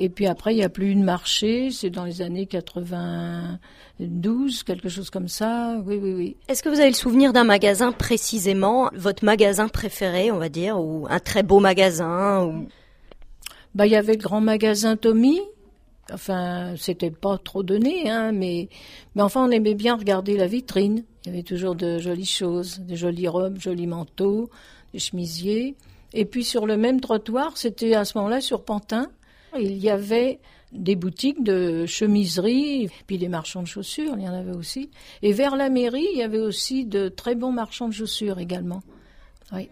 Et 0.00 0.08
puis 0.08 0.26
après, 0.26 0.54
il 0.54 0.58
n'y 0.58 0.62
a 0.62 0.68
plus 0.68 0.92
eu 0.92 0.94
de 0.94 1.02
marché, 1.02 1.72
c'est 1.72 1.90
dans 1.90 2.04
les 2.04 2.22
années 2.22 2.46
92, 2.46 4.62
quelque 4.62 4.88
chose 4.88 5.10
comme 5.10 5.26
ça. 5.26 5.82
Oui, 5.84 5.98
oui, 6.00 6.12
oui. 6.12 6.36
Est-ce 6.46 6.62
que 6.62 6.68
vous 6.68 6.78
avez 6.78 6.90
le 6.90 6.94
souvenir 6.94 7.32
d'un 7.32 7.42
magasin 7.42 7.90
précisément, 7.90 8.90
votre 8.94 9.24
magasin 9.24 9.66
préféré, 9.66 10.30
on 10.30 10.38
va 10.38 10.48
dire, 10.48 10.80
ou 10.80 11.08
un 11.10 11.18
très 11.18 11.42
beau 11.42 11.58
magasin 11.58 12.44
ou... 12.44 12.68
Bah, 13.74 13.86
il 13.86 13.92
y 13.92 13.96
avait 13.96 14.12
le 14.12 14.22
grand 14.22 14.40
magasin 14.40 14.96
Tommy. 14.96 15.40
Enfin, 16.12 16.74
c'était 16.76 17.10
pas 17.10 17.36
trop 17.36 17.64
donné, 17.64 18.08
hein, 18.08 18.30
mais, 18.30 18.68
mais 19.16 19.22
enfin, 19.22 19.44
on 19.44 19.50
aimait 19.50 19.74
bien 19.74 19.96
regarder 19.96 20.36
la 20.36 20.46
vitrine. 20.46 21.02
Il 21.24 21.32
y 21.32 21.34
avait 21.34 21.42
toujours 21.42 21.74
de 21.74 21.98
jolies 21.98 22.24
choses, 22.24 22.78
des 22.78 22.94
jolies 22.94 23.26
robes, 23.26 23.58
jolis 23.58 23.88
manteaux, 23.88 24.48
des 24.92 25.00
chemisiers. 25.00 25.74
Et 26.12 26.24
puis, 26.24 26.44
sur 26.44 26.66
le 26.66 26.76
même 26.76 27.00
trottoir, 27.00 27.56
c'était 27.56 27.94
à 27.94 28.04
ce 28.04 28.16
moment-là 28.16 28.40
sur 28.40 28.64
Pantin, 28.64 29.10
il 29.56 29.78
y 29.78 29.90
avait 29.90 30.40
des 30.72 30.96
boutiques 30.96 31.42
de 31.42 31.86
chemiserie, 31.86 32.90
puis 33.06 33.18
des 33.18 33.28
marchands 33.28 33.62
de 33.62 33.66
chaussures, 33.66 34.14
il 34.16 34.24
y 34.24 34.28
en 34.28 34.34
avait 34.34 34.56
aussi. 34.56 34.90
Et 35.22 35.32
vers 35.32 35.56
la 35.56 35.70
mairie, 35.70 36.06
il 36.12 36.18
y 36.18 36.22
avait 36.22 36.38
aussi 36.38 36.84
de 36.84 37.08
très 37.08 37.34
bons 37.34 37.52
marchands 37.52 37.88
de 37.88 37.94
chaussures 37.94 38.38
également. 38.38 38.82
Oui. 39.52 39.68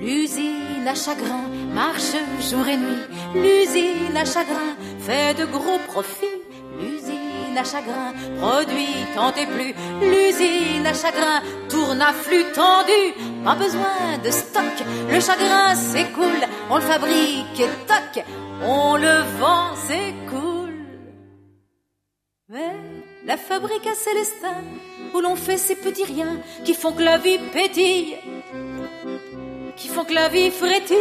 L'usine 0.00 0.86
à 0.86 0.94
chagrin 0.94 1.48
marche 1.74 2.14
jour 2.50 2.66
et 2.66 2.76
nuit. 2.76 3.02
L'usine 3.34 4.16
à 4.16 4.24
chagrin 4.24 4.76
fait 4.98 5.38
de 5.38 5.44
gros 5.44 5.78
profits. 5.88 6.45
À 7.56 7.64
chagrin 7.64 8.12
produit 8.38 9.06
tant 9.14 9.32
et 9.32 9.46
plus. 9.46 9.74
L'usine 10.02 10.86
à 10.86 10.92
chagrin 10.92 11.40
tourne 11.70 12.02
à 12.02 12.12
flux 12.12 12.44
tendu. 12.54 13.14
Pas 13.44 13.54
besoin 13.54 14.18
de 14.22 14.30
stock. 14.30 14.76
Le 15.10 15.18
chagrin 15.20 15.74
s'écoule. 15.74 16.46
On 16.68 16.76
le 16.76 16.82
fabrique 16.82 17.58
et 17.58 17.70
toc. 17.86 18.24
On 18.62 18.96
le 18.96 19.22
vend, 19.38 19.70
cool. 20.28 20.74
Mais 22.50 22.72
la 23.24 23.38
fabrique 23.38 23.86
à 23.86 23.94
Célestin, 23.94 24.62
où 25.14 25.20
l'on 25.20 25.36
fait 25.36 25.56
ces 25.56 25.76
petits 25.76 26.04
riens 26.04 26.36
qui 26.62 26.74
font 26.74 26.92
que 26.92 27.02
la 27.02 27.16
vie 27.16 27.38
pétille 27.38 28.16
qui 29.76 29.88
font 29.88 30.04
que 30.04 30.14
la 30.14 30.28
vie 30.28 30.50
frétille. 30.50 30.96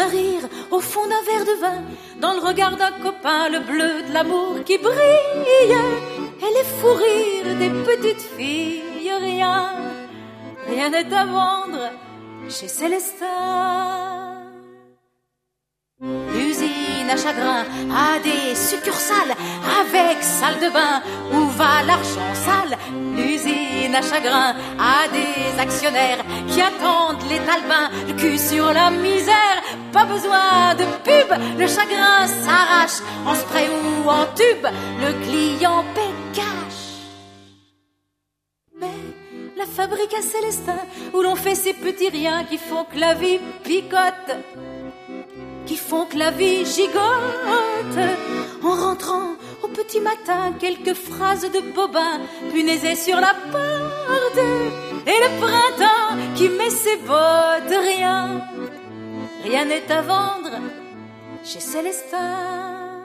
Un 0.00 0.08
rire 0.08 0.44
au 0.70 0.80
fond 0.80 1.06
d'un 1.10 1.22
verre 1.28 1.46
de 1.52 1.56
vin, 1.60 1.80
dans 2.20 2.34
le 2.34 2.40
regard 2.48 2.76
d'un 2.76 2.92
copain, 3.06 3.48
le 3.48 3.60
bleu 3.70 3.92
de 4.06 4.12
l'amour 4.12 4.62
qui 4.64 4.78
brille. 4.78 5.76
Et 6.44 6.50
les 6.56 6.68
fous 6.76 6.98
rires 7.04 7.56
des 7.62 7.72
petites 7.88 8.26
filles, 8.36 9.12
rien, 9.28 9.58
rien 10.68 10.88
n'est 10.90 11.12
à 11.12 11.24
vendre 11.24 11.82
chez 12.48 12.68
Célestin. 12.68 14.28
À 17.10 17.16
chagrin 17.16 17.64
a 17.90 18.18
des 18.18 18.54
succursales 18.54 19.34
avec 19.80 20.22
salle 20.22 20.60
de 20.60 20.68
bain 20.68 21.00
où 21.32 21.46
va 21.56 21.82
l'argent 21.86 22.34
sale? 22.34 22.76
L'usine 23.16 23.94
à 23.94 24.02
chagrin 24.02 24.54
a 24.78 25.08
des 25.08 25.58
actionnaires 25.58 26.22
qui 26.48 26.60
attendent 26.60 27.22
les 27.30 27.38
talbins, 27.38 27.88
le 28.08 28.12
cul 28.12 28.36
sur 28.36 28.70
la 28.74 28.90
misère. 28.90 29.62
Pas 29.90 30.04
besoin 30.04 30.74
de 30.74 30.84
pub, 31.02 31.30
le 31.58 31.66
chagrin 31.66 32.26
s'arrache 32.26 33.00
en 33.24 33.34
spray 33.34 33.68
ou 33.70 34.08
en 34.08 34.26
tube. 34.34 34.66
Le 35.00 35.12
client 35.24 35.84
paie 35.94 36.14
cash. 36.34 36.78
Mais 38.78 39.00
la 39.56 39.64
fabrique 39.64 40.12
à 40.12 40.20
Célestin 40.20 40.82
où 41.14 41.22
l'on 41.22 41.36
fait 41.36 41.54
ces 41.54 41.72
petits 41.72 42.10
riens 42.10 42.44
qui 42.44 42.58
font 42.58 42.84
que 42.84 42.98
la 42.98 43.14
vie 43.14 43.40
picote 43.64 44.36
qui 45.68 45.76
font 45.76 46.06
que 46.06 46.16
la 46.16 46.30
vie 46.30 46.64
gigote. 46.64 48.00
En 48.64 48.74
rentrant 48.86 49.30
au 49.62 49.68
petit 49.68 50.00
matin, 50.00 50.54
quelques 50.58 50.94
phrases 50.94 51.48
de 51.56 51.60
bobin 51.76 52.14
punaisaient 52.52 53.02
sur 53.06 53.16
la 53.16 53.34
porte. 53.52 54.44
Et 55.12 55.18
le 55.24 55.30
printemps 55.44 56.10
qui 56.36 56.48
met 56.48 56.70
ses 56.70 56.96
bottes, 56.96 57.76
rien, 57.92 58.40
rien 59.44 59.64
n'est 59.66 59.90
à 59.92 60.00
vendre 60.02 60.54
chez 61.44 61.60
Célestin. 61.60 63.02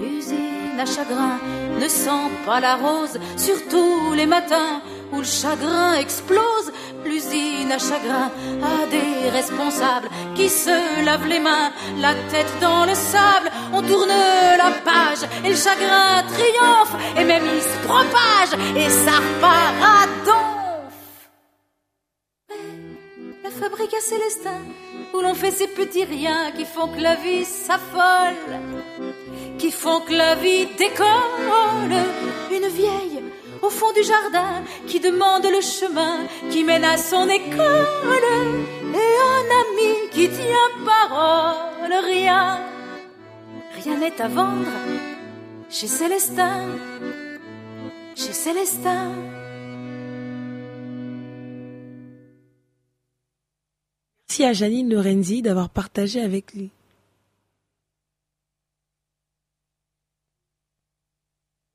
L'usine 0.00 0.78
à 0.78 0.86
chagrin 0.86 1.38
ne 1.80 1.88
sent 1.88 2.26
pas 2.46 2.60
la 2.60 2.76
rose, 2.76 3.18
surtout 3.36 4.14
les 4.14 4.26
matins 4.26 4.80
où 5.12 5.18
le 5.18 5.24
chagrin 5.24 5.94
explose. 5.94 6.72
l'usine 7.04 7.72
à 7.72 7.78
chagrin 7.78 8.30
a 8.62 8.86
des 8.86 9.30
responsables 9.30 10.08
qui 10.34 10.48
se 10.48 11.04
lavent 11.04 11.26
les 11.26 11.40
mains, 11.40 11.70
la 12.00 12.14
tête 12.32 12.52
dans 12.60 12.84
le 12.84 12.94
sable. 12.94 13.50
On 13.72 13.82
tourne 13.82 14.08
la 14.64 14.70
page 14.88 15.22
et 15.44 15.50
le 15.50 15.56
chagrin 15.56 16.22
triomphe 16.34 16.94
et 17.18 17.24
même 17.24 17.44
il 17.54 17.62
se 17.62 17.78
propage 17.86 18.52
et 18.76 18.90
ça 18.90 19.16
repart 19.18 20.10
donf. 20.26 20.58
La 23.44 23.50
fabrique 23.50 23.94
à 23.94 24.00
Célestin, 24.00 24.60
où 25.14 25.20
l'on 25.20 25.34
fait 25.34 25.50
ces 25.50 25.68
petits 25.68 26.04
riens 26.04 26.52
qui 26.56 26.64
font 26.64 26.88
que 26.88 27.00
la 27.00 27.14
vie 27.14 27.44
s'affole, 27.44 28.36
qui 29.58 29.70
font 29.70 30.00
que 30.00 30.12
la 30.12 30.34
vie 30.34 30.66
décolle. 30.76 31.98
Une 32.50 32.68
vieille 32.68 33.22
au 33.62 33.70
fond 33.70 33.92
du 33.92 34.02
jardin 34.02 34.62
qui 34.86 35.00
demande 35.00 35.44
le 35.44 35.60
chemin 35.60 36.26
qui 36.50 36.64
mène 36.64 36.84
à 36.84 36.96
son 36.96 37.28
école. 37.28 38.28
Et 38.94 39.14
un 39.36 39.46
ami 39.62 40.10
qui 40.10 40.28
tient 40.28 40.84
parole, 40.84 41.92
rien, 42.04 42.60
rien 43.82 43.98
n'est 43.98 44.20
à 44.20 44.28
vendre 44.28 44.66
chez 45.70 45.86
Célestin, 45.86 46.66
chez 48.14 48.32
Célestin. 48.32 49.12
Merci 54.40 54.44
à 54.44 54.52
Janine 54.52 54.92
Lorenzi 54.94 55.42
d'avoir 55.42 55.68
partagé 55.68 56.20
avec 56.20 56.54
lui. 56.54 56.70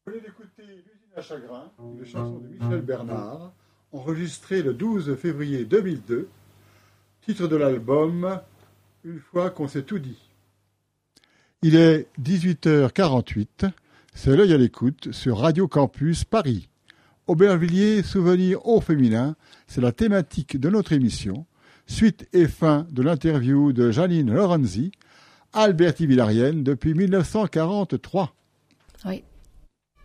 Vous 0.05 0.13
venez 0.13 0.21
d'écouter 0.21 0.63
L'usine 0.63 1.11
à 1.12 1.12
chagrin, 1.23 1.71
une 1.79 2.05
chanson 2.05 2.39
de 2.39 2.47
Michel 2.47 2.81
Bernard, 2.81 3.53
enregistrée 3.93 4.61
le 4.61 4.73
12 4.73 5.15
février 5.15 5.63
2002, 5.63 6.27
titre 7.25 7.47
de 7.47 7.55
l'album 7.55 8.39
Une 9.05 9.19
fois 9.19 9.49
qu'on 9.49 9.67
s'est 9.67 9.83
tout 9.83 9.99
dit. 9.99 10.17
Il 11.61 11.75
est 11.75 12.07
18h48, 12.21 13.71
c'est 14.13 14.35
l'œil 14.35 14.53
à 14.53 14.57
l'écoute 14.57 15.13
sur 15.13 15.37
Radio 15.39 15.67
Campus 15.67 16.25
Paris. 16.25 16.67
Aubervilliers, 17.27 18.03
souvenirs 18.03 18.65
au 18.67 18.81
féminin, 18.81 19.35
c'est 19.65 19.81
la 19.81 19.93
thématique 19.93 20.59
de 20.59 20.69
notre 20.69 20.91
émission. 20.91 21.45
Suite 21.87 22.27
et 22.33 22.47
fin 22.47 22.85
de 22.91 23.01
l'interview 23.01 23.71
de 23.71 23.91
Janine 23.91 24.33
Lorenzi, 24.33 24.91
Alberti 25.53 26.05
Villarienne 26.05 26.63
depuis 26.63 26.93
1943. 26.93 28.35
Oui. 29.05 29.23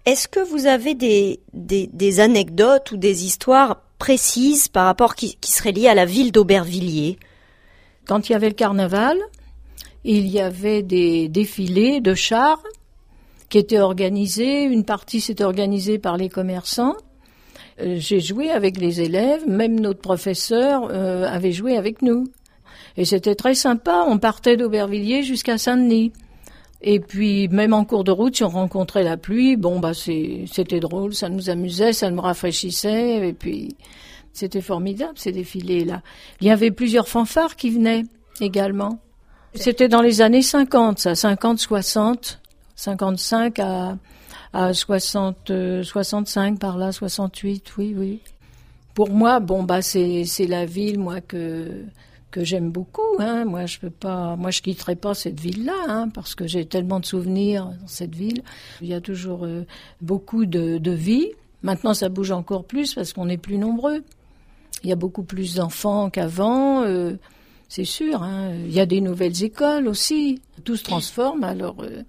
Est-ce 0.08 0.26
que 0.26 0.40
vous 0.40 0.64
avez 0.64 0.94
des, 0.94 2.20
anecdotes 2.20 2.92
ou 2.92 2.96
des 2.96 3.26
histoires 3.26 3.82
précises 3.98 4.68
par 4.68 4.86
rapport 4.86 5.14
qui, 5.14 5.36
qui 5.38 5.52
seraient 5.52 5.72
liées 5.72 5.88
à 5.88 5.94
la 5.94 6.06
ville 6.06 6.32
d'Aubervilliers? 6.32 7.18
Quand 8.06 8.26
il 8.26 8.32
y 8.32 8.34
avait 8.34 8.48
le 8.48 8.54
carnaval, 8.54 9.18
il 10.04 10.26
y 10.28 10.40
avait 10.40 10.82
des 10.82 11.28
défilés 11.28 12.00
de 12.00 12.14
chars 12.14 12.62
qui 13.50 13.58
étaient 13.58 13.80
organisés. 13.80 14.62
Une 14.62 14.86
partie 14.86 15.20
s'était 15.20 15.44
organisée 15.44 15.98
par 15.98 16.16
les 16.16 16.30
commerçants. 16.30 16.96
Euh, 17.82 17.96
J'ai 17.98 18.20
joué 18.20 18.50
avec 18.50 18.78
les 18.78 19.02
élèves, 19.02 19.46
même 19.46 19.78
notre 19.78 20.00
professeur 20.00 20.88
euh, 20.90 21.28
avait 21.28 21.52
joué 21.52 21.76
avec 21.76 22.00
nous. 22.00 22.24
Et 22.96 23.04
c'était 23.04 23.34
très 23.34 23.54
sympa. 23.54 24.06
On 24.08 24.16
partait 24.16 24.56
d'Aubervilliers 24.56 25.22
jusqu'à 25.22 25.58
Saint-Denis. 25.58 26.14
Et 26.80 27.00
puis, 27.00 27.48
même 27.48 27.72
en 27.72 27.84
cours 27.84 28.04
de 28.04 28.12
route, 28.12 28.36
si 28.36 28.44
on 28.44 28.48
rencontrait 28.48 29.02
la 29.02 29.16
pluie, 29.16 29.56
bon, 29.56 29.80
bah, 29.80 29.92
c'était 29.94 30.80
drôle, 30.80 31.14
ça 31.14 31.28
nous 31.28 31.50
amusait, 31.50 31.92
ça 31.92 32.10
nous 32.10 32.20
rafraîchissait, 32.20 33.28
et 33.28 33.32
puis, 33.32 33.76
c'était 34.32 34.60
formidable, 34.60 35.14
ces 35.16 35.32
défilés-là. 35.32 36.02
Il 36.40 36.46
y 36.46 36.50
avait 36.50 36.70
plusieurs 36.70 37.08
fanfares 37.08 37.56
qui 37.56 37.70
venaient 37.70 38.04
également. 38.40 39.00
C'était 39.54 39.88
dans 39.88 40.02
les 40.02 40.20
années 40.20 40.42
50, 40.42 41.00
ça, 41.00 41.14
50, 41.16 41.58
60, 41.58 42.40
55 42.76 43.58
à, 43.58 43.96
à 44.52 44.72
60, 44.72 45.50
euh, 45.50 45.82
65 45.82 46.60
par 46.60 46.78
là, 46.78 46.92
68, 46.92 47.76
oui, 47.78 47.94
oui. 47.96 48.20
Pour 48.94 49.10
moi, 49.10 49.40
bon, 49.40 49.64
bah, 49.64 49.82
c'est, 49.82 50.24
c'est 50.24 50.46
la 50.46 50.64
ville, 50.64 51.00
moi, 51.00 51.20
que, 51.20 51.84
que 52.30 52.44
j'aime 52.44 52.70
beaucoup, 52.70 53.16
hein. 53.18 53.44
Moi, 53.44 53.66
je 53.66 53.78
peux 53.78 53.90
pas, 53.90 54.36
moi, 54.36 54.50
je 54.50 54.62
quitterai 54.62 54.96
pas 54.96 55.14
cette 55.14 55.40
ville-là, 55.40 55.76
hein, 55.88 56.08
parce 56.08 56.34
que 56.34 56.46
j'ai 56.46 56.66
tellement 56.66 57.00
de 57.00 57.06
souvenirs 57.06 57.66
dans 57.80 57.86
cette 57.86 58.14
ville. 58.14 58.42
Il 58.80 58.88
y 58.88 58.94
a 58.94 59.00
toujours 59.00 59.44
euh, 59.44 59.64
beaucoup 60.00 60.46
de, 60.46 60.90
vie. 60.90 61.30
Maintenant, 61.62 61.94
ça 61.94 62.08
bouge 62.08 62.30
encore 62.30 62.64
plus 62.64 62.94
parce 62.94 63.12
qu'on 63.12 63.28
est 63.28 63.38
plus 63.38 63.58
nombreux. 63.58 64.04
Il 64.84 64.90
y 64.90 64.92
a 64.92 64.96
beaucoup 64.96 65.24
plus 65.24 65.56
d'enfants 65.56 66.10
qu'avant, 66.10 66.82
euh, 66.82 67.14
c'est 67.68 67.84
sûr. 67.84 68.22
Hein. 68.22 68.52
Il 68.64 68.72
y 68.72 68.80
a 68.80 68.86
des 68.86 69.00
nouvelles 69.00 69.42
écoles 69.42 69.88
aussi. 69.88 70.40
Tout 70.64 70.76
se 70.76 70.84
transforme, 70.84 71.44
alors, 71.44 71.76
euh, 71.80 72.02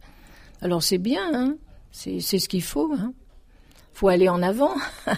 alors 0.62 0.84
c'est 0.84 0.98
bien. 0.98 1.56
C'est, 1.92 2.20
c'est 2.20 2.40
ce 2.40 2.50
qu'il 2.50 2.64
faut. 2.64 2.94
Hein. 2.94 3.14
Faut 3.94 4.10
aller 4.10 4.30
en 4.30 4.42
avant. 4.42 4.76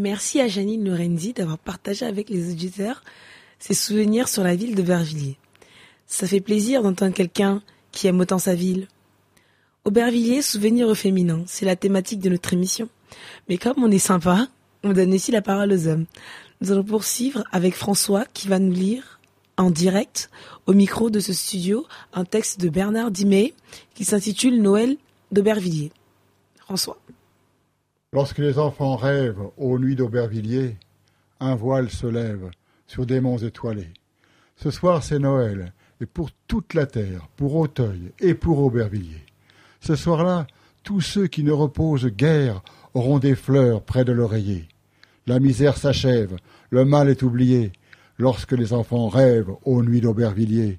Merci 0.00 0.40
à 0.40 0.48
Janine 0.48 0.88
Lorenzi 0.88 1.34
d'avoir 1.34 1.58
partagé 1.58 2.06
avec 2.06 2.30
les 2.30 2.50
auditeurs 2.50 3.02
ses 3.62 3.74
souvenirs 3.74 4.26
sur 4.26 4.42
la 4.42 4.56
ville 4.56 4.74
de 4.74 4.82
Bervilliers. 4.82 5.38
Ça 6.08 6.26
fait 6.26 6.40
plaisir 6.40 6.82
d'entendre 6.82 7.14
quelqu'un 7.14 7.62
qui 7.92 8.08
aime 8.08 8.18
autant 8.18 8.40
sa 8.40 8.56
ville. 8.56 8.88
Aubervilliers, 9.84 10.42
souvenirs 10.42 10.88
au 10.88 10.96
féminin, 10.96 11.44
c'est 11.46 11.64
la 11.64 11.76
thématique 11.76 12.18
de 12.18 12.28
notre 12.28 12.52
émission. 12.52 12.88
Mais 13.48 13.58
comme 13.58 13.76
on 13.84 13.90
est 13.92 14.00
sympa, 14.00 14.48
on 14.82 14.92
donne 14.92 15.14
aussi 15.14 15.30
la 15.30 15.42
parole 15.42 15.72
aux 15.72 15.86
hommes. 15.86 16.06
Nous 16.60 16.72
allons 16.72 16.82
poursuivre 16.82 17.44
avec 17.52 17.76
François 17.76 18.24
qui 18.34 18.48
va 18.48 18.58
nous 18.58 18.72
lire 18.72 19.20
en 19.56 19.70
direct 19.70 20.28
au 20.66 20.72
micro 20.72 21.08
de 21.08 21.20
ce 21.20 21.32
studio 21.32 21.86
un 22.14 22.24
texte 22.24 22.60
de 22.60 22.68
Bernard 22.68 23.12
Dimet 23.12 23.54
qui 23.94 24.04
s'intitule 24.04 24.60
Noël 24.60 24.96
d'Aubervilliers. 25.30 25.92
François. 26.56 26.98
Lorsque 28.12 28.38
les 28.38 28.58
enfants 28.58 28.96
rêvent 28.96 29.50
aux 29.56 29.78
nuits 29.78 29.94
d'Aubervilliers, 29.94 30.74
un 31.38 31.54
voile 31.54 31.90
se 31.90 32.08
lève 32.08 32.50
sur 32.92 33.06
des 33.06 33.22
monts 33.22 33.38
étoilés. 33.38 33.94
Ce 34.56 34.70
soir 34.70 35.02
c'est 35.02 35.18
Noël, 35.18 35.72
et 36.02 36.04
pour 36.04 36.28
toute 36.46 36.74
la 36.74 36.84
terre, 36.84 37.26
pour 37.36 37.56
Auteuil 37.56 38.12
et 38.20 38.34
pour 38.34 38.58
Aubervilliers. 38.58 39.24
Ce 39.80 39.96
soir-là, 39.96 40.46
tous 40.82 41.00
ceux 41.00 41.26
qui 41.26 41.42
ne 41.42 41.52
reposent 41.52 42.08
guère 42.08 42.60
auront 42.92 43.18
des 43.18 43.34
fleurs 43.34 43.80
près 43.80 44.04
de 44.04 44.12
l'oreiller. 44.12 44.68
La 45.26 45.40
misère 45.40 45.78
s'achève, 45.78 46.36
le 46.68 46.84
mal 46.84 47.08
est 47.08 47.22
oublié, 47.22 47.72
lorsque 48.18 48.52
les 48.52 48.74
enfants 48.74 49.08
rêvent 49.08 49.54
aux 49.64 49.82
nuits 49.82 50.02
d'Aubervilliers. 50.02 50.76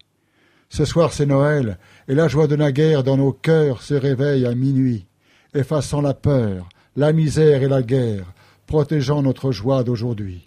Ce 0.70 0.86
soir 0.86 1.14
c'est 1.14 1.26
Noël, 1.26 1.80
et 2.08 2.14
la 2.14 2.28
joie 2.28 2.46
de 2.46 2.56
naguère 2.56 3.04
dans 3.04 3.18
nos 3.18 3.34
cœurs 3.34 3.82
se 3.82 3.96
réveille 3.96 4.46
à 4.46 4.54
minuit, 4.54 5.08
effaçant 5.56 6.02
la 6.02 6.14
peur, 6.14 6.70
la 6.96 7.12
misère 7.12 7.64
et 7.64 7.68
la 7.68 7.82
guerre, 7.82 8.32
protégeant 8.68 9.24
notre 9.24 9.52
joie 9.52 9.84
d'aujourd'hui. 9.84 10.46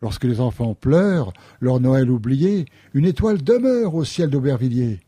Lorsque 0.00 0.24
les 0.24 0.40
enfants 0.40 0.74
pleurent, 0.74 1.32
leur 1.60 1.80
Noël 1.80 2.10
oublié, 2.10 2.66
une 2.94 3.04
étoile 3.04 3.42
demeure 3.42 3.94
au 3.94 4.04
ciel 4.04 4.30
d'Aubervilliers. 4.30 5.00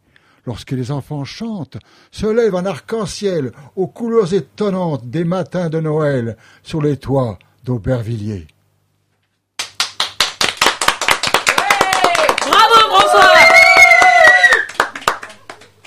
Lorsque 0.47 0.72
les 0.72 0.91
enfants 0.91 1.24
chantent, 1.24 1.76
se 2.11 2.26
lève 2.26 2.57
un 2.57 2.66
arc-en-ciel 2.66 3.53
aux 3.76 3.86
couleurs 3.86 4.34
étonnantes 4.34 5.09
des 5.09 5.22
matins 5.22 5.68
de 5.68 5.78
Noël 5.78 6.36
sur 6.62 6.82
les 6.82 6.97
toits 6.97 7.38
d'Aubervilliers. 7.62 8.49
Bravo 12.41 12.74
François 12.88 13.30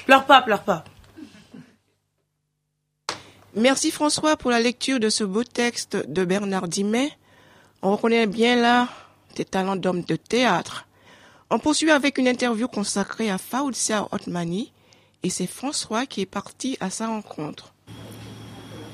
Pleure 0.05 0.25
pas, 0.25 0.41
pleure 0.43 0.63
pas. 0.63 0.85
Merci 3.55 3.91
François 3.91 4.37
pour 4.37 4.49
la 4.49 4.59
lecture 4.59 4.99
de 4.99 5.09
ce 5.09 5.23
beau 5.23 5.43
texte 5.43 5.97
de 6.07 6.25
Bernard 6.25 6.67
Dimet. 6.67 7.11
On 7.85 7.91
reconnaît 7.91 8.27
bien 8.27 8.55
là 8.55 8.87
tes 9.35 9.43
talents 9.43 9.75
d'homme 9.75 10.03
de 10.03 10.15
théâtre. 10.15 10.87
On 11.49 11.59
poursuit 11.59 11.91
avec 11.91 12.17
une 12.17 12.29
interview 12.29 12.69
consacrée 12.69 13.29
à 13.29 13.37
Faouzia 13.37 14.07
Otmani 14.13 14.71
et 15.21 15.29
c'est 15.29 15.47
François 15.47 16.05
qui 16.05 16.21
est 16.21 16.25
parti 16.25 16.77
à 16.79 16.89
sa 16.89 17.07
rencontre. 17.07 17.73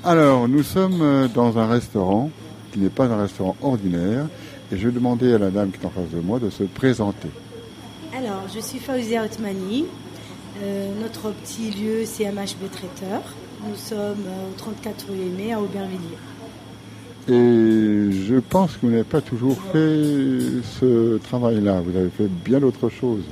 Alors, 0.04 0.48
nous 0.48 0.64
sommes 0.64 1.04
euh, 1.04 1.28
dans 1.28 1.60
un 1.60 1.68
restaurant 1.68 2.32
qui 2.72 2.80
n'est 2.80 2.90
pas 2.90 3.06
un 3.06 3.22
restaurant 3.22 3.56
ordinaire 3.62 4.26
et 4.72 4.78
je 4.78 4.88
vais 4.88 4.94
demander 4.94 5.36
à 5.36 5.38
la 5.38 5.52
dame 5.52 5.70
qui 5.70 5.80
est 5.80 5.86
en 5.86 5.92
face 5.92 6.10
de 6.10 6.20
moi 6.20 6.40
de 6.40 6.50
se 6.50 6.64
présenter. 6.64 7.30
Alors, 8.18 8.48
je 8.52 8.60
suis 8.60 8.80
Faouzia 8.80 9.24
Otmani. 9.24 9.86
Euh, 10.64 11.00
notre 11.00 11.30
petit 11.30 11.70
lieu, 11.70 12.06
c'est 12.06 12.26
MHB 12.26 12.72
Traiteur. 12.72 13.22
Nous 13.68 13.76
sommes 13.76 14.26
euh, 14.26 14.50
au 14.50 14.58
34 14.58 15.10
rue 15.12 15.20
Aimé 15.20 15.54
à 15.54 15.62
Aubervilliers. 15.62 16.18
Et 17.30 18.12
je 18.12 18.40
pense 18.40 18.74
que 18.74 18.86
vous 18.88 18.92
n'avez 18.92 19.04
pas 19.04 19.22
toujours 19.22 19.58
fait 19.72 20.40
ce 20.80 21.18
travail-là, 21.18 21.82
vous 21.82 21.96
avez 21.96 22.10
fait 22.10 22.28
bien 22.28 22.60
d'autres 22.60 22.90
choses. 22.90 23.24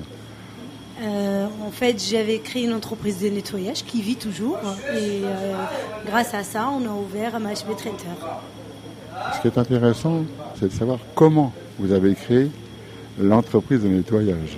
Euh, 1.02 1.48
en 1.66 1.72
fait, 1.72 2.04
j'avais 2.10 2.40
créé 2.40 2.66
une 2.66 2.74
entreprise 2.74 3.22
de 3.22 3.30
nettoyage 3.30 3.84
qui 3.86 4.02
vit 4.02 4.16
toujours. 4.16 4.58
Et 4.94 5.22
euh, 5.24 5.54
grâce 6.06 6.34
à 6.34 6.44
ça, 6.44 6.70
on 6.70 6.86
a 6.86 6.94
ouvert 6.94 7.40
MHB 7.40 7.76
Traiteur. 7.76 8.42
Ce 9.36 9.42
qui 9.42 9.48
est 9.48 9.58
intéressant, 9.58 10.24
c'est 10.60 10.68
de 10.68 10.74
savoir 10.74 11.00
comment 11.16 11.52
vous 11.80 11.92
avez 11.92 12.14
créé 12.14 12.50
l'entreprise 13.20 13.82
de 13.82 13.88
nettoyage. 13.88 14.58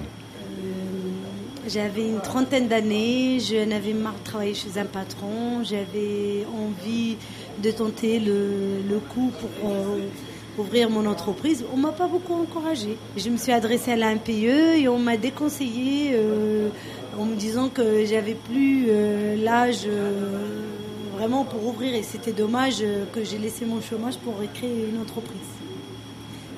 J'avais 1.71 2.07
une 2.07 2.19
trentaine 2.19 2.67
d'années, 2.67 3.39
je 3.39 3.63
n'avais 3.63 3.93
marre 3.93 4.15
de 4.17 4.23
travailler 4.23 4.55
chez 4.55 4.79
un 4.79 4.85
patron, 4.85 5.63
j'avais 5.63 6.43
envie 6.51 7.15
de 7.61 7.69
tenter 7.69 8.19
le, 8.19 8.81
le 8.89 8.97
coup 8.97 9.31
pour 9.39 9.69
euh, 9.69 9.99
ouvrir 10.57 10.89
mon 10.89 11.05
entreprise. 11.05 11.63
On 11.71 11.77
m'a 11.77 11.91
pas 11.91 12.07
beaucoup 12.07 12.33
encouragée. 12.33 12.97
Je 13.15 13.29
me 13.29 13.37
suis 13.37 13.51
adressée 13.51 13.91
à 13.91 13.97
la 13.97 14.15
MPE 14.15 14.79
et 14.79 14.87
on 14.87 14.97
m'a 14.97 15.15
déconseillé 15.15 16.13
euh, 16.13 16.69
en 17.19 17.25
me 17.25 17.35
disant 17.35 17.69
que 17.69 18.03
j'avais 18.03 18.33
plus 18.33 18.87
euh, 18.89 19.35
l'âge 19.35 19.87
vraiment 21.17 21.43
pour 21.43 21.67
ouvrir 21.67 21.93
et 21.93 22.01
c'était 22.01 22.31
dommage 22.31 22.83
que 23.13 23.23
j'ai 23.23 23.37
laissé 23.37 23.65
mon 23.65 23.79
chômage 23.79 24.17
pour 24.17 24.33
créer 24.55 24.87
une 24.91 24.99
entreprise. 24.99 25.37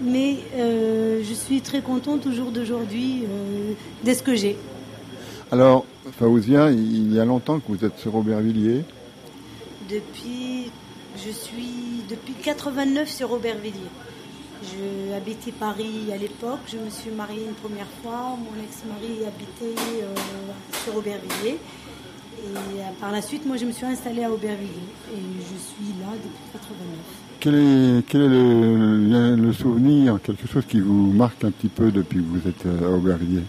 Mais 0.02 0.38
je 0.56 1.34
suis 1.34 1.60
très 1.60 1.82
contente 1.82 2.26
au 2.28 2.32
jour 2.32 2.52
d'aujourd'hui 2.52 3.24
de 4.04 4.14
ce 4.14 4.24
que 4.24 4.36
j'ai. 4.36 4.56
Alors, 5.52 5.86
Faouzia, 6.18 6.72
il 6.72 7.14
y 7.14 7.20
a 7.20 7.26
longtemps 7.26 7.60
que 7.60 7.68
vous 7.68 7.84
êtes 7.84 8.00
sur 8.00 8.16
Aubervilliers. 8.16 8.86
Depuis, 9.90 10.72
je 11.18 11.30
suis 11.30 12.04
depuis 12.10 12.34
89 12.42 13.10
sur 13.10 13.34
Aubervilliers. 13.34 13.92
Je 14.64 15.14
habitais 15.14 15.52
Paris 15.52 16.10
à 16.14 16.16
l'époque. 16.16 16.62
Je 16.68 16.78
me 16.78 16.90
suis 16.90 17.12
mariée 17.12 17.44
une 17.50 17.56
première 17.56 17.88
fois. 18.02 18.38
Mon 18.38 18.64
ex-mari 18.64 19.26
habitait 19.28 19.82
euh, 20.04 20.16
sur 20.86 20.96
Aubervilliers. 20.96 21.58
Et 21.58 22.58
euh, 22.58 22.84
par 23.02 23.12
la 23.12 23.22
suite, 23.22 23.46
moi, 23.46 23.58
je 23.58 23.66
me 23.66 23.74
suis 23.74 23.86
installée 23.86 24.24
à 24.24 24.32
Aubervilliers. 24.32 24.72
Et 25.14 25.20
je 25.40 25.58
suis 25.58 25.94
là 26.00 26.14
depuis 26.14 26.54
89. 26.54 26.98
Quel 27.42 27.56
est, 27.56 28.08
quel 28.08 28.22
est 28.22 28.30
le, 28.30 29.36
le 29.36 29.54
souvenir, 29.54 30.18
quelque 30.24 30.48
chose 30.48 30.64
qui 30.66 30.80
vous 30.80 31.12
marque 31.12 31.44
un 31.44 31.52
petit 31.52 31.68
peu 31.68 31.92
depuis 31.92 32.20
que 32.20 32.40
vous 32.40 32.48
êtes 32.48 32.66
euh, 32.68 32.94
à 32.94 32.96
Aubervilliers? 32.96 33.44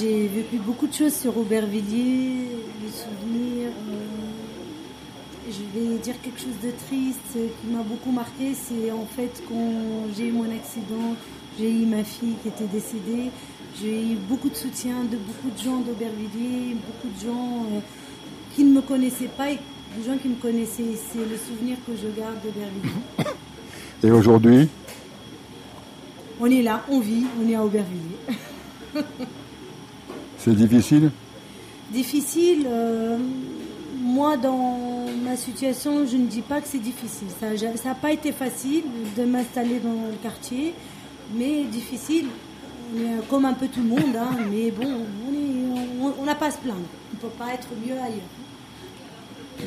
J'ai 0.00 0.26
vécu 0.26 0.56
beaucoup 0.56 0.86
de 0.88 0.92
choses 0.92 1.14
sur 1.14 1.36
Aubervilliers, 1.38 2.48
des 2.82 2.90
souvenirs. 2.90 3.70
euh, 3.90 5.48
je 5.48 5.78
vais 5.78 5.98
dire 5.98 6.14
quelque 6.20 6.40
chose 6.40 6.58
de 6.64 6.70
triste 6.86 7.20
qui 7.34 7.66
m'a 7.72 7.82
beaucoup 7.82 8.10
marqué. 8.10 8.54
C'est 8.54 8.90
en 8.90 9.06
fait 9.06 9.42
quand 9.48 10.08
j'ai 10.16 10.28
eu 10.28 10.32
mon 10.32 10.50
accident, 10.50 11.14
j'ai 11.58 11.70
eu 11.70 11.86
ma 11.86 12.02
fille 12.02 12.34
qui 12.42 12.48
était 12.48 12.66
décédée. 12.66 13.30
J'ai 13.80 14.12
eu 14.12 14.16
beaucoup 14.28 14.48
de 14.48 14.56
soutien 14.56 15.04
de 15.04 15.16
beaucoup 15.16 15.50
de 15.56 15.62
gens 15.62 15.78
d'Aubervilliers, 15.80 16.74
beaucoup 16.86 17.14
de 17.14 17.20
gens 17.26 17.66
euh, 17.72 17.80
qui 18.56 18.64
ne 18.64 18.74
me 18.74 18.80
connaissaient 18.80 19.30
pas 19.36 19.50
et 19.52 19.58
des 19.96 20.04
gens 20.04 20.18
qui 20.18 20.28
me 20.28 20.36
connaissaient. 20.36 20.96
C'est 21.12 21.18
le 21.18 21.36
souvenir 21.36 21.76
que 21.86 21.92
je 21.92 22.08
garde 22.20 22.36
d'Aubervilliers. 22.42 23.32
Et 24.02 24.10
aujourd'hui, 24.10 24.68
On 26.40 26.46
est 26.46 26.62
là, 26.62 26.82
on 26.88 26.98
vit, 26.98 27.24
on 27.40 27.48
est 27.48 27.54
à 27.54 27.62
Aubervilliers. 27.64 28.18
c'est 30.44 30.54
difficile 30.54 31.10
Difficile, 31.92 32.66
euh, 32.66 33.18
moi 34.00 34.36
dans 34.36 35.06
ma 35.24 35.36
situation, 35.36 36.06
je 36.06 36.16
ne 36.16 36.26
dis 36.26 36.40
pas 36.40 36.60
que 36.60 36.68
c'est 36.68 36.82
difficile. 36.82 37.28
Ça 37.38 37.88
n'a 37.88 37.94
pas 37.94 38.12
été 38.12 38.32
facile 38.32 38.84
de 39.16 39.24
m'installer 39.24 39.80
dans 39.80 40.08
le 40.10 40.16
quartier, 40.22 40.74
mais 41.34 41.64
difficile. 41.64 42.26
Comme 43.28 43.44
un 43.44 43.54
peu 43.54 43.68
tout 43.68 43.80
le 43.80 43.88
monde, 43.88 44.16
hein, 44.16 44.36
mais 44.50 44.70
bon, 44.70 45.06
on 46.18 46.24
n'a 46.24 46.34
pas 46.34 46.46
à 46.46 46.50
se 46.50 46.58
plaindre. 46.58 46.80
On 47.12 47.16
ne 47.16 47.20
peut 47.20 47.36
pas 47.38 47.54
être 47.54 47.68
mieux 47.86 47.94
ailleurs. 47.94 48.32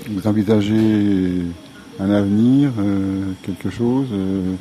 Vous 0.10 0.28
envisagez 0.28 1.44
un 2.00 2.12
avenir, 2.12 2.72
euh, 2.78 3.34
quelque 3.44 3.70
chose 3.70 4.08
euh, 4.12 4.56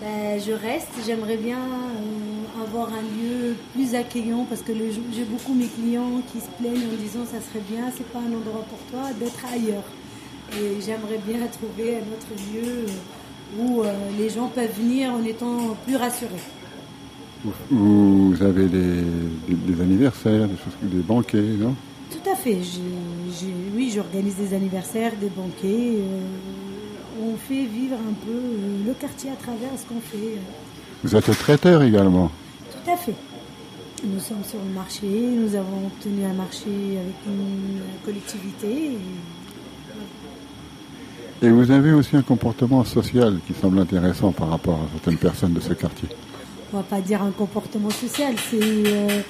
Ben, 0.00 0.40
je 0.40 0.52
reste, 0.52 0.90
j'aimerais 1.06 1.36
bien 1.36 1.56
euh, 1.56 2.31
avoir 2.60 2.88
un 2.88 3.02
lieu 3.02 3.54
plus 3.74 3.94
accueillant 3.94 4.44
parce 4.48 4.62
que 4.62 4.72
j'ai 5.14 5.24
beaucoup 5.24 5.54
mes 5.54 5.66
clients 5.66 6.20
qui 6.32 6.40
se 6.40 6.48
plaignent 6.58 6.86
en 6.92 6.96
disant 7.00 7.24
ça 7.24 7.40
serait 7.40 7.64
bien, 7.70 7.90
c'est 7.96 8.06
pas 8.08 8.18
un 8.20 8.32
endroit 8.36 8.64
pour 8.68 8.78
toi, 8.90 9.10
d'être 9.18 9.44
ailleurs. 9.52 9.84
Et 10.54 10.80
j'aimerais 10.84 11.18
bien 11.26 11.46
trouver 11.46 11.96
un 11.96 12.06
autre 12.12 12.28
lieu 12.52 12.86
où 13.58 13.82
euh, 13.82 13.92
les 14.18 14.28
gens 14.28 14.48
peuvent 14.48 14.74
venir 14.78 15.12
en 15.12 15.22
étant 15.24 15.76
plus 15.86 15.96
rassurés. 15.96 16.30
vous, 17.70 18.32
vous 18.32 18.42
avez 18.42 18.66
des, 18.66 19.02
des- 19.48 19.54
des 19.74 19.80
anniversaires, 19.82 20.46
des, 20.48 20.56
choses, 20.56 20.74
des 20.90 21.02
banquets, 21.02 21.40
non? 21.58 21.74
Tout 22.10 22.30
à 22.30 22.34
fait. 22.36 22.58
oui, 23.74 23.90
j'organise 23.94 24.36
des 24.36 24.54
anniversaires, 24.54 25.12
des 25.20 25.28
banquets. 25.30 25.96
euh, 25.96 26.20
on 27.22 27.36
fait 27.36 27.64
vivre 27.64 27.94
un 27.96 28.12
peu 28.26 28.32
euh, 28.32 28.86
le 28.86 28.92
quartier 28.94 29.30
à 29.30 29.36
travers 29.36 29.70
ce 29.78 29.86
qu'on 29.86 30.00
fait. 30.00 30.36
Vous 31.04 31.16
êtes 31.16 31.30
traiteur 31.38 31.82
également. 31.82 32.30
Tout 32.84 32.90
à 32.90 32.96
fait. 32.96 33.14
Nous 34.04 34.18
sommes 34.18 34.42
sur 34.48 34.58
le 34.58 34.74
marché, 34.74 35.06
nous 35.06 35.54
avons 35.54 35.86
obtenu 35.86 36.24
un 36.24 36.32
marché 36.32 36.66
avec 37.00 37.14
une 37.26 37.80
collectivité. 38.04 38.96
et 41.42 41.46
Et 41.46 41.50
vous 41.50 41.70
avez 41.70 41.92
aussi 41.92 42.16
un 42.16 42.22
comportement 42.22 42.84
social 42.84 43.38
qui 43.46 43.54
semble 43.54 43.78
intéressant 43.78 44.32
par 44.32 44.48
rapport 44.50 44.74
à 44.74 44.88
certaines 44.92 45.18
personnes 45.18 45.52
de 45.52 45.60
ce 45.60 45.72
quartier. 45.74 46.08
on 46.72 46.78
va 46.78 46.82
pas 46.82 47.00
dire 47.00 47.22
un 47.22 47.30
comportement 47.32 47.90
social, 47.90 48.34
c'est 48.50 48.58
euh, 48.62 49.20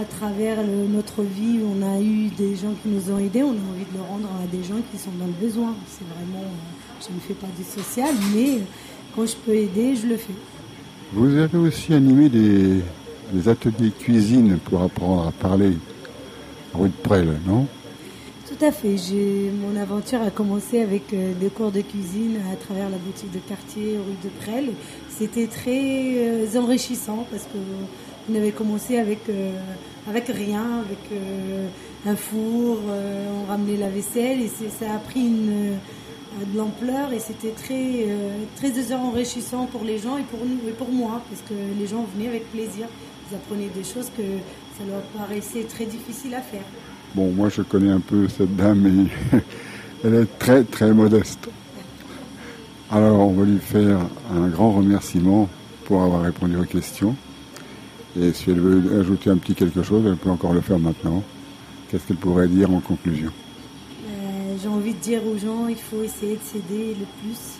à 0.00 0.04
travers 0.04 0.62
le- 0.62 0.86
notre 0.88 1.22
vie, 1.22 1.60
on 1.64 1.80
a 1.82 2.00
eu 2.00 2.28
des 2.36 2.56
gens 2.56 2.74
qui 2.82 2.88
nous 2.88 3.10
ont 3.12 3.18
aidés, 3.18 3.42
on 3.44 3.50
a 3.52 3.64
envie 3.72 3.86
de 3.90 3.96
le 3.96 4.02
rendre 4.02 4.28
à 4.42 4.46
des 4.54 4.62
gens 4.64 4.80
qui 4.90 4.98
sont 4.98 5.12
dans 5.18 5.26
le 5.26 5.32
besoin. 5.40 5.74
C'est 5.86 6.04
vraiment, 6.14 6.42
euh, 6.44 7.06
je 7.08 7.14
ne 7.14 7.20
fais 7.20 7.34
pas 7.34 7.46
du 7.56 7.62
social, 7.64 8.12
mais 8.34 8.58
quand 9.14 9.24
je 9.24 9.36
peux 9.36 9.54
aider, 9.54 9.94
je 9.96 10.06
le 10.08 10.16
fais. 10.16 10.34
Vous 11.14 11.36
avez 11.36 11.58
aussi 11.58 11.92
animé 11.92 12.30
des, 12.30 12.80
des 13.32 13.48
ateliers 13.48 13.90
cuisine 13.90 14.58
pour 14.58 14.80
apprendre 14.80 15.28
à 15.28 15.32
parler 15.32 15.72
rue 16.72 16.88
de 16.88 16.94
Presles, 17.02 17.36
non? 17.46 17.66
Tout 18.48 18.64
à 18.64 18.72
fait. 18.72 18.96
Mon 19.60 19.78
aventure 19.78 20.22
a 20.22 20.30
commencé 20.30 20.80
avec 20.80 21.12
euh, 21.12 21.32
des 21.38 21.48
cours 21.48 21.70
de 21.70 21.82
cuisine 21.82 22.36
à 22.50 22.56
travers 22.56 22.88
la 22.88 22.96
boutique 22.96 23.30
de 23.30 23.40
quartier 23.40 23.98
rue 23.98 24.16
de 24.24 24.30
Presles. 24.40 24.72
C'était 25.10 25.48
très 25.48 26.14
euh, 26.16 26.58
enrichissant 26.58 27.26
parce 27.30 27.44
que 27.44 27.58
on 28.30 28.34
avait 28.34 28.52
commencé 28.52 28.98
avec 28.98 29.28
euh, 29.28 29.52
avec 30.08 30.28
rien, 30.28 30.80
avec 30.80 31.20
un 32.06 32.16
four, 32.16 32.78
on 32.88 33.50
ramenait 33.50 33.76
la 33.76 33.88
vaisselle 33.88 34.40
et 34.40 34.48
ça 34.48 34.94
a 34.94 34.98
pris 34.98 35.20
une 35.20 35.76
de 36.40 36.58
l'ampleur 36.58 37.12
et 37.12 37.18
c'était 37.18 37.50
très 37.50 38.06
euh, 38.08 38.44
très 38.56 38.92
enrichissant 38.92 39.66
pour 39.66 39.84
les 39.84 39.98
gens 39.98 40.18
et 40.18 40.22
pour 40.22 40.40
nous 40.40 40.68
et 40.68 40.72
pour 40.72 40.90
moi 40.90 41.22
parce 41.28 41.42
que 41.42 41.54
les 41.78 41.86
gens 41.86 42.06
venaient 42.14 42.28
avec 42.28 42.50
plaisir. 42.50 42.86
Ils 43.30 43.36
apprenaient 43.36 43.70
des 43.74 43.84
choses 43.84 44.10
que 44.16 44.22
ça 44.78 44.84
leur 44.88 45.02
paraissait 45.18 45.64
très 45.64 45.84
difficile 45.84 46.34
à 46.34 46.40
faire. 46.40 46.64
Bon, 47.14 47.30
moi 47.30 47.48
je 47.48 47.62
connais 47.62 47.90
un 47.90 48.00
peu 48.00 48.28
cette 48.28 48.54
dame, 48.56 48.80
mais 48.80 49.40
elle 50.04 50.14
est 50.14 50.38
très 50.38 50.64
très 50.64 50.92
modeste. 50.92 51.48
Alors 52.90 53.20
on 53.20 53.32
va 53.32 53.44
lui 53.44 53.58
faire 53.58 53.98
un 54.34 54.48
grand 54.48 54.72
remerciement 54.72 55.48
pour 55.84 56.02
avoir 56.02 56.22
répondu 56.22 56.56
aux 56.56 56.64
questions. 56.64 57.14
Et 58.20 58.32
si 58.32 58.50
elle 58.50 58.60
veut 58.60 59.00
ajouter 59.00 59.30
un 59.30 59.36
petit 59.36 59.54
quelque 59.54 59.82
chose, 59.82 60.04
elle 60.06 60.16
peut 60.16 60.30
encore 60.30 60.52
le 60.52 60.60
faire 60.60 60.78
maintenant. 60.78 61.22
Qu'est-ce 61.90 62.06
qu'elle 62.06 62.16
pourrait 62.16 62.48
dire 62.48 62.70
en 62.70 62.80
conclusion? 62.80 63.30
Euh, 63.30 63.41
envie 64.92 64.98
de 64.98 65.04
dire 65.04 65.26
aux 65.26 65.38
gens, 65.38 65.68
il 65.68 65.76
faut 65.76 66.02
essayer 66.02 66.36
de 66.36 66.42
s'aider 66.42 66.94
le 66.94 67.06
plus, 67.20 67.58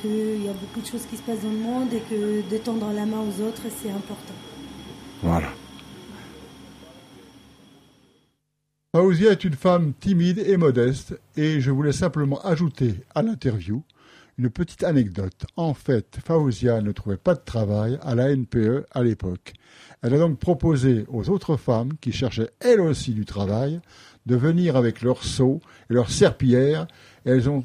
qu'il 0.00 0.44
y 0.44 0.48
a 0.48 0.52
beaucoup 0.52 0.80
de 0.80 0.86
choses 0.86 1.06
qui 1.06 1.16
se 1.16 1.22
passent 1.22 1.42
dans 1.42 1.50
le 1.50 1.58
monde 1.58 1.92
et 1.92 2.00
que 2.00 2.48
de 2.48 2.58
tendre 2.58 2.92
la 2.92 3.06
main 3.06 3.20
aux 3.20 3.42
autres, 3.42 3.62
c'est 3.82 3.90
important. 3.90 4.34
Voilà. 5.22 5.48
Faouzia 8.94 9.32
est 9.32 9.44
une 9.44 9.54
femme 9.54 9.94
timide 9.98 10.38
et 10.38 10.56
modeste 10.56 11.18
et 11.36 11.60
je 11.60 11.70
voulais 11.70 11.92
simplement 11.92 12.40
ajouter 12.42 12.94
à 13.14 13.22
l'interview 13.22 13.82
une 14.38 14.50
petite 14.50 14.84
anecdote. 14.84 15.46
En 15.56 15.72
fait, 15.72 16.18
Faouzia 16.24 16.82
ne 16.82 16.92
trouvait 16.92 17.16
pas 17.16 17.34
de 17.34 17.40
travail 17.44 17.98
à 18.02 18.14
la 18.14 18.34
NPE 18.34 18.86
à 18.92 19.02
l'époque. 19.02 19.54
Elle 20.02 20.14
a 20.14 20.18
donc 20.18 20.38
proposé 20.38 21.04
aux 21.08 21.30
autres 21.30 21.56
femmes 21.56 21.92
qui 22.00 22.12
cherchaient 22.12 22.50
elles 22.60 22.80
aussi 22.80 23.14
du 23.14 23.24
travail 23.24 23.80
de 24.26 24.36
venir 24.36 24.76
avec 24.76 25.02
leurs 25.02 25.24
seaux 25.24 25.60
et 25.90 25.94
leurs 25.94 26.10
serpillères 26.10 26.86
elles 27.24 27.48
ont 27.48 27.64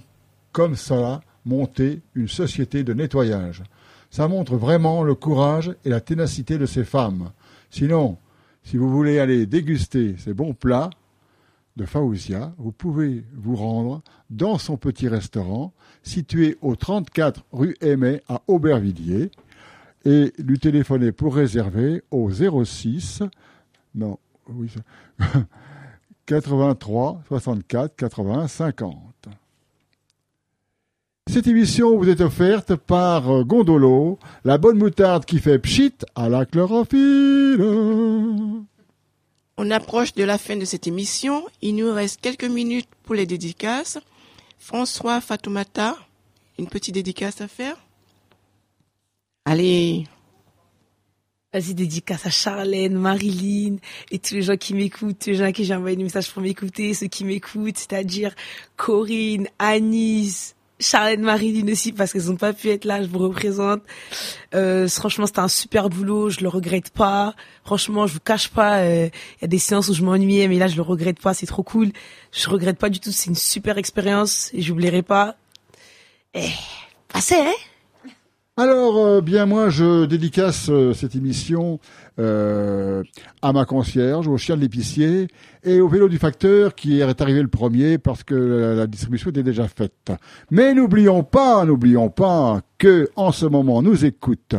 comme 0.52 0.76
cela 0.76 1.22
monté 1.46 2.02
une 2.16 2.28
société 2.28 2.84
de 2.84 2.94
nettoyage. 2.94 3.64
Ça 4.10 4.28
montre 4.28 4.56
vraiment 4.56 5.04
le 5.04 5.16
courage 5.16 5.74
et 5.86 5.90
la 5.90 6.02
ténacité 6.02 6.58
de 6.58 6.66
ces 6.66 6.84
femmes. 6.84 7.32
Sinon, 7.70 8.18
si 8.64 8.78
vous 8.78 8.90
voulez 8.90 9.20
aller 9.20 9.46
déguster 9.46 10.16
ces 10.18 10.34
bons 10.34 10.54
plats 10.54 10.90
de 11.78 11.86
Faouzia, 11.86 12.54
vous 12.58 12.72
pouvez 12.72 13.24
vous 13.36 13.56
rendre 13.56 14.02
dans 14.30 14.58
son 14.58 14.78
petit 14.78 15.08
restaurant 15.08 15.74
situé 16.04 16.58
au 16.62 16.76
34 16.76 17.46
rue 17.52 17.76
Aimé 17.82 18.22
à 18.28 18.42
Aubervilliers 18.48 19.30
et 20.06 20.34
lui 20.40 20.60
téléphoner 20.60 21.12
pour 21.12 21.36
réserver 21.36 22.02
au 22.12 22.30
06 22.32 23.24
non 23.96 24.18
oui 24.50 24.74
83 26.28 27.22
64 27.30 27.96
80 27.96 28.48
50. 28.48 28.94
Cette 31.30 31.48
émission 31.48 31.98
vous 31.98 32.10
est 32.10 32.20
offerte 32.20 32.76
par 32.76 33.44
Gondolo, 33.46 34.20
la 34.44 34.58
bonne 34.58 34.78
moutarde 34.78 35.24
qui 35.24 35.40
fait 35.40 35.58
pchit 35.58 35.94
à 36.16 36.28
la 36.28 36.46
chlorophylle. 36.46 37.62
On 39.58 39.72
approche 39.72 40.14
de 40.14 40.24
la 40.24 40.38
fin 40.38 40.58
de 40.58 40.66
cette 40.66 40.86
émission. 40.86 41.46
Il 41.62 41.78
nous 41.78 41.94
reste 41.94 42.20
quelques 42.20 42.44
minutes 42.44 42.90
pour 43.04 43.16
les 43.16 43.26
dédicaces. 43.26 43.98
François 44.60 45.22
Fatoumata, 45.22 45.96
une 46.60 46.68
petite 46.68 46.94
dédicace 46.94 47.40
à 47.40 47.48
faire? 47.48 47.78
Allez, 49.46 50.06
Vas-y, 51.54 51.74
dédicace 51.74 52.26
à 52.26 52.30
Charlène, 52.30 52.96
Marilyn 52.96 53.78
et 54.12 54.20
tous 54.20 54.34
les 54.34 54.42
gens 54.42 54.58
qui 54.58 54.74
m'écoutent, 54.74 55.18
tous 55.18 55.30
les 55.30 55.36
gens 55.36 55.46
à 55.46 55.54
qui 55.54 55.64
j'ai 55.64 55.76
envoyé 55.76 55.96
des 55.96 56.04
messages 56.04 56.30
pour 56.30 56.42
m'écouter, 56.42 56.94
ceux 56.94 57.08
qui 57.08 57.24
m'écoutent, 57.24 57.78
c'est-à-dire 57.78 58.36
Corinne, 58.76 59.48
Anis, 59.58 60.56
Charlène, 60.82 61.22
Marilyn 61.22 61.72
aussi, 61.72 61.94
parce 61.94 62.12
qu'elles 62.12 62.26
n'ont 62.26 62.36
pas 62.36 62.52
pu 62.52 62.70
être 62.70 62.84
là, 62.84 63.02
je 63.02 63.08
vous 63.08 63.20
représente. 63.20 63.82
Euh, 64.56 64.90
franchement, 64.90 65.26
c'était 65.26 65.40
un 65.40 65.48
super 65.48 65.90
boulot, 65.90 66.30
je 66.30 66.42
le 66.42 66.50
regrette 66.50 66.90
pas. 66.90 67.34
Franchement, 67.64 68.08
je 68.08 68.16
vous 68.16 68.20
cache 68.20 68.50
pas, 68.50 68.80
euh, 68.80 69.10
il 69.38 69.42
y 69.42 69.46
a 69.46 69.48
des 69.48 69.58
séances 69.58 69.88
où 69.88 69.94
je 69.94 70.04
m'ennuyais, 70.04 70.50
mais 70.50 70.58
là, 70.58 70.68
je 70.68 70.76
le 70.76 70.82
regrette 70.82 71.22
pas, 71.22 71.34
c'est 71.34 71.46
trop 71.46 71.64
cool. 71.64 71.94
Je 72.34 72.50
regrette 72.50 72.78
pas 72.78 72.90
du 72.90 73.00
tout, 73.00 73.14
c'est 73.14 73.30
une 73.30 73.36
super 73.36 73.78
expérience 73.78 74.52
et 74.54 74.62
j'oublierai 74.62 75.02
pas. 75.02 75.38
Eh, 76.34 76.50
passez, 77.08 77.36
hein 77.36 77.54
Alors, 78.60 78.98
euh, 78.98 79.22
bien 79.22 79.46
moi, 79.46 79.70
je 79.70 80.06
dédicace 80.06 80.70
euh, 80.70 80.92
cette 80.92 81.14
émission 81.14 81.80
euh, 82.18 83.04
à 83.44 83.54
ma 83.54 83.66
concierge, 83.66 84.28
au 84.28 84.38
chien 84.38 84.56
de 84.56 84.62
l'épicier 84.62 85.28
et 85.64 85.80
au 85.80 85.88
vélo 85.88 86.10
du 86.10 86.18
facteur 86.18 86.74
qui 86.74 87.00
est 87.00 87.22
arrivé 87.22 87.44
le 87.44 87.50
premier 87.50 88.00
parce 88.00 88.24
que 88.24 88.34
la, 88.76 88.88
distribution 88.88 89.30
était 89.30 89.44
déjà 89.44 89.68
faite. 89.68 90.12
Mais 90.50 90.74
n'oublions 90.74 91.22
pas, 91.22 91.66
n'oublions 91.66 92.10
pas 92.10 92.62
que 92.80 93.12
en 93.16 93.32
ce 93.32 93.46
moment 93.46 93.84
nous 93.84 94.06
écoute 94.06 94.56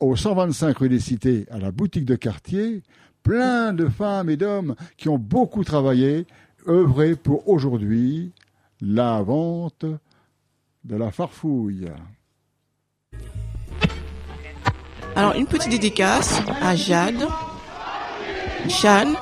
au 0.00 0.16
125 0.16 0.76
rue 0.78 0.88
des 0.88 0.98
Cités 0.98 1.46
à 1.52 1.60
la 1.60 1.70
boutique 1.70 2.06
de 2.06 2.16
quartier 2.16 2.82
plein 3.22 3.72
de 3.72 3.86
femmes 3.86 4.30
et 4.30 4.36
d'hommes 4.36 4.74
qui 4.96 5.08
ont 5.08 5.18
beaucoup 5.18 5.62
travaillé, 5.62 6.26
œuvré 6.66 7.14
pour 7.14 7.48
aujourd'hui 7.48 8.32
la 8.80 9.22
vente 9.22 9.84
de 10.82 10.96
la 10.96 11.12
farfouille. 11.12 11.86
Alors, 15.14 15.34
une 15.34 15.46
petite 15.46 15.70
dédicace 15.70 16.40
à 16.62 16.74
Jade, 16.74 17.28
Jeanne 18.68 19.14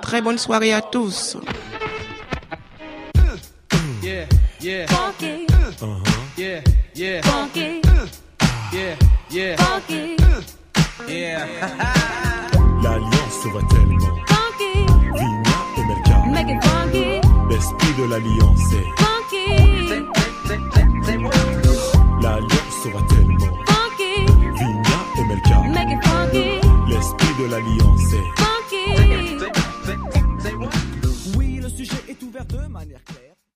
Très 0.02 0.22
bonne 0.22 0.38
soirée 0.38 0.72
à 0.72 0.80
tous. 0.82 1.36
L'alliance 12.82 13.46
va 13.52 13.60
tellement. 13.68 14.14
funky, 14.26 14.72
et 15.76 15.84
Melka. 15.84 16.16
make 16.26 16.50
it 16.50 16.60
L'esprit 17.50 17.94
de 17.98 18.04
l'alliance 18.10 18.72
est. 18.72 18.88
L'alliance 22.22 22.86
va 22.92 23.00
tellement. 23.08 23.54
funky, 23.68 24.12
et 25.18 25.24
Melka. 25.24 25.56
make 25.68 25.92
it. 25.92 26.00
L'esprit 26.88 27.34
de 27.38 27.46
l'alliance 27.50 28.12
est. 28.14 28.39
Le 31.80 31.86
sujet 31.86 32.02
est 32.10 32.22
ouvert 32.22 32.44
de 32.44 32.66
manière 32.66 33.02
claire. 33.04 33.29